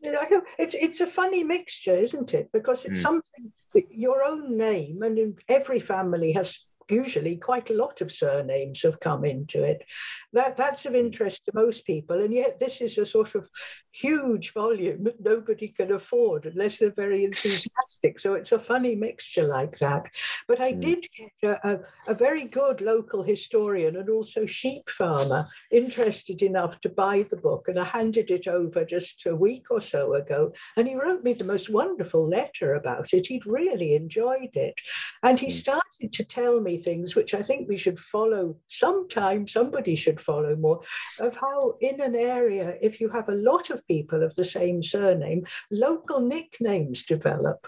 You 0.00 0.12
know, 0.12 0.42
it's 0.58 0.74
it's 0.74 1.00
a 1.00 1.08
funny 1.08 1.42
mixture, 1.42 1.98
isn't 1.98 2.32
it? 2.32 2.52
Because 2.52 2.84
it's 2.84 3.00
mm. 3.00 3.08
something 3.08 3.52
that 3.74 3.86
your 3.90 4.22
own 4.22 4.56
name, 4.56 5.02
and 5.02 5.40
every 5.48 5.80
family 5.80 6.30
has 6.38 6.67
usually 6.90 7.36
quite 7.36 7.70
a 7.70 7.74
lot 7.74 8.00
of 8.00 8.12
surnames 8.12 8.82
have 8.82 9.00
come 9.00 9.24
into 9.24 9.62
it. 9.62 9.84
That, 10.32 10.56
that's 10.56 10.86
of 10.86 10.94
interest 10.94 11.46
to 11.46 11.52
most 11.54 11.86
people. 11.86 12.20
And 12.20 12.32
yet 12.32 12.60
this 12.60 12.80
is 12.80 12.98
a 12.98 13.06
sort 13.06 13.34
of 13.34 13.48
huge 13.92 14.52
volume 14.52 15.04
that 15.04 15.20
nobody 15.20 15.68
can 15.68 15.92
afford 15.92 16.46
unless 16.46 16.78
they're 16.78 16.90
very 16.90 17.24
enthusiastic. 17.30 18.20
So 18.20 18.34
it's 18.34 18.52
a 18.52 18.58
funny 18.58 18.94
mixture 18.94 19.46
like 19.46 19.78
that. 19.78 20.04
But 20.46 20.60
I 20.60 20.72
mm. 20.72 20.80
did 20.80 21.06
get 21.42 21.64
a, 21.64 21.80
a, 22.06 22.14
very 22.14 22.44
good 22.44 22.80
local 22.80 23.22
historian 23.22 23.96
and 23.96 24.10
also 24.10 24.44
sheep 24.46 24.88
farmer 24.90 25.48
interested 25.70 26.42
enough 26.42 26.80
to 26.80 26.88
buy 26.88 27.24
the 27.30 27.36
book. 27.36 27.68
And 27.68 27.78
I 27.78 27.84
handed 27.84 28.30
it 28.30 28.46
over 28.46 28.84
just 28.84 29.26
a 29.26 29.34
week 29.34 29.66
or 29.70 29.80
so 29.80 30.14
ago. 30.14 30.52
And 30.76 30.86
he 30.86 30.94
wrote 30.94 31.24
me 31.24 31.32
the 31.32 31.44
most 31.44 31.70
wonderful 31.70 32.28
letter 32.28 32.74
about 32.74 33.12
it. 33.12 33.26
He'd 33.26 33.46
really 33.46 33.94
enjoyed 33.94 34.54
it. 34.54 34.74
And 35.22 35.38
he 35.38 35.48
mm. 35.48 35.52
started 35.52 36.12
to 36.12 36.24
tell 36.24 36.60
me 36.60 36.77
things 36.78 37.14
which 37.14 37.34
I 37.34 37.42
think 37.42 37.68
we 37.68 37.76
should 37.76 38.00
follow 38.00 38.56
sometime, 38.68 39.46
somebody 39.46 39.96
should 39.96 40.20
follow 40.20 40.56
more, 40.56 40.80
of 41.20 41.36
how 41.36 41.74
in 41.80 42.00
an 42.00 42.14
area, 42.14 42.76
if 42.80 43.00
you 43.00 43.08
have 43.10 43.28
a 43.28 43.34
lot 43.34 43.70
of 43.70 43.86
people 43.86 44.22
of 44.22 44.34
the 44.34 44.44
same 44.44 44.82
surname, 44.82 45.46
local 45.70 46.20
nicknames 46.20 47.04
develop. 47.04 47.66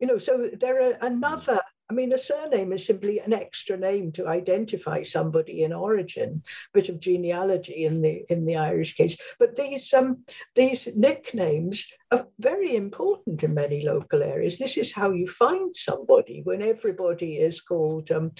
You 0.00 0.08
know, 0.08 0.18
so 0.18 0.50
there 0.60 0.88
are 0.88 0.94
mm. 0.94 0.98
another 1.02 1.60
I 1.88 1.94
mean, 1.94 2.12
a 2.12 2.18
surname 2.18 2.72
is 2.72 2.84
simply 2.84 3.20
an 3.20 3.32
extra 3.32 3.76
name 3.76 4.10
to 4.12 4.26
identify 4.26 5.02
somebody 5.04 5.62
in 5.62 5.72
origin, 5.72 6.42
bit 6.74 6.88
of 6.88 6.98
genealogy 6.98 7.84
in 7.84 8.02
the 8.02 8.24
in 8.28 8.44
the 8.44 8.56
Irish 8.56 8.96
case. 8.96 9.16
But 9.38 9.54
these 9.54 9.94
um, 9.94 10.24
these 10.56 10.88
nicknames 10.96 11.86
are 12.10 12.26
very 12.40 12.74
important 12.74 13.44
in 13.44 13.54
many 13.54 13.82
local 13.82 14.22
areas. 14.22 14.58
This 14.58 14.76
is 14.76 14.92
how 14.92 15.12
you 15.12 15.28
find 15.28 15.74
somebody 15.76 16.42
when 16.42 16.60
everybody 16.60 17.36
is 17.36 17.60
called 17.60 18.10
um, 18.10 18.32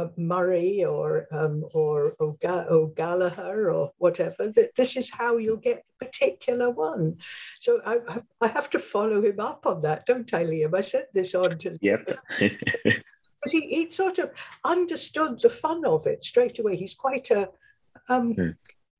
uh, 0.00 0.08
Murray 0.16 0.84
or 0.84 1.26
um, 1.30 1.64
or 1.72 2.14
O'Gallagher 2.20 3.70
or 3.70 3.92
whatever. 3.98 4.48
That 4.48 4.74
This 4.74 4.96
is 4.96 5.10
how 5.10 5.36
you'll 5.36 5.56
get 5.56 5.84
the 5.86 6.06
particular 6.06 6.70
one. 6.70 7.16
So 7.58 7.80
I, 7.84 7.98
I 8.40 8.48
have 8.48 8.70
to 8.70 8.78
follow 8.78 9.22
him 9.22 9.40
up 9.40 9.66
on 9.66 9.82
that, 9.82 10.06
don't 10.06 10.32
I, 10.32 10.44
Liam? 10.44 10.74
I 10.74 10.80
sent 10.80 11.12
this 11.12 11.34
on 11.34 11.58
to 11.58 11.78
yep. 11.80 12.18
because 12.38 13.52
he, 13.52 13.60
he 13.60 13.90
sort 13.90 14.18
of 14.18 14.30
understood 14.64 15.40
the 15.40 15.50
fun 15.50 15.84
of 15.84 16.06
it 16.06 16.24
straight 16.24 16.58
away. 16.58 16.76
He's 16.76 16.94
quite 16.94 17.30
a 17.30 17.48
um, 18.08 18.34
hmm. 18.34 18.50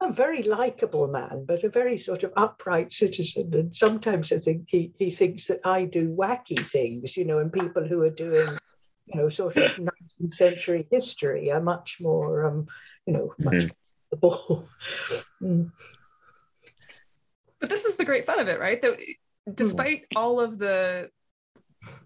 a 0.00 0.12
very 0.12 0.42
likable 0.42 1.08
man, 1.08 1.44
but 1.46 1.64
a 1.64 1.68
very 1.68 1.98
sort 1.98 2.22
of 2.22 2.32
upright 2.36 2.92
citizen. 2.92 3.52
And 3.54 3.74
sometimes 3.74 4.32
I 4.32 4.38
think 4.38 4.64
he, 4.68 4.92
he 4.98 5.10
thinks 5.10 5.46
that 5.46 5.60
I 5.64 5.84
do 5.84 6.14
wacky 6.14 6.58
things, 6.58 7.16
you 7.16 7.24
know, 7.24 7.38
and 7.38 7.52
people 7.52 7.86
who 7.86 8.02
are 8.02 8.10
doing 8.10 8.58
you 9.12 9.20
know, 9.20 9.28
sort 9.28 9.56
of 9.56 9.76
19th 9.76 10.32
century 10.32 10.86
history 10.90 11.50
are 11.50 11.60
much 11.60 11.98
more, 12.00 12.46
um, 12.46 12.66
you 13.06 13.12
know, 13.12 13.34
much 13.38 13.54
mm-hmm. 13.54 13.68
the 14.10 14.16
ball. 14.16 14.64
mm. 15.42 15.70
But 17.60 17.68
this 17.68 17.84
is 17.84 17.96
the 17.96 18.04
great 18.04 18.26
fun 18.26 18.40
of 18.40 18.48
it, 18.48 18.58
right? 18.58 18.80
That 18.80 18.98
despite 19.54 20.02
mm. 20.02 20.16
all 20.16 20.40
of 20.40 20.58
the 20.58 21.10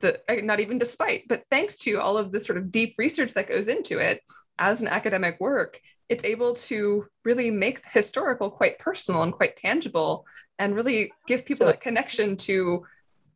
the 0.00 0.20
not 0.42 0.61
even 0.61 0.78
despite, 0.78 1.22
but 1.28 1.44
thanks 1.50 1.78
to 1.80 2.00
all 2.00 2.16
of 2.16 2.32
the 2.32 2.40
sort 2.40 2.59
of 2.59 2.70
deep 2.70 2.94
research 2.98 3.34
that 3.34 3.48
goes 3.48 3.68
into 3.68 3.98
it 3.98 4.20
as 4.59 4.80
an 4.80 4.88
academic 4.88 5.40
work, 5.40 5.80
it's 6.09 6.24
able 6.24 6.55
to 6.55 7.07
really 7.24 7.50
make 7.50 7.82
the 7.82 7.88
historical 7.88 8.50
quite 8.50 8.78
personal 8.78 9.22
and 9.22 9.32
quite 9.32 9.57
tangible 9.57 10.26
and 10.59 10.76
really 10.76 11.12
give 11.26 11.44
people 11.44 11.66
so, 11.66 11.72
that 11.72 11.80
connection 11.80 12.36
to 12.36 12.84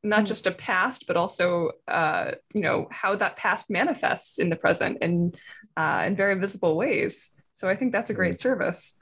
not 0.09 0.25
mm. 0.25 0.27
just 0.27 0.47
a 0.47 0.51
past, 0.51 1.07
but 1.07 1.17
also, 1.17 1.71
uh, 1.87 2.33
you 2.55 2.61
know, 2.61 2.89
how 2.91 3.15
that 3.17 3.37
past 3.37 3.71
manifests 3.71 4.39
in 4.39 4.49
the 4.49 4.57
present 4.57 4.99
in, 5.03 5.33
uh, 5.77 6.05
in 6.07 6.17
very 6.17 6.35
visible 6.35 6.77
ways. 6.77 7.31
So 7.53 7.69
I 7.69 7.77
think 7.77 7.93
that's 7.93 8.11
a 8.11 8.15
great 8.15 8.35
mm. 8.35 8.41
service. 8.41 8.97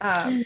Um, 0.00 0.44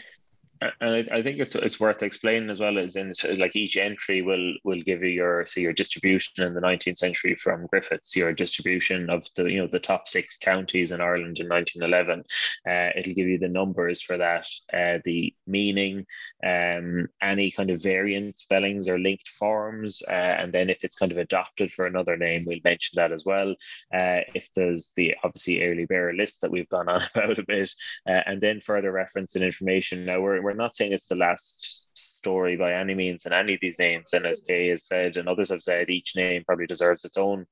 and 0.61 1.09
I, 1.11 1.21
think 1.21 1.39
it's 1.39 1.55
it's 1.55 1.79
worth 1.79 2.03
explaining 2.03 2.49
as 2.49 2.59
well 2.59 2.77
as 2.77 2.95
in 2.95 3.13
like 3.37 3.55
each 3.55 3.77
entry 3.77 4.21
will 4.21 4.53
will 4.65 4.81
give 4.81 5.03
you 5.03 5.09
your 5.09 5.45
say 5.45 5.61
your 5.61 5.73
distribution 5.73 6.43
in 6.43 6.53
the 6.53 6.59
19th 6.59 6.97
century 6.97 7.35
from 7.35 7.67
Griffiths, 7.67 8.15
your 8.15 8.33
distribution 8.33 9.09
of 9.09 9.25
the 9.35 9.45
you 9.45 9.59
know 9.59 9.67
the 9.67 9.79
top 9.79 10.07
six 10.07 10.37
counties 10.37 10.91
in 10.91 10.99
Ireland 10.99 11.39
in 11.39 11.47
1911. 11.47 12.23
Uh, 12.67 12.99
it'll 12.99 13.13
give 13.13 13.27
you 13.27 13.37
the 13.37 13.47
numbers 13.47 14.01
for 14.01 14.17
that, 14.17 14.45
uh, 14.73 14.99
the 15.05 15.33
meaning, 15.47 16.05
um, 16.45 17.07
any 17.21 17.51
kind 17.51 17.69
of 17.69 17.81
variant 17.81 18.37
spellings 18.37 18.89
or 18.89 18.99
linked 18.99 19.29
forms, 19.29 20.01
uh, 20.09 20.11
and 20.11 20.51
then 20.51 20.69
if 20.69 20.83
it's 20.83 20.97
kind 20.97 21.11
of 21.11 21.17
adopted 21.17 21.71
for 21.71 21.85
another 21.85 22.17
name, 22.17 22.43
we'll 22.45 22.59
mention 22.65 22.97
that 22.97 23.13
as 23.13 23.23
well. 23.25 23.51
Uh, 23.93 24.21
if 24.35 24.49
there's 24.55 24.91
the 24.97 25.15
obviously 25.23 25.63
early 25.63 25.85
bearer 25.85 26.13
list 26.13 26.41
that 26.41 26.51
we've 26.51 26.69
gone 26.69 26.89
on 26.89 27.01
about 27.15 27.39
a 27.39 27.43
bit, 27.43 27.71
uh, 28.09 28.21
and 28.25 28.41
then 28.41 28.59
further 28.59 28.91
reference 28.91 29.35
and 29.35 29.43
information. 29.43 30.03
Now 30.03 30.19
we're 30.19 30.48
we're 30.48 30.48
not 30.53 30.75
saying 30.75 30.93
it's 30.93 31.07
the 31.07 31.15
last 31.15 31.87
story 31.93 32.55
by 32.57 32.73
any 32.73 32.95
means 32.95 33.25
in 33.25 33.33
any 33.33 33.53
of 33.55 33.59
these 33.61 33.79
names. 33.79 34.13
And 34.13 34.25
as 34.25 34.41
Kay 34.41 34.69
has 34.69 34.85
said, 34.85 35.17
and 35.17 35.27
others 35.27 35.49
have 35.49 35.63
said, 35.63 35.89
each 35.89 36.15
name 36.15 36.43
probably 36.45 36.67
deserves 36.67 37.05
its 37.05 37.17
own, 37.17 37.45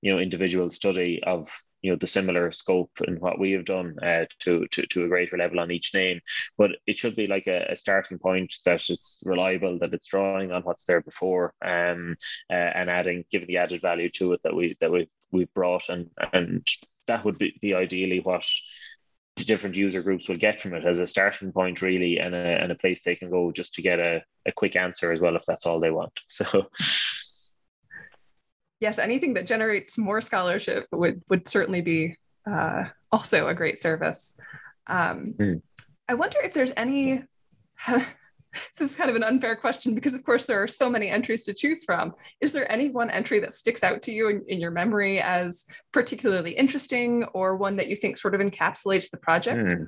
you 0.00 0.12
know, 0.12 0.18
individual 0.18 0.70
study 0.70 1.22
of 1.24 1.48
you 1.82 1.90
know 1.90 1.96
the 1.96 2.06
similar 2.06 2.50
scope 2.50 2.90
and 3.06 3.18
what 3.20 3.38
we 3.38 3.52
have 3.52 3.64
done 3.64 3.96
uh, 4.02 4.24
to, 4.40 4.66
to 4.68 4.86
to 4.86 5.04
a 5.04 5.08
greater 5.08 5.36
level 5.36 5.60
on 5.60 5.70
each 5.70 5.94
name 5.94 6.20
but 6.58 6.72
it 6.86 6.96
should 6.96 7.16
be 7.16 7.26
like 7.26 7.46
a, 7.46 7.66
a, 7.70 7.76
starting 7.76 8.18
point 8.18 8.52
that 8.64 8.82
it's 8.88 9.20
reliable 9.24 9.78
that 9.78 9.94
it's 9.94 10.06
drawing 10.06 10.52
on 10.52 10.62
what's 10.62 10.84
there 10.84 11.00
before 11.00 11.54
um 11.64 12.16
uh, 12.50 12.54
and 12.54 12.90
adding 12.90 13.24
giving 13.30 13.48
the 13.48 13.56
added 13.56 13.80
value 13.80 14.10
to 14.10 14.32
it 14.32 14.40
that 14.42 14.54
we 14.54 14.76
that 14.80 14.90
we've 14.90 15.08
we've 15.30 15.52
brought 15.54 15.88
and 15.88 16.10
and 16.32 16.66
that 17.06 17.24
would 17.24 17.38
be, 17.38 17.58
be 17.60 17.74
ideally 17.74 18.20
what 18.20 18.44
the 19.36 19.44
different 19.44 19.76
user 19.76 20.02
groups 20.02 20.28
will 20.28 20.36
get 20.36 20.60
from 20.60 20.74
it 20.74 20.84
as 20.84 20.98
a 20.98 21.06
starting 21.06 21.52
point 21.52 21.80
really 21.82 22.18
and 22.18 22.34
a, 22.34 22.38
and 22.38 22.72
a 22.72 22.74
place 22.74 23.02
they 23.02 23.14
can 23.14 23.30
go 23.30 23.50
just 23.50 23.74
to 23.74 23.82
get 23.82 23.98
a, 23.98 24.22
a 24.46 24.52
quick 24.52 24.76
answer 24.76 25.12
as 25.12 25.20
well 25.20 25.36
if 25.36 25.44
that's 25.46 25.66
all 25.66 25.80
they 25.80 25.90
want 25.90 26.20
so 26.28 26.66
yes 28.80 28.98
anything 28.98 29.34
that 29.34 29.46
generates 29.46 29.96
more 29.96 30.20
scholarship 30.20 30.86
would 30.92 31.22
would 31.28 31.48
certainly 31.48 31.80
be 31.80 32.16
uh, 32.50 32.84
also 33.12 33.48
a 33.48 33.54
great 33.54 33.80
service 33.80 34.36
um, 34.86 35.34
mm. 35.38 35.62
i 36.08 36.14
wonder 36.14 36.38
if 36.42 36.52
there's 36.52 36.72
any 36.76 37.22
this 38.78 38.80
is 38.80 38.96
kind 38.96 39.10
of 39.10 39.16
an 39.16 39.22
unfair 39.22 39.56
question 39.56 39.94
because 39.94 40.14
of 40.14 40.24
course 40.24 40.46
there 40.46 40.62
are 40.62 40.68
so 40.68 40.88
many 40.90 41.08
entries 41.08 41.44
to 41.44 41.54
choose 41.54 41.84
from 41.84 42.14
is 42.40 42.52
there 42.52 42.70
any 42.70 42.90
one 42.90 43.10
entry 43.10 43.38
that 43.40 43.52
sticks 43.52 43.82
out 43.82 44.02
to 44.02 44.12
you 44.12 44.28
in, 44.28 44.44
in 44.48 44.60
your 44.60 44.70
memory 44.70 45.20
as 45.20 45.66
particularly 45.92 46.52
interesting 46.52 47.24
or 47.34 47.56
one 47.56 47.76
that 47.76 47.88
you 47.88 47.96
think 47.96 48.18
sort 48.18 48.34
of 48.34 48.40
encapsulates 48.40 49.10
the 49.10 49.16
project 49.16 49.72
hmm. 49.72 49.84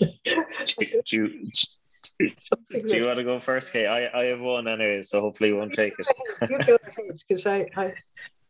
do, 1.06 1.06
you, 1.06 1.50
do 2.18 2.96
you 2.96 3.04
want 3.04 3.16
to 3.16 3.24
go 3.24 3.38
first 3.38 3.72
Kay? 3.72 3.86
I, 3.86 4.22
I 4.22 4.24
have 4.26 4.40
one 4.40 4.68
anyway 4.68 5.02
so 5.02 5.20
hopefully 5.20 5.50
you 5.50 5.56
won't 5.56 5.72
take 5.72 5.94
it 5.98 6.06
you 6.50 6.58
go 6.58 6.76
ahead 6.86 7.22
because 7.28 7.46
I, 7.46 7.68
I 7.76 7.94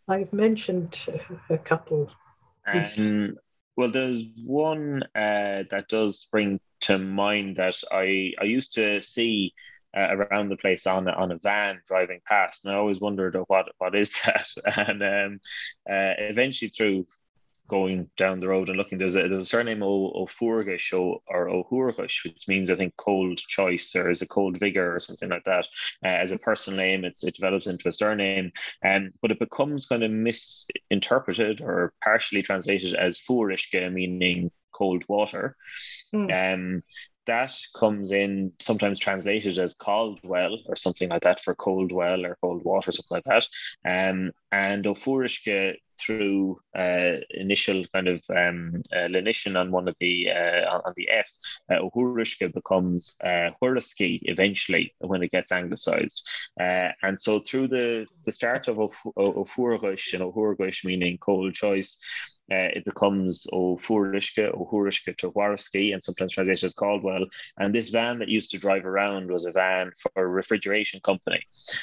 I've 0.08 0.32
mentioned 0.32 1.06
a 1.48 1.58
couple. 1.58 2.10
Um, 2.66 3.36
well, 3.76 3.90
there's 3.90 4.22
one 4.44 5.02
uh, 5.14 5.64
that 5.70 5.86
does 5.88 6.20
spring 6.20 6.60
to 6.86 6.98
mind 6.98 7.56
that 7.56 7.76
I, 7.90 8.32
I 8.40 8.44
used 8.44 8.74
to 8.74 9.00
see 9.00 9.54
uh, 9.96 10.16
around 10.16 10.48
the 10.48 10.56
place 10.56 10.86
on 10.86 11.08
on 11.08 11.30
a 11.30 11.38
van 11.38 11.80
driving 11.86 12.20
past, 12.26 12.64
and 12.64 12.74
I 12.74 12.78
always 12.78 13.00
wondered 13.00 13.36
oh, 13.36 13.44
what 13.46 13.66
what 13.78 13.94
is 13.94 14.12
that. 14.24 14.46
And 14.76 15.02
um, 15.02 15.40
uh, 15.88 16.14
eventually, 16.18 16.70
through 16.70 17.06
going 17.68 18.10
down 18.16 18.40
the 18.40 18.48
road 18.48 18.68
and 18.68 18.76
looking, 18.76 18.98
there's 18.98 19.16
a, 19.16 19.26
there's 19.28 19.42
a 19.42 19.46
surname 19.46 19.82
o, 19.82 20.26
Ofurgish 20.26 20.92
or, 20.92 21.20
or 21.26 21.48
Ohurgish, 21.48 22.24
which 22.24 22.46
means 22.46 22.70
I 22.70 22.76
think 22.76 22.94
cold 22.96 23.38
choice 23.38 23.94
or 23.96 24.10
is 24.10 24.20
a 24.20 24.26
cold 24.26 24.58
vigor 24.58 24.94
or 24.94 25.00
something 25.00 25.30
like 25.30 25.44
that. 25.44 25.66
Uh, 26.04 26.08
as 26.08 26.30
a 26.30 26.38
personal 26.38 26.78
name, 26.78 27.04
it 27.04 27.18
develops 27.20 27.66
into 27.66 27.88
a 27.88 27.92
surname, 27.92 28.52
um, 28.84 29.12
but 29.22 29.30
it 29.30 29.38
becomes 29.38 29.86
kind 29.86 30.02
of 30.02 30.10
misinterpreted 30.10 31.60
or 31.62 31.92
partially 32.02 32.42
translated 32.42 32.94
as 32.94 33.18
Furishke, 33.18 33.90
meaning 33.92 34.50
cold 34.74 35.04
water. 35.08 35.56
Mm. 36.14 36.54
Um, 36.54 36.82
that 37.26 37.54
comes 37.74 38.12
in 38.12 38.52
sometimes 38.60 38.98
translated 38.98 39.58
as 39.58 39.74
Caldwell 39.74 40.58
or 40.66 40.76
something 40.76 41.08
like 41.08 41.22
that 41.22 41.40
for 41.40 41.54
cold 41.54 41.92
well 41.92 42.24
or 42.26 42.36
cold 42.40 42.62
water, 42.64 42.92
something 42.92 43.06
like 43.10 43.24
that. 43.24 43.46
Um, 43.84 44.32
and 44.52 44.84
Ofurishke 44.84 45.76
through 45.98 46.60
uh, 46.76 47.16
initial 47.30 47.84
kind 47.94 48.08
of 48.08 48.22
um, 48.30 48.82
uh, 48.92 49.08
lenition 49.08 49.58
on 49.58 49.70
one 49.70 49.88
of 49.88 49.94
the 50.00 50.28
uh, 50.30 50.80
on 50.84 50.92
the 50.96 51.08
F, 51.08 51.30
uh, 51.70 52.48
becomes 52.52 53.14
uh, 53.22 53.50
eventually 53.60 54.94
when 54.98 55.22
it 55.22 55.30
gets 55.30 55.52
anglicized. 55.52 56.26
Uh, 56.60 56.88
and 57.02 57.20
so 57.20 57.40
through 57.40 57.68
the, 57.68 58.06
the 58.24 58.32
start 58.32 58.68
of 58.68 58.76
Ofurish 58.76 60.12
and 60.14 60.22
Ohurish 60.22 60.84
meaning 60.84 61.16
cold 61.18 61.54
choice, 61.54 61.98
uh, 62.50 62.68
it 62.76 62.84
becomes 62.84 63.46
O 63.52 63.76
Furishke, 63.76 64.50
O 64.52 64.64
to 65.16 65.92
and 65.92 66.02
sometimes 66.02 66.32
translated 66.32 66.64
as 66.64 66.74
Caldwell. 66.74 67.26
And 67.58 67.74
this 67.74 67.88
van 67.88 68.18
that 68.18 68.28
used 68.28 68.50
to 68.50 68.58
drive 68.58 68.84
around 68.84 69.30
was 69.30 69.46
a 69.46 69.52
van 69.52 69.92
for 69.98 70.10
a 70.16 70.26
refrigeration 70.26 71.00
company. 71.00 71.40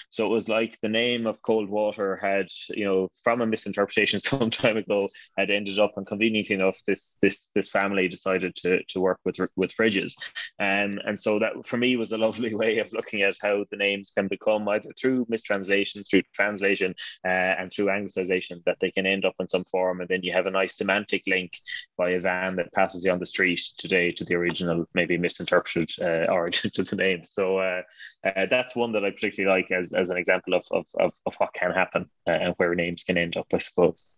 So 0.10 0.26
it 0.26 0.30
was 0.30 0.48
like 0.48 0.80
the 0.82 0.90
name 0.90 1.26
of 1.26 1.42
cold 1.42 1.70
water 1.70 2.18
had, 2.18 2.48
you 2.70 2.86
know, 2.86 3.10
from 3.24 3.42
a 3.42 3.46
misinterpretation 3.46 4.20
some 4.20 4.52
time 4.52 4.78
ago, 4.78 5.10
had 5.38 5.50
ended 5.50 5.80
up, 5.80 5.94
and 5.98 6.06
conveniently 6.06 6.56
enough, 6.56 6.80
this 6.86 7.18
this 7.22 7.50
this 7.56 7.70
family 7.70 8.08
decided 8.08 8.56
to, 8.58 8.84
to 8.90 9.00
work 9.00 9.20
with 9.26 9.38
with 9.56 9.72
fridges. 9.72 10.14
Um, 10.60 11.00
and 11.06 11.20
so 11.20 11.40
that 11.40 11.66
for 11.66 11.78
me 11.78 11.96
was 11.96 12.12
a 12.12 12.18
lovely 12.18 12.54
way 12.62 12.78
of 12.80 12.94
looking 12.94 13.24
at 13.24 13.36
how 13.42 13.66
the 13.72 13.78
names 13.78 14.12
can 14.16 14.28
become 14.28 14.68
either 14.70 14.92
through 15.00 15.26
mistranslation, 15.30 16.04
through 16.04 16.24
translation, 16.34 16.94
uh, 17.26 17.54
and 17.60 17.72
through 17.72 17.88
anglicization, 17.88 18.64
that 18.66 18.78
they 18.80 18.92
can 18.92 19.06
end 19.06 19.26
up 19.26 19.36
in 19.40 19.48
some 19.48 19.64
form. 19.64 20.02
And 20.02 20.10
then 20.10 20.22
you 20.24 20.34
have 20.34 20.51
a 20.52 20.60
nice 20.60 20.78
semantic 20.78 21.24
link 21.28 21.54
by 21.98 22.12
a 22.12 22.20
van 22.20 22.56
that 22.58 22.72
passes 22.74 23.04
you 23.04 23.12
on 23.12 23.20
the 23.20 23.26
street 23.26 23.62
today 23.78 24.12
to 24.12 24.26
the 24.26 24.36
original, 24.36 24.86
maybe 24.94 25.18
misinterpreted 25.18 25.90
uh, 26.02 26.32
origin 26.32 26.70
to 26.76 26.84
the 26.84 26.96
name. 26.96 27.24
So 27.24 27.58
uh, 27.60 27.82
uh, 28.26 28.46
that's 28.50 28.76
one 28.76 28.92
that 28.94 29.06
I 29.06 29.12
particularly 29.12 29.62
like 29.62 29.72
as, 29.72 29.94
as 29.94 30.10
an 30.10 30.18
example 30.18 30.54
of, 30.54 30.66
of, 30.72 30.86
of, 31.00 31.14
of 31.26 31.36
what 31.36 31.54
can 31.54 31.72
happen 31.72 32.10
uh, 32.28 32.32
and 32.32 32.54
where 32.58 32.76
names 32.76 33.04
can 33.04 33.18
end 33.18 33.38
up, 33.38 33.48
I 33.54 33.58
suppose. 33.58 34.14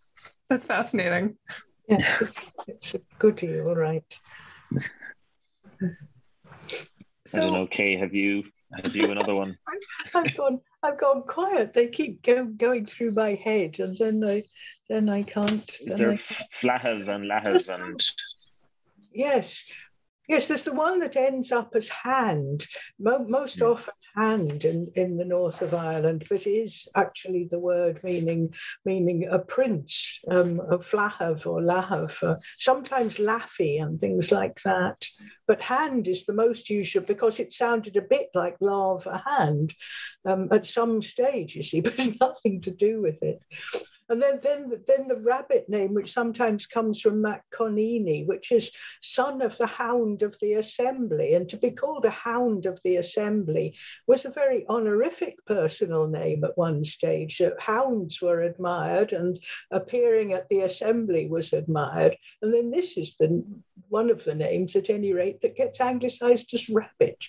That's 0.48 0.66
fascinating. 0.66 1.36
Yeah, 1.88 2.18
it's 2.66 2.94
a 2.94 3.00
goodie, 3.18 3.60
all 3.60 3.76
right. 3.76 4.04
So, 7.26 7.38
I 7.38 7.40
don't 7.40 7.52
know, 7.52 7.66
Kay, 7.66 7.96
have 7.96 8.14
you 8.14 8.44
have 8.82 8.94
you 8.96 9.10
another 9.10 9.34
one? 9.34 9.56
I've 10.14 10.36
gone 10.36 10.60
I've 10.82 10.98
gone 10.98 11.22
quiet. 11.22 11.72
They 11.72 11.88
keep 11.88 12.22
go, 12.22 12.44
going 12.44 12.86
through 12.86 13.12
my 13.12 13.34
head 13.34 13.78
and 13.78 13.96
then 13.96 14.22
I 14.24 14.42
then 14.88 15.08
I 15.08 15.22
can't. 15.22 15.70
Is 15.80 15.94
there 15.96 16.12
Flahav 16.14 17.08
and 17.08 17.24
Lahav 17.24 17.68
and? 17.68 18.00
Yes, 19.12 19.64
yes. 20.28 20.48
There's 20.48 20.64
the 20.64 20.72
one 20.72 20.98
that 21.00 21.16
ends 21.16 21.52
up 21.52 21.74
as 21.74 21.88
hand, 21.88 22.66
Mo- 22.98 23.24
most 23.26 23.60
yeah. 23.60 23.66
often 23.68 23.94
hand 24.16 24.64
in, 24.64 24.90
in 24.94 25.16
the 25.16 25.24
north 25.24 25.62
of 25.62 25.74
Ireland, 25.74 26.24
but 26.28 26.46
is 26.46 26.86
actually 26.94 27.48
the 27.50 27.58
word 27.58 28.00
meaning 28.04 28.54
meaning 28.84 29.26
a 29.30 29.38
prince, 29.38 30.20
um, 30.30 30.60
a 30.60 30.78
Flahav 30.78 31.46
or 31.46 31.60
Lahav, 31.60 32.22
uh, 32.22 32.36
sometimes 32.56 33.18
Laffy 33.18 33.82
and 33.82 33.98
things 33.98 34.30
like 34.30 34.60
that. 34.62 35.06
But 35.46 35.60
hand 35.60 36.08
is 36.08 36.26
the 36.26 36.34
most 36.34 36.68
usual 36.68 37.04
because 37.04 37.40
it 37.40 37.52
sounded 37.52 37.96
a 37.96 38.02
bit 38.02 38.28
like 38.34 38.56
lava 38.60 39.22
hand 39.26 39.74
um, 40.24 40.48
at 40.52 40.64
some 40.64 41.00
stage, 41.02 41.56
you 41.56 41.62
see, 41.62 41.80
but 41.82 41.94
it's 41.98 42.20
nothing 42.20 42.60
to 42.62 42.70
do 42.70 43.00
with 43.00 43.22
it. 43.22 43.40
And 44.10 44.20
then, 44.20 44.38
then, 44.42 44.70
then 44.86 45.06
the 45.06 45.20
rabbit 45.22 45.66
name, 45.68 45.94
which 45.94 46.12
sometimes 46.12 46.66
comes 46.66 47.00
from 47.00 47.24
Conini, 47.50 48.26
which 48.26 48.52
is 48.52 48.70
son 49.00 49.40
of 49.40 49.56
the 49.56 49.66
hound 49.66 50.22
of 50.22 50.36
the 50.40 50.54
assembly. 50.54 51.32
And 51.34 51.48
to 51.48 51.56
be 51.56 51.70
called 51.70 52.04
a 52.04 52.10
hound 52.10 52.66
of 52.66 52.78
the 52.84 52.96
assembly 52.96 53.76
was 54.06 54.24
a 54.24 54.30
very 54.30 54.66
honorific 54.68 55.36
personal 55.46 56.06
name 56.06 56.44
at 56.44 56.58
one 56.58 56.84
stage. 56.84 57.40
Hounds 57.58 58.20
were 58.20 58.42
admired 58.42 59.12
and 59.12 59.38
appearing 59.70 60.34
at 60.34 60.48
the 60.50 60.60
assembly 60.60 61.26
was 61.26 61.54
admired. 61.54 62.16
And 62.42 62.52
then 62.52 62.70
this 62.70 62.98
is 62.98 63.16
the 63.16 63.42
one 63.88 64.10
of 64.10 64.24
the 64.24 64.34
names, 64.34 64.76
at 64.76 64.90
any 64.90 65.12
rate, 65.14 65.40
that 65.40 65.56
gets 65.56 65.80
anglicized 65.80 66.52
as 66.52 66.68
rabbit 66.68 67.24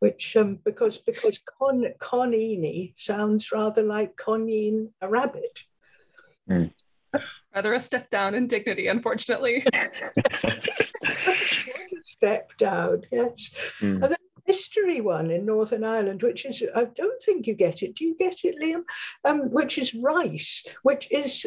which 0.00 0.36
um, 0.36 0.58
because 0.64 0.98
because 0.98 1.38
con, 1.58 1.86
conini 1.98 2.92
sounds 2.98 3.50
rather 3.52 3.82
like 3.82 4.16
conine 4.16 4.90
a 5.00 5.08
rabbit. 5.08 5.64
Mm. 6.48 6.72
Rather 7.54 7.74
a 7.74 7.80
step 7.80 8.10
down 8.10 8.34
in 8.34 8.46
dignity, 8.46 8.88
unfortunately. 8.88 9.64
step 12.00 12.56
down, 12.58 13.02
yes. 13.12 13.50
Mm. 13.80 14.02
And 14.02 14.02
the 14.02 14.16
mystery 14.46 15.00
one 15.00 15.30
in 15.30 15.46
Northern 15.46 15.84
Ireland, 15.84 16.22
which 16.22 16.44
is, 16.44 16.62
I 16.74 16.84
don't 16.84 17.22
think 17.22 17.46
you 17.46 17.54
get 17.54 17.82
it. 17.82 17.94
Do 17.94 18.04
you 18.04 18.16
get 18.18 18.44
it, 18.44 18.56
Liam? 18.60 18.82
Um, 19.24 19.50
which 19.50 19.78
is 19.78 19.94
Rice, 19.94 20.66
which 20.82 21.08
is 21.10 21.46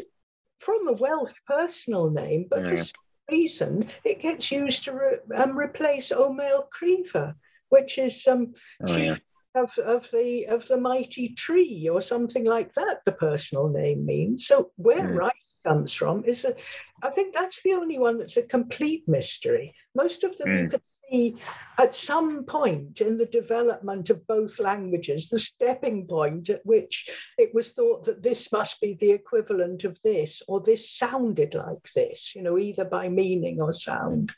from 0.60 0.88
a 0.88 0.94
Welsh 0.94 1.34
personal 1.46 2.10
name, 2.10 2.48
but 2.50 2.64
yeah. 2.64 2.70
for 2.70 2.78
some 2.78 3.02
reason 3.30 3.90
it 4.06 4.22
gets 4.22 4.52
used 4.52 4.86
to 4.86 4.94
re- 4.94 5.36
um, 5.36 5.58
replace 5.58 6.12
O'Mael 6.12 6.70
Creever, 6.74 7.36
which 7.70 7.98
is 7.98 8.26
um, 8.28 8.54
oh, 8.82 8.88
chief 8.88 9.06
yeah 9.06 9.18
of, 9.58 9.78
of 9.80 10.10
the 10.12 10.46
of 10.48 10.68
the 10.68 10.78
mighty 10.78 11.30
tree 11.30 11.90
or 11.92 12.02
something 12.02 12.46
like 12.46 12.74
that 12.74 13.04
the 13.06 13.12
personal 13.12 13.68
name 13.68 14.06
means 14.06 14.46
so 14.46 14.72
where 14.76 15.10
mm. 15.10 15.18
rice 15.18 15.60
comes 15.66 15.94
from 15.94 16.24
is 16.26 16.46
a 16.46 16.56
i 17.04 17.10
think 17.10 17.34
that's 17.34 17.62
the 17.64 17.74
only 17.74 17.98
one 17.98 18.18
that's 18.18 18.38
a 18.38 18.44
complete 18.44 19.04
mystery 19.08 19.74
most 19.96 20.24
of 20.24 20.38
them 20.38 20.48
mm. 20.48 20.64
you 20.64 20.70
can 20.70 20.80
see 21.10 21.36
at 21.78 21.96
some 21.96 22.44
point 22.44 23.02
in 23.02 23.18
the 23.18 23.26
development 23.26 24.10
of 24.10 24.26
both 24.28 24.60
languages 24.60 25.30
the 25.30 25.40
stepping 25.40 26.06
point 26.06 26.50
at 26.50 26.66
which 26.66 27.10
it 27.38 27.54
was 27.54 27.72
thought 27.72 28.04
that 28.04 28.24
this 28.24 28.52
must 28.52 28.80
be 28.82 28.96
the 29.00 29.12
equivalent 29.12 29.84
of 29.84 30.00
this 30.04 30.42
or 30.48 30.62
this 30.62 30.92
sounded 30.92 31.54
like 31.54 31.92
this 31.96 32.36
you 32.36 32.42
know 32.42 32.58
either 32.58 32.86
by 32.86 33.10
meaning 33.10 33.62
or 33.62 33.74
sound 33.74 34.32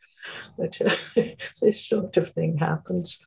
that 0.58 0.82
uh, 0.82 1.24
this 1.62 1.86
sort 1.86 2.18
of 2.18 2.30
thing 2.30 2.58
happens 2.58 3.20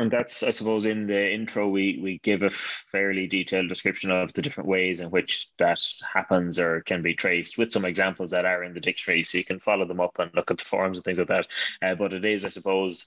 and 0.00 0.10
that's, 0.10 0.42
I 0.42 0.50
suppose, 0.50 0.86
in 0.86 1.06
the 1.06 1.30
intro, 1.30 1.68
we 1.68 2.00
we 2.02 2.18
give 2.22 2.42
a 2.42 2.48
fairly 2.48 3.26
detailed 3.26 3.68
description 3.68 4.10
of 4.10 4.32
the 4.32 4.40
different 4.40 4.68
ways 4.68 5.00
in 5.00 5.10
which 5.10 5.50
that 5.58 5.78
happens 6.14 6.58
or 6.58 6.80
can 6.80 7.02
be 7.02 7.14
traced, 7.14 7.58
with 7.58 7.70
some 7.70 7.84
examples 7.84 8.30
that 8.30 8.46
are 8.46 8.64
in 8.64 8.72
the 8.72 8.80
dictionary, 8.80 9.22
so 9.22 9.36
you 9.36 9.44
can 9.44 9.60
follow 9.60 9.86
them 9.86 10.00
up 10.00 10.18
and 10.18 10.34
look 10.34 10.50
at 10.50 10.56
the 10.56 10.64
forms 10.64 10.96
and 10.96 11.04
things 11.04 11.18
like 11.18 11.28
that. 11.28 11.46
Uh, 11.82 11.94
but 11.94 12.14
it 12.14 12.24
is, 12.24 12.46
I 12.46 12.48
suppose, 12.48 13.04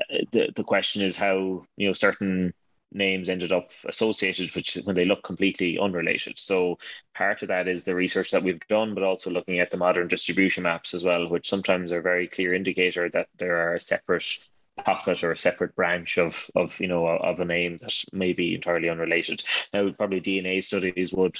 uh, 0.00 0.18
the 0.30 0.52
the 0.54 0.62
question 0.62 1.02
is 1.02 1.16
how 1.16 1.64
you 1.76 1.88
know 1.88 1.92
certain 1.92 2.54
names 2.92 3.28
ended 3.28 3.50
up 3.52 3.70
associated 3.86 4.54
which 4.54 4.76
when 4.84 4.94
they 4.94 5.04
look 5.04 5.24
completely 5.24 5.76
unrelated 5.78 6.38
so 6.38 6.78
part 7.14 7.42
of 7.42 7.48
that 7.48 7.66
is 7.66 7.82
the 7.82 7.94
research 7.94 8.30
that 8.30 8.44
we've 8.44 8.60
done 8.68 8.94
but 8.94 9.02
also 9.02 9.28
looking 9.28 9.58
at 9.58 9.72
the 9.72 9.76
modern 9.76 10.06
distribution 10.06 10.62
maps 10.62 10.94
as 10.94 11.02
well 11.02 11.28
which 11.28 11.48
sometimes 11.48 11.90
are 11.90 12.00
very 12.00 12.28
clear 12.28 12.54
indicator 12.54 13.10
that 13.10 13.26
there 13.38 13.56
are 13.56 13.78
separate 13.78 14.38
pocket 14.84 15.22
or 15.22 15.32
a 15.32 15.36
separate 15.36 15.74
branch 15.74 16.18
of 16.18 16.50
of 16.54 16.78
you 16.80 16.88
know 16.88 17.06
of 17.06 17.40
a 17.40 17.44
name 17.44 17.76
that 17.78 17.94
may 18.12 18.32
be 18.32 18.54
entirely 18.54 18.88
unrelated. 18.88 19.42
Now, 19.72 19.90
probably 19.90 20.20
DNA 20.20 20.62
studies 20.62 21.12
would 21.12 21.38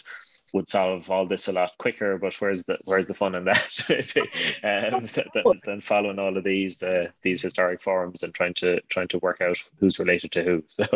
would 0.52 0.68
solve 0.68 1.10
all 1.10 1.26
this 1.26 1.48
a 1.48 1.52
lot 1.52 1.72
quicker. 1.78 2.18
But 2.18 2.34
where's 2.40 2.64
the 2.64 2.78
where's 2.84 3.06
the 3.06 3.14
fun 3.14 3.34
in 3.34 3.44
that? 3.44 3.72
um, 4.94 5.06
than, 5.34 5.60
than, 5.64 5.80
following 5.80 6.18
all 6.18 6.36
of 6.36 6.44
these 6.44 6.82
uh, 6.82 7.08
these 7.22 7.42
historic 7.42 7.80
forms 7.80 8.22
and 8.22 8.34
trying 8.34 8.54
to 8.54 8.80
trying 8.88 9.08
to 9.08 9.18
work 9.18 9.40
out 9.40 9.58
who's 9.78 9.98
related 9.98 10.32
to 10.32 10.42
who. 10.42 10.64
So. 10.68 10.86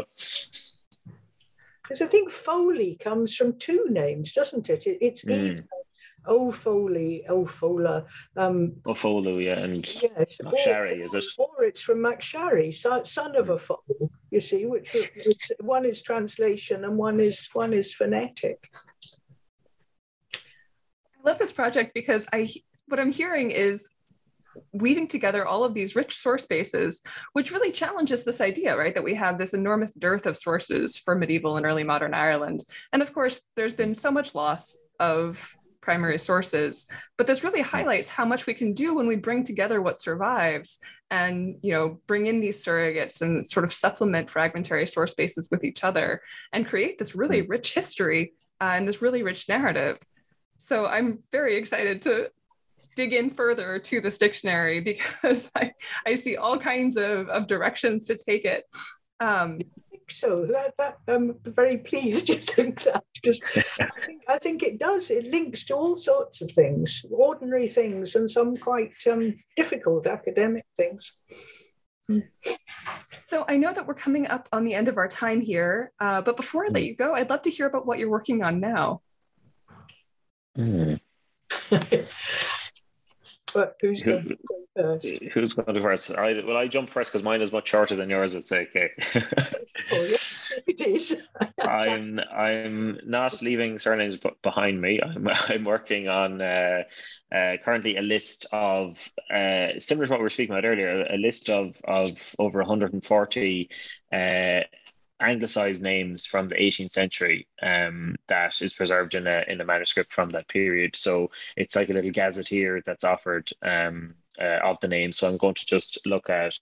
Because 1.82 2.02
I 2.02 2.06
think 2.06 2.30
Foley 2.30 2.96
comes 3.00 3.34
from 3.34 3.58
two 3.58 3.86
names, 3.90 4.32
doesn't 4.32 4.70
it? 4.70 4.86
it 4.86 4.98
it's 5.00 5.24
mm. 5.24 5.66
Either 6.26 6.34
O'Foley, 6.34 7.24
O'Fola. 7.28 8.04
Um, 8.36 8.76
O'Folu, 8.86 9.42
yeah, 9.42 9.58
and 9.58 9.86
yes, 10.02 10.36
McSharry, 10.42 11.04
is 11.04 11.14
it? 11.14 11.24
Or 11.38 11.64
it's 11.64 11.82
from 11.82 11.98
McSharry, 11.98 12.74
son 12.74 13.36
of 13.36 13.50
a 13.50 13.58
foal, 13.58 14.10
you 14.30 14.40
see, 14.40 14.66
which, 14.66 14.92
which 14.92 15.50
one 15.60 15.84
is 15.84 16.02
translation 16.02 16.84
and 16.84 16.96
one 16.96 17.20
is 17.20 17.48
one 17.52 17.72
is 17.72 17.94
phonetic. 17.94 18.70
I 20.34 21.28
love 21.28 21.38
this 21.38 21.52
project 21.52 21.92
because 21.94 22.26
I 22.32 22.48
what 22.86 22.98
I'm 22.98 23.12
hearing 23.12 23.50
is 23.50 23.88
weaving 24.72 25.06
together 25.06 25.46
all 25.46 25.62
of 25.62 25.74
these 25.74 25.94
rich 25.94 26.16
source 26.16 26.44
bases, 26.44 27.02
which 27.34 27.52
really 27.52 27.70
challenges 27.70 28.24
this 28.24 28.40
idea, 28.40 28.76
right, 28.76 28.94
that 28.94 29.04
we 29.04 29.14
have 29.14 29.38
this 29.38 29.54
enormous 29.54 29.92
dearth 29.92 30.26
of 30.26 30.36
sources 30.36 30.96
for 30.96 31.14
medieval 31.14 31.56
and 31.56 31.64
early 31.64 31.84
modern 31.84 32.14
Ireland. 32.14 32.60
And 32.92 33.00
of 33.00 33.12
course, 33.12 33.42
there's 33.54 33.74
been 33.74 33.94
so 33.94 34.10
much 34.10 34.34
loss 34.34 34.76
of 34.98 35.56
primary 35.90 36.20
sources 36.20 36.86
but 37.18 37.26
this 37.26 37.42
really 37.42 37.60
highlights 37.60 38.08
how 38.08 38.24
much 38.24 38.46
we 38.46 38.54
can 38.54 38.72
do 38.72 38.94
when 38.94 39.08
we 39.08 39.16
bring 39.16 39.42
together 39.42 39.82
what 39.82 39.98
survives 39.98 40.78
and 41.10 41.56
you 41.62 41.72
know 41.72 41.98
bring 42.06 42.26
in 42.26 42.38
these 42.38 42.64
surrogates 42.64 43.22
and 43.22 43.50
sort 43.50 43.64
of 43.64 43.72
supplement 43.72 44.30
fragmentary 44.30 44.86
source 44.86 45.14
bases 45.14 45.48
with 45.50 45.64
each 45.64 45.82
other 45.82 46.22
and 46.52 46.68
create 46.68 46.96
this 46.96 47.16
really 47.16 47.40
hmm. 47.40 47.50
rich 47.50 47.74
history 47.74 48.34
uh, 48.60 48.72
and 48.76 48.86
this 48.86 49.02
really 49.02 49.24
rich 49.24 49.48
narrative 49.48 49.98
so 50.56 50.86
i'm 50.86 51.18
very 51.32 51.56
excited 51.56 52.00
to 52.00 52.30
dig 52.94 53.12
in 53.12 53.28
further 53.28 53.80
to 53.80 54.00
this 54.00 54.16
dictionary 54.16 54.78
because 54.92 55.50
I, 55.56 55.72
I 56.06 56.14
see 56.14 56.36
all 56.36 56.56
kinds 56.56 56.96
of, 56.96 57.28
of 57.28 57.46
directions 57.46 58.06
to 58.08 58.16
take 58.16 58.44
it. 58.44 58.64
Um, 59.20 59.60
so. 60.10 60.46
That, 60.46 60.74
that, 60.78 60.98
I'm 61.08 61.38
very 61.44 61.78
pleased 61.78 62.28
you 62.28 62.36
think 62.36 62.82
that 62.84 63.04
because 63.14 63.40
I 63.80 63.88
think, 64.00 64.22
I 64.28 64.38
think 64.38 64.62
it 64.62 64.78
does. 64.78 65.10
It 65.10 65.26
links 65.26 65.64
to 65.66 65.74
all 65.74 65.96
sorts 65.96 66.40
of 66.40 66.50
things, 66.52 67.04
ordinary 67.10 67.68
things, 67.68 68.14
and 68.14 68.30
some 68.30 68.56
quite 68.56 68.92
um, 69.10 69.36
difficult 69.56 70.06
academic 70.06 70.64
things. 70.76 71.12
So 73.22 73.44
I 73.48 73.56
know 73.56 73.72
that 73.72 73.86
we're 73.86 73.94
coming 73.94 74.26
up 74.26 74.48
on 74.52 74.64
the 74.64 74.74
end 74.74 74.88
of 74.88 74.98
our 74.98 75.08
time 75.08 75.40
here, 75.40 75.92
uh, 76.00 76.20
but 76.20 76.36
before 76.36 76.64
I 76.64 76.68
let 76.68 76.82
you 76.82 76.96
go, 76.96 77.14
I'd 77.14 77.30
love 77.30 77.42
to 77.42 77.50
hear 77.50 77.66
about 77.66 77.86
what 77.86 77.98
you're 77.98 78.10
working 78.10 78.42
on 78.42 78.60
now. 78.60 79.02
Mm. 80.58 81.00
But 83.52 83.76
who's 83.80 84.02
going 84.02 84.28
to 84.28 84.36
go 84.36 84.56
first? 84.76 85.06
Who's 85.32 85.52
going 85.52 85.74
to 85.74 85.82
first? 85.82 86.10
I, 86.10 86.42
well, 86.44 86.56
I 86.56 86.68
jump 86.68 86.90
first 86.90 87.12
because 87.12 87.22
mine 87.22 87.42
is 87.42 87.52
much 87.52 87.68
shorter 87.68 87.96
than 87.96 88.10
yours. 88.10 88.34
It's 88.34 88.52
okay. 88.52 88.90
oh, 89.14 89.22
yeah, 89.92 90.16
it 90.66 90.80
is. 90.80 91.16
I'm 91.60 92.20
I'm 92.32 93.00
not 93.04 93.42
leaving 93.42 93.78
surnames 93.78 94.18
behind 94.42 94.80
me. 94.80 95.00
I'm 95.02 95.28
I'm 95.28 95.64
working 95.64 96.08
on 96.08 96.40
uh, 96.40 96.82
uh, 97.34 97.56
currently 97.64 97.96
a 97.96 98.02
list 98.02 98.46
of 98.52 98.98
uh, 99.32 99.78
similar 99.78 100.06
to 100.06 100.12
what 100.12 100.20
we 100.20 100.24
were 100.24 100.30
speaking 100.30 100.54
about 100.54 100.64
earlier, 100.64 101.06
a 101.10 101.16
list 101.16 101.48
of 101.48 101.80
of 101.84 102.10
over 102.38 102.60
140 102.60 103.70
uh, 104.12 104.16
anglicized 105.20 105.82
names 105.82 106.26
from 106.26 106.48
the 106.48 106.54
18th 106.54 106.92
century 106.92 107.46
um, 107.62 108.16
that 108.28 108.60
is 108.60 108.72
preserved 108.72 109.14
in 109.14 109.26
a 109.26 109.44
in 109.48 109.60
a 109.60 109.64
manuscript 109.64 110.12
from 110.12 110.30
that 110.30 110.48
period. 110.48 110.96
So 110.96 111.30
it's 111.56 111.76
like 111.76 111.90
a 111.90 111.92
little 111.92 112.10
gazetteer 112.10 112.82
that's 112.84 113.04
offered 113.04 113.50
um, 113.62 114.14
uh, 114.40 114.58
of 114.64 114.80
the 114.80 114.88
names. 114.88 115.18
So 115.18 115.28
I'm 115.28 115.36
going 115.36 115.54
to 115.54 115.66
just 115.66 115.98
look 116.06 116.30
at 116.30 116.54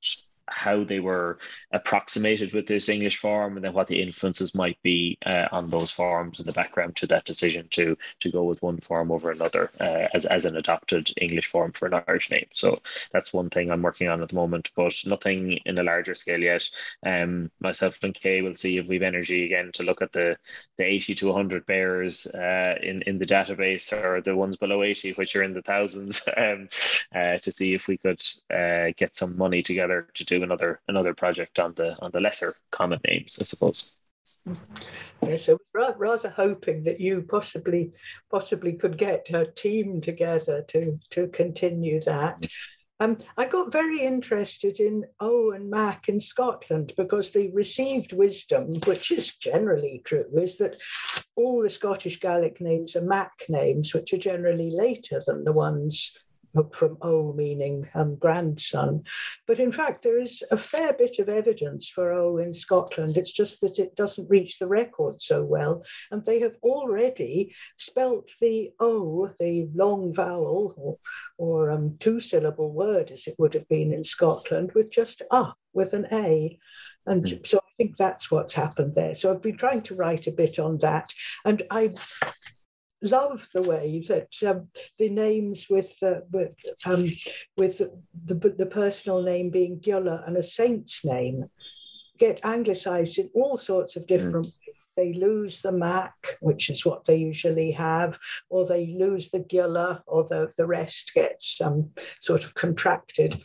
how 0.50 0.84
they 0.84 1.00
were 1.00 1.38
approximated 1.72 2.52
with 2.52 2.66
this 2.66 2.88
English 2.88 3.18
form 3.18 3.56
and 3.56 3.64
then 3.64 3.72
what 3.72 3.88
the 3.88 4.00
influences 4.00 4.54
might 4.54 4.80
be 4.82 5.18
uh, 5.26 5.48
on 5.52 5.70
those 5.70 5.90
forms 5.90 6.40
in 6.40 6.46
the 6.46 6.52
background 6.52 6.96
to 6.96 7.06
that 7.06 7.24
decision 7.24 7.66
to 7.70 7.96
to 8.20 8.30
go 8.30 8.44
with 8.44 8.62
one 8.62 8.78
form 8.78 9.10
over 9.10 9.30
another 9.30 9.70
uh, 9.80 10.08
as, 10.14 10.24
as 10.26 10.44
an 10.44 10.56
adopted 10.56 11.12
English 11.20 11.46
form 11.46 11.72
for 11.72 11.86
an 11.86 12.02
Irish 12.06 12.30
name. 12.30 12.46
So 12.52 12.80
that's 13.12 13.32
one 13.32 13.50
thing 13.50 13.70
I'm 13.70 13.82
working 13.82 14.08
on 14.08 14.22
at 14.22 14.28
the 14.28 14.34
moment, 14.34 14.70
but 14.76 14.94
nothing 15.04 15.58
in 15.64 15.78
a 15.78 15.82
larger 15.82 16.14
scale 16.14 16.40
yet. 16.40 16.68
Um, 17.04 17.50
myself 17.60 17.98
and 18.02 18.14
Kay 18.14 18.42
will 18.42 18.54
see 18.54 18.78
if 18.78 18.86
we've 18.86 19.02
energy 19.02 19.44
again 19.44 19.72
to 19.72 19.82
look 19.82 20.02
at 20.02 20.12
the, 20.12 20.36
the 20.76 20.84
80 20.84 21.14
to 21.16 21.26
100 21.26 21.66
bearers 21.66 22.26
uh, 22.26 22.74
in, 22.82 23.02
in 23.02 23.18
the 23.18 23.26
database 23.26 23.92
or 23.92 24.20
the 24.20 24.36
ones 24.36 24.56
below 24.56 24.82
80, 24.82 25.12
which 25.12 25.34
are 25.34 25.42
in 25.42 25.54
the 25.54 25.62
thousands, 25.62 26.28
um, 26.36 26.68
uh, 27.14 27.38
to 27.38 27.50
see 27.50 27.74
if 27.74 27.88
we 27.88 27.96
could 27.96 28.22
uh, 28.52 28.92
get 28.96 29.14
some 29.14 29.36
money 29.36 29.62
together 29.62 30.08
to 30.14 30.24
do 30.24 30.37
another 30.42 30.80
another 30.88 31.14
project 31.14 31.58
on 31.58 31.74
the 31.74 31.96
on 32.00 32.10
the 32.12 32.20
lesser 32.20 32.54
common 32.70 33.00
names, 33.06 33.38
I 33.40 33.44
suppose. 33.44 33.92
Yeah, 35.22 35.36
so 35.36 35.58
rather 35.74 36.30
hoping 36.30 36.82
that 36.84 37.00
you 37.00 37.22
possibly 37.22 37.92
possibly 38.30 38.74
could 38.74 38.96
get 38.96 39.30
a 39.30 39.46
team 39.46 40.00
together 40.00 40.64
to 40.68 40.98
to 41.10 41.28
continue 41.28 42.00
that. 42.00 42.46
Um, 43.00 43.16
I 43.36 43.46
got 43.46 43.70
very 43.70 44.00
interested 44.00 44.80
in 44.80 45.04
O 45.20 45.52
and 45.52 45.70
Mac 45.70 46.08
in 46.08 46.18
Scotland 46.18 46.94
because 46.96 47.30
the 47.30 47.48
received 47.50 48.12
wisdom, 48.12 48.74
which 48.86 49.12
is 49.12 49.36
generally 49.36 50.02
true, 50.04 50.26
is 50.34 50.56
that 50.58 50.76
all 51.36 51.62
the 51.62 51.70
Scottish 51.70 52.18
Gaelic 52.18 52.60
names 52.60 52.96
are 52.96 53.02
Mac 53.02 53.44
names, 53.48 53.94
which 53.94 54.12
are 54.12 54.18
generally 54.18 54.70
later 54.72 55.22
than 55.26 55.44
the 55.44 55.52
ones 55.52 56.16
from 56.72 56.98
O 57.02 57.32
meaning 57.32 57.88
um, 57.94 58.16
grandson. 58.16 59.04
But 59.46 59.60
in 59.60 59.72
fact, 59.72 60.02
there 60.02 60.18
is 60.18 60.42
a 60.50 60.56
fair 60.56 60.92
bit 60.92 61.18
of 61.18 61.28
evidence 61.28 61.88
for 61.88 62.12
O 62.12 62.38
in 62.38 62.52
Scotland. 62.52 63.16
It's 63.16 63.32
just 63.32 63.60
that 63.60 63.78
it 63.78 63.96
doesn't 63.96 64.30
reach 64.30 64.58
the 64.58 64.66
record 64.66 65.20
so 65.20 65.44
well. 65.44 65.84
And 66.10 66.24
they 66.24 66.40
have 66.40 66.56
already 66.62 67.54
spelt 67.76 68.30
the 68.40 68.70
O, 68.80 69.30
the 69.38 69.68
long 69.74 70.14
vowel 70.14 70.74
or, 70.76 70.98
or 71.38 71.70
um, 71.70 71.96
two 71.98 72.20
syllable 72.20 72.72
word, 72.72 73.10
as 73.10 73.26
it 73.26 73.36
would 73.38 73.54
have 73.54 73.68
been 73.68 73.92
in 73.92 74.02
Scotland, 74.02 74.72
with 74.74 74.90
just 74.90 75.22
A, 75.30 75.52
with 75.72 75.92
an 75.94 76.06
A. 76.12 76.58
And 77.06 77.24
mm. 77.24 77.46
so 77.46 77.58
I 77.58 77.70
think 77.76 77.96
that's 77.96 78.30
what's 78.30 78.54
happened 78.54 78.94
there. 78.94 79.14
So 79.14 79.30
I've 79.30 79.42
been 79.42 79.56
trying 79.56 79.82
to 79.82 79.94
write 79.94 80.26
a 80.26 80.32
bit 80.32 80.58
on 80.58 80.78
that. 80.78 81.12
And 81.44 81.62
I 81.70 81.94
love 83.02 83.48
the 83.54 83.62
way 83.62 84.02
that 84.08 84.28
um, 84.46 84.68
the 84.98 85.08
names 85.08 85.66
with 85.70 85.96
uh, 86.02 86.20
with, 86.30 86.54
um, 86.84 87.06
with 87.56 87.78
the, 88.24 88.34
the 88.34 88.66
personal 88.66 89.22
name 89.22 89.50
being 89.50 89.80
Giolla 89.80 90.26
and 90.26 90.36
a 90.36 90.42
saint's 90.42 91.04
name 91.04 91.44
get 92.18 92.40
anglicized 92.42 93.18
in 93.18 93.30
all 93.34 93.56
sorts 93.56 93.94
of 93.96 94.06
different 94.06 94.46
mm. 94.46 94.52
They 94.98 95.12
lose 95.12 95.62
the 95.62 95.70
Mac, 95.70 96.38
which 96.40 96.70
is 96.70 96.84
what 96.84 97.04
they 97.04 97.14
usually 97.14 97.70
have, 97.70 98.18
or 98.48 98.66
they 98.66 98.96
lose 98.98 99.28
the 99.28 99.38
Giolla, 99.38 100.02
or 100.08 100.24
the, 100.24 100.50
the 100.56 100.66
rest 100.66 101.14
gets 101.14 101.60
um, 101.60 101.90
sort 102.20 102.44
of 102.44 102.54
contracted. 102.54 103.40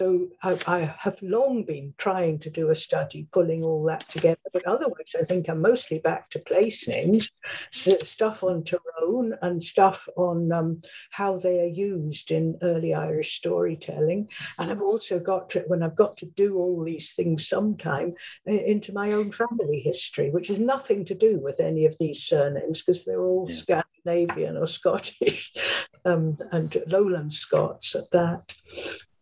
So 0.00 0.28
I, 0.42 0.58
I, 0.66 0.94
have 0.98 1.20
long 1.20 1.62
been 1.62 1.92
trying 1.98 2.38
to 2.38 2.48
do 2.48 2.70
a 2.70 2.74
study 2.74 3.26
pulling 3.32 3.62
all 3.62 3.84
that 3.84 4.08
together, 4.08 4.40
but 4.50 4.64
otherwise 4.64 5.14
I 5.14 5.24
think 5.24 5.46
I'm 5.46 5.60
mostly 5.60 5.98
back 5.98 6.30
to 6.30 6.38
place 6.38 6.88
names, 6.88 7.30
stuff 7.70 8.42
on 8.42 8.64
Tyrone 8.64 9.34
and 9.42 9.62
stuff 9.62 10.08
on 10.16 10.52
um, 10.52 10.80
how 11.10 11.36
they 11.36 11.60
are 11.60 11.66
used 11.66 12.30
in 12.30 12.56
early 12.62 12.94
Irish 12.94 13.36
storytelling. 13.36 14.30
And 14.58 14.70
I've 14.70 14.80
also 14.80 15.18
got 15.20 15.50
to, 15.50 15.64
when 15.66 15.82
I've 15.82 15.96
got 15.96 16.16
to 16.16 16.26
do 16.26 16.56
all 16.56 16.82
these 16.82 17.12
things 17.12 17.46
sometime, 17.46 18.14
into 18.46 18.94
my 18.94 19.12
own 19.12 19.30
family 19.30 19.80
history, 19.80 20.30
which 20.30 20.48
has 20.48 20.58
nothing 20.58 21.04
to 21.04 21.14
do 21.14 21.38
with 21.40 21.60
any 21.60 21.84
of 21.84 21.94
these 22.00 22.22
surnames 22.22 22.80
because 22.80 23.04
they're 23.04 23.20
all 23.20 23.46
yeah. 23.50 23.82
Scandinavian 24.02 24.56
or 24.56 24.66
Scottish 24.66 25.52
um, 26.06 26.38
and 26.52 26.82
Lowland 26.86 27.34
Scots 27.34 27.94
at 27.94 28.10
that. 28.12 28.54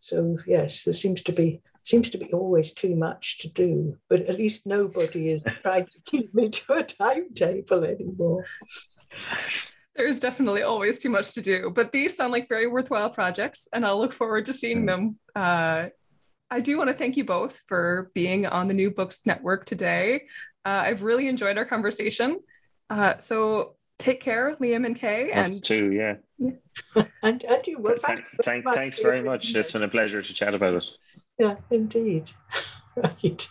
So 0.09 0.37
yes, 0.47 0.83
there 0.83 0.93
seems 0.93 1.21
to 1.23 1.31
be 1.31 1.61
seems 1.83 2.09
to 2.09 2.17
be 2.17 2.31
always 2.33 2.71
too 2.73 2.95
much 2.95 3.37
to 3.39 3.47
do, 3.47 3.95
but 4.09 4.21
at 4.21 4.37
least 4.37 4.65
nobody 4.65 5.29
is 5.29 5.43
trying 5.61 5.85
to 5.85 5.99
keep 6.05 6.33
me 6.33 6.49
to 6.49 6.73
a 6.73 6.83
timetable 6.83 7.83
anymore. 7.83 8.45
There's 9.95 10.19
definitely 10.19 10.63
always 10.63 10.99
too 10.99 11.09
much 11.09 11.31
to 11.33 11.41
do, 11.41 11.71
but 11.73 11.91
these 11.91 12.15
sound 12.15 12.31
like 12.31 12.49
very 12.49 12.67
worthwhile 12.67 13.09
projects, 13.09 13.67
and 13.71 13.85
I'll 13.85 13.99
look 13.99 14.13
forward 14.13 14.45
to 14.47 14.53
seeing 14.53 14.85
them. 14.85 15.17
Uh, 15.35 15.87
I 16.49 16.59
do 16.59 16.77
want 16.77 16.89
to 16.89 16.95
thank 16.95 17.15
you 17.15 17.25
both 17.25 17.61
for 17.67 18.11
being 18.15 18.47
on 18.47 18.67
the 18.67 18.73
New 18.73 18.89
Books 18.89 19.25
Network 19.25 19.65
today. 19.65 20.23
Uh, 20.65 20.83
I've 20.85 21.03
really 21.03 21.27
enjoyed 21.27 21.57
our 21.57 21.65
conversation. 21.65 22.39
Uh, 22.89 23.17
so 23.19 23.75
take 23.99 24.21
care, 24.21 24.55
Liam 24.55 24.85
and 24.85 24.95
Kay. 24.95 25.31
Us 25.33 25.49
and 25.49 25.63
too, 25.63 25.91
yeah. 25.91 26.15
Yeah. 26.39 26.51
and, 27.21 27.43
and 27.43 27.67
you 27.67 27.79
well, 27.79 27.97
thank, 28.01 28.25
thank, 28.43 28.65
thanks 28.65 28.99
very 28.99 29.21
much. 29.21 29.53
It's 29.53 29.71
been 29.71 29.83
a 29.83 29.87
pleasure 29.87 30.21
to 30.21 30.33
chat 30.33 30.55
about 30.55 30.75
it. 30.75 30.85
Yeah, 31.37 31.57
indeed. 31.69 32.31
right. 32.95 33.49